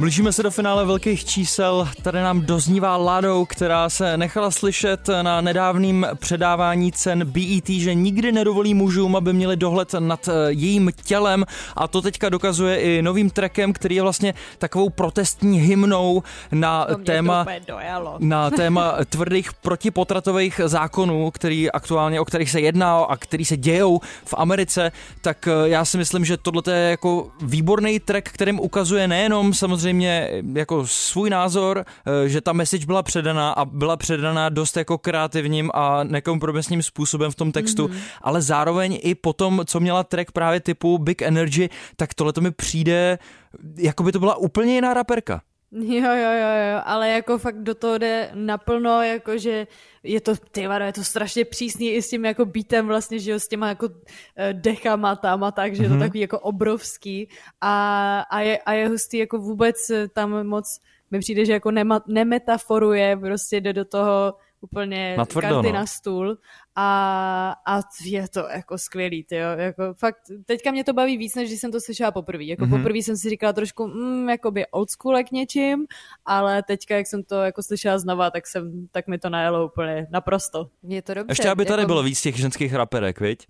Blížíme 0.00 0.32
se 0.32 0.42
do 0.42 0.50
finále 0.50 0.84
velkých 0.84 1.24
čísel. 1.24 1.88
Tady 2.02 2.20
nám 2.20 2.40
doznívá 2.40 2.96
Ladou, 2.96 3.44
která 3.44 3.90
se 3.90 4.16
nechala 4.16 4.50
slyšet 4.50 5.08
na 5.22 5.40
nedávném 5.40 6.06
předávání 6.14 6.92
cen 6.92 7.24
BET, 7.24 7.68
že 7.68 7.94
nikdy 7.94 8.32
nedovolí 8.32 8.74
mužům, 8.74 9.16
aby 9.16 9.32
měli 9.32 9.56
dohled 9.56 9.94
nad 9.98 10.28
eh, 10.28 10.32
jejím 10.48 10.90
tělem. 11.04 11.44
A 11.76 11.88
to 11.88 12.02
teďka 12.02 12.28
dokazuje 12.28 12.80
i 12.80 13.02
novým 13.02 13.30
trackem, 13.30 13.72
který 13.72 13.94
je 13.94 14.02
vlastně 14.02 14.34
takovou 14.58 14.90
protestní 14.90 15.60
hymnou 15.60 16.22
na 16.52 16.86
téma 17.04 17.46
na 18.18 18.50
téma 18.50 18.94
tvrdých 19.08 19.52
protipotratových 19.52 20.60
zákonů, 20.64 21.30
který 21.30 21.70
aktuálně, 21.70 22.20
o 22.20 22.24
kterých 22.24 22.50
se 22.50 22.60
jedná 22.60 22.98
a 22.98 23.16
který 23.16 23.44
se 23.44 23.56
dějou 23.56 24.00
v 24.24 24.34
Americe, 24.36 24.92
tak 25.20 25.48
eh, 25.48 25.68
já 25.68 25.84
si 25.84 25.98
myslím, 25.98 26.24
že 26.24 26.36
tohle 26.36 26.62
je 26.70 26.90
jako 26.90 27.30
výborný 27.42 28.00
track, 28.00 28.28
kterým 28.28 28.60
ukazuje 28.60 29.08
nejenom 29.08 29.54
samozřejmě 29.54 29.89
samozřejmě 29.90 30.42
jako 30.54 30.86
svůj 30.86 31.30
názor, 31.30 31.84
eh, 32.06 32.28
že 32.28 32.40
ta 32.40 32.52
message 32.52 32.86
byla 32.86 33.02
předaná 33.02 33.52
a 33.52 33.64
byla 33.64 33.96
předaná 33.96 34.48
dost 34.48 34.76
jako 34.76 34.98
kreativním 34.98 35.70
a 35.74 36.04
nekompromisním 36.04 36.82
způsobem 36.82 37.30
v 37.30 37.34
tom 37.34 37.52
textu, 37.52 37.86
mm-hmm. 37.86 38.00
ale 38.22 38.42
zároveň 38.42 38.98
i 39.02 39.14
potom, 39.14 39.62
co 39.66 39.80
měla 39.80 40.04
track 40.04 40.32
právě 40.32 40.60
typu 40.60 40.98
Big 40.98 41.22
Energy, 41.22 41.68
tak 41.96 42.14
tohle 42.14 42.32
to 42.32 42.40
mi 42.40 42.50
přijde, 42.50 43.18
jako 43.76 44.02
by 44.02 44.12
to 44.12 44.18
byla 44.18 44.36
úplně 44.36 44.74
jiná 44.74 44.94
raperka. 44.94 45.42
Jo, 45.72 46.14
jo, 46.14 46.30
jo, 46.32 46.50
jo, 46.72 46.80
ale 46.84 47.08
jako 47.08 47.38
fakt 47.38 47.62
do 47.62 47.74
toho 47.74 47.98
jde 47.98 48.30
naplno, 48.34 49.02
jakože 49.02 49.66
je 50.02 50.20
to, 50.20 50.36
ty 50.36 50.66
vado, 50.66 50.84
je 50.84 50.92
to 50.92 51.04
strašně 51.04 51.44
přísný 51.44 51.90
i 51.90 52.02
s 52.02 52.10
tím 52.10 52.24
jako 52.24 52.44
beatem 52.44 52.86
vlastně, 52.86 53.18
že 53.18 53.30
jo, 53.30 53.40
s 53.40 53.48
těma 53.48 53.68
jako 53.68 53.88
eh, 54.36 54.52
dechama 54.52 55.16
tam 55.16 55.44
a 55.44 55.50
tak, 55.50 55.74
že 55.74 55.82
mm-hmm. 55.82 55.84
je 55.84 55.88
to 55.88 55.94
mhm. 55.94 56.02
takový 56.02 56.20
jako 56.20 56.38
obrovský 56.38 57.28
a, 57.60 58.20
a, 58.30 58.40
je, 58.40 58.58
a 58.58 58.72
je 58.72 58.88
hustý 58.88 59.18
jako 59.18 59.38
vůbec 59.38 59.76
tam 60.12 60.46
moc, 60.46 60.80
mi 61.10 61.18
přijde, 61.18 61.44
že 61.44 61.52
jako 61.52 61.70
nema, 61.70 62.00
nemetaforuje, 62.06 63.16
prostě 63.16 63.60
jde 63.60 63.72
do 63.72 63.84
toho 63.84 64.34
úplně 64.60 65.14
Natvrdo, 65.16 65.48
karty 65.48 65.68
no. 65.68 65.72
na 65.72 65.86
stůl 65.86 66.38
a, 66.76 67.54
a 67.66 67.80
je 68.04 68.28
to 68.28 68.48
jako 68.48 68.78
skvělý, 68.78 69.24
tyjo. 69.24 69.48
Jako 69.56 69.94
fakt, 69.94 70.16
teďka 70.46 70.70
mě 70.70 70.84
to 70.84 70.92
baví 70.92 71.16
víc, 71.16 71.34
než 71.34 71.48
když 71.48 71.60
jsem 71.60 71.72
to 71.72 71.80
slyšela 71.80 72.10
poprvé. 72.10 72.44
Jako 72.44 72.64
mm-hmm. 72.64 72.76
poprvé 72.76 72.98
jsem 72.98 73.16
si 73.16 73.30
říkala 73.30 73.52
trošku, 73.52 73.86
mm, 73.86 74.28
jakoby 74.28 74.66
old 74.66 74.90
school 74.90 75.24
k 75.24 75.30
něčím, 75.30 75.86
ale 76.26 76.62
teďka, 76.62 76.96
jak 76.96 77.06
jsem 77.06 77.22
to 77.22 77.34
jako 77.34 77.62
slyšela 77.62 77.98
znova, 77.98 78.30
tak, 78.30 78.46
jsem, 78.46 78.88
tak 78.90 79.06
mi 79.06 79.18
to 79.18 79.30
najelo 79.30 79.66
úplně 79.66 80.06
naprosto. 80.10 80.68
Je 80.82 81.02
to 81.02 81.14
dobře. 81.14 81.32
Ještě 81.32 81.48
aby 81.48 81.64
tady 81.64 81.82
jako... 81.82 81.86
bylo 81.86 82.02
víc 82.02 82.20
těch 82.20 82.36
ženských 82.36 82.74
raperek, 82.74 83.20
viď? 83.20 83.46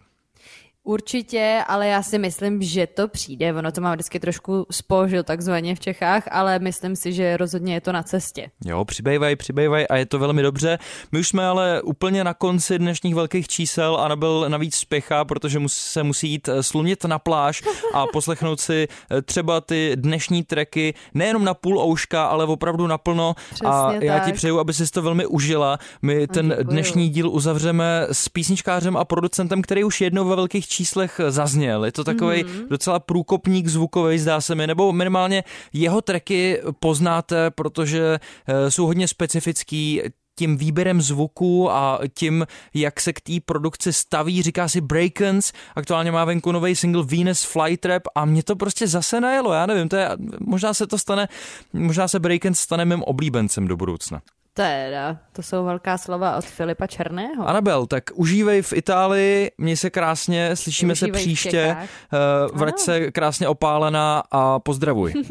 Určitě, 0.85 1.65
ale 1.67 1.89
já 1.89 2.03
si 2.03 2.19
myslím, 2.19 2.63
že 2.63 2.87
to 2.87 3.09
přijde. 3.09 3.55
Ono 3.55 3.73
to 3.73 3.81
má 3.81 3.95
vždycky 3.95 4.21
trošku 4.21 4.67
spožil 4.71 5.23
takzvaně 5.23 5.75
v 5.75 5.81
Čechách, 5.81 6.25
ale 6.31 6.59
myslím 6.59 6.97
si, 6.97 7.13
že 7.13 7.37
rozhodně 7.37 7.75
je 7.75 7.81
to 7.81 7.93
na 7.93 8.03
cestě. 8.03 8.51
Jo, 8.65 8.85
přibývají, 8.85 9.37
přibývají 9.37 9.89
a 9.89 9.97
je 9.97 10.07
to 10.07 10.19
velmi 10.19 10.43
dobře. 10.43 10.79
My 11.13 11.19
už 11.19 11.29
jsme 11.29 11.47
ale 11.47 11.83
úplně 11.83 12.25
na 12.25 12.35
konci 12.35 12.79
dnešních 12.79 13.15
velkých 13.15 13.49
čísel 13.49 13.97
a 13.97 14.17
byl 14.17 14.45
navíc 14.49 14.77
spěchá, 14.77 15.25
protože 15.25 15.59
se 15.67 16.03
musí 16.03 16.31
jít 16.31 16.49
eh, 16.49 16.63
slunit 16.63 17.05
na 17.05 17.19
pláž 17.19 17.63
a 17.95 18.07
poslechnout 18.07 18.61
si 18.61 18.89
eh, 19.11 19.23
třeba 19.23 19.61
ty 19.61 19.93
dnešní 19.95 20.45
treky 20.45 20.95
nejenom 21.15 21.45
na 21.45 21.55
půl 21.55 21.79
ouška, 21.79 22.27
ale 22.27 22.45
opravdu 22.45 22.87
naplno. 22.87 23.35
Přesně 23.51 23.69
a 23.69 23.93
já 24.01 24.15
tak. 24.15 24.27
ti 24.27 24.33
přeju, 24.33 24.59
aby 24.59 24.75
si 24.75 24.91
to 24.91 25.03
velmi 25.03 25.27
užila. 25.27 25.79
My 26.03 26.27
ten 26.27 26.49
Děkuju. 26.49 26.67
dnešní 26.67 27.09
díl 27.09 27.31
uzavřeme 27.31 28.07
s 28.13 28.29
písničkářem 28.29 28.97
a 28.97 29.05
producentem, 29.05 29.63
který 29.63 29.85
už 29.85 30.01
jednou 30.01 30.25
ve 30.29 30.37
velkých 30.37 30.70
číslech 30.71 31.21
zazněl. 31.29 31.85
Je 31.85 31.93
to 31.93 32.05
takový 32.05 32.45
mm-hmm. 32.45 32.69
docela 32.69 32.99
průkopník 32.99 33.69
zvukový, 33.69 34.19
zdá 34.19 34.41
se 34.41 34.55
mi, 34.55 34.67
nebo 34.67 34.93
minimálně 34.93 35.45
jeho 35.73 36.01
tracky 36.03 36.61
poznáte, 36.81 37.51
protože 37.51 38.19
eh, 38.47 38.71
jsou 38.71 38.87
hodně 38.87 39.09
specifický 39.09 40.03
tím 40.41 40.57
výběrem 40.57 41.03
zvuku 41.03 41.71
a 41.71 42.01
tím, 42.15 42.47
jak 42.75 43.01
se 43.01 43.13
k 43.13 43.21
té 43.21 43.33
produkci 43.45 43.93
staví, 43.93 44.43
říká 44.43 44.69
si 44.69 44.81
Breakens, 44.81 45.53
aktuálně 45.77 46.13
má 46.13 46.25
venku 46.25 46.53
nový 46.53 46.77
single 46.77 47.05
Venus 47.05 47.43
Flytrap 47.43 48.03
a 48.15 48.25
mě 48.25 48.43
to 48.43 48.57
prostě 48.57 48.89
zase 48.89 49.21
najelo, 49.21 49.53
já 49.53 49.67
nevím, 49.67 49.89
to 49.89 49.97
je, 49.97 50.09
možná 50.41 50.75
se 50.75 50.87
to 50.87 50.99
stane, 50.99 51.29
možná 51.73 52.09
se 52.09 52.19
Breakens 52.19 52.59
stane 52.59 52.85
mým 52.85 53.03
oblíbencem 53.03 53.69
do 53.69 53.77
budoucna. 53.77 54.23
Teda, 54.61 55.19
to 55.33 55.43
jsou 55.43 55.65
velká 55.65 55.99
slova 55.99 56.37
od 56.37 56.45
Filipa 56.45 56.87
Černého. 56.87 57.49
Anabel, 57.49 57.87
tak 57.87 58.05
užívej 58.15 58.63
v 58.63 58.73
Itálii, 58.73 59.51
měj 59.59 59.77
se 59.77 59.91
krásně, 59.91 60.57
slyšíme 60.57 60.93
užívej 60.93 61.13
se 61.13 61.19
příště, 61.19 61.77
uh, 61.77 62.59
vrať 62.59 62.75
ano. 62.75 62.85
se 62.85 63.11
krásně 63.11 63.49
opálená 63.49 64.23
a 64.31 64.59
pozdravuj. 64.59 65.13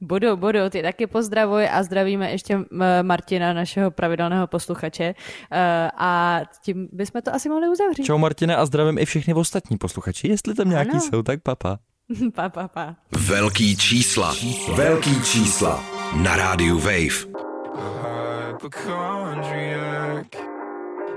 Budu, 0.00 0.36
budu, 0.36 0.58
ty 0.70 0.82
taky 0.82 1.06
pozdravuj 1.06 1.68
a 1.72 1.82
zdravíme 1.82 2.30
ještě 2.30 2.58
Martina, 3.02 3.52
našeho 3.52 3.90
pravidelného 3.90 4.46
posluchače 4.46 5.14
eh, 5.52 5.90
a 5.98 6.40
tím 6.62 6.88
bychom 6.92 7.22
to 7.22 7.34
asi 7.34 7.48
mohli 7.48 7.68
uzavřít. 7.68 8.04
Čau 8.04 8.18
Martine 8.18 8.56
a 8.56 8.66
zdravím 8.66 8.98
i 8.98 9.04
všechny 9.04 9.34
ostatní 9.34 9.78
posluchači, 9.78 10.28
jestli 10.28 10.54
tam 10.54 10.70
nějaký 10.70 10.90
ano. 10.90 11.00
jsou, 11.00 11.22
tak 11.22 11.42
papa. 11.42 11.78
pa, 12.34 12.48
pa, 12.48 12.68
pa. 12.68 12.94
Velký 13.18 13.76
čísla. 13.76 14.34
Velký 14.74 15.22
čísla 15.22 15.84
na 16.22 16.36
rádiu 16.36 16.78
Wave. 16.78 17.53
Hypochondriac. 17.76 20.36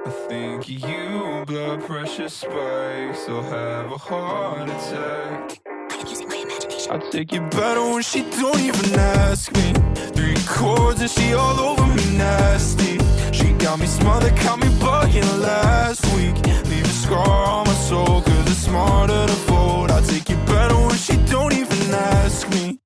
I 0.05 0.09
think 0.29 0.69
you 0.69 1.43
blood 1.45 1.83
pressure 1.83 2.29
spikes 2.29 3.27
or 3.27 3.43
have 3.43 3.91
a 3.91 3.97
heart 3.97 4.69
attack. 4.69 5.59
I'm 5.91 6.07
using 6.07 6.29
my 6.29 6.37
imagination. 6.37 6.91
I 6.91 6.99
take 7.09 7.33
it 7.33 7.49
better 7.51 7.81
when 7.81 8.01
she 8.03 8.21
don't 8.23 8.59
even 8.59 8.99
ask 8.99 9.51
me. 9.55 9.73
Three 10.13 10.37
chords 10.47 11.01
and 11.01 11.09
she 11.09 11.33
all 11.33 11.59
over 11.59 11.85
me 11.87 12.17
nasty. 12.17 12.97
She 13.31 13.51
got 13.53 13.79
me 13.79 13.85
smothered, 13.85 14.35
got 14.37 14.59
me 14.59 14.67
bugging 14.79 15.39
last 15.41 16.05
week. 16.15 16.35
Leave 16.69 16.85
a 16.85 16.89
scar 16.89 17.45
on 17.45 17.65
my 17.67 17.73
soul, 17.73 18.21
cause 18.21 18.47
it's 18.51 18.57
smarter 18.59 19.25
to 19.27 19.33
fold. 19.47 19.91
I 19.91 20.01
take 20.01 20.29
it 20.29 20.45
better 20.45 20.75
when 20.75 20.95
she 20.95 21.17
don't 21.31 21.53
even 21.53 21.93
ask 21.93 22.49
me. 22.49 22.79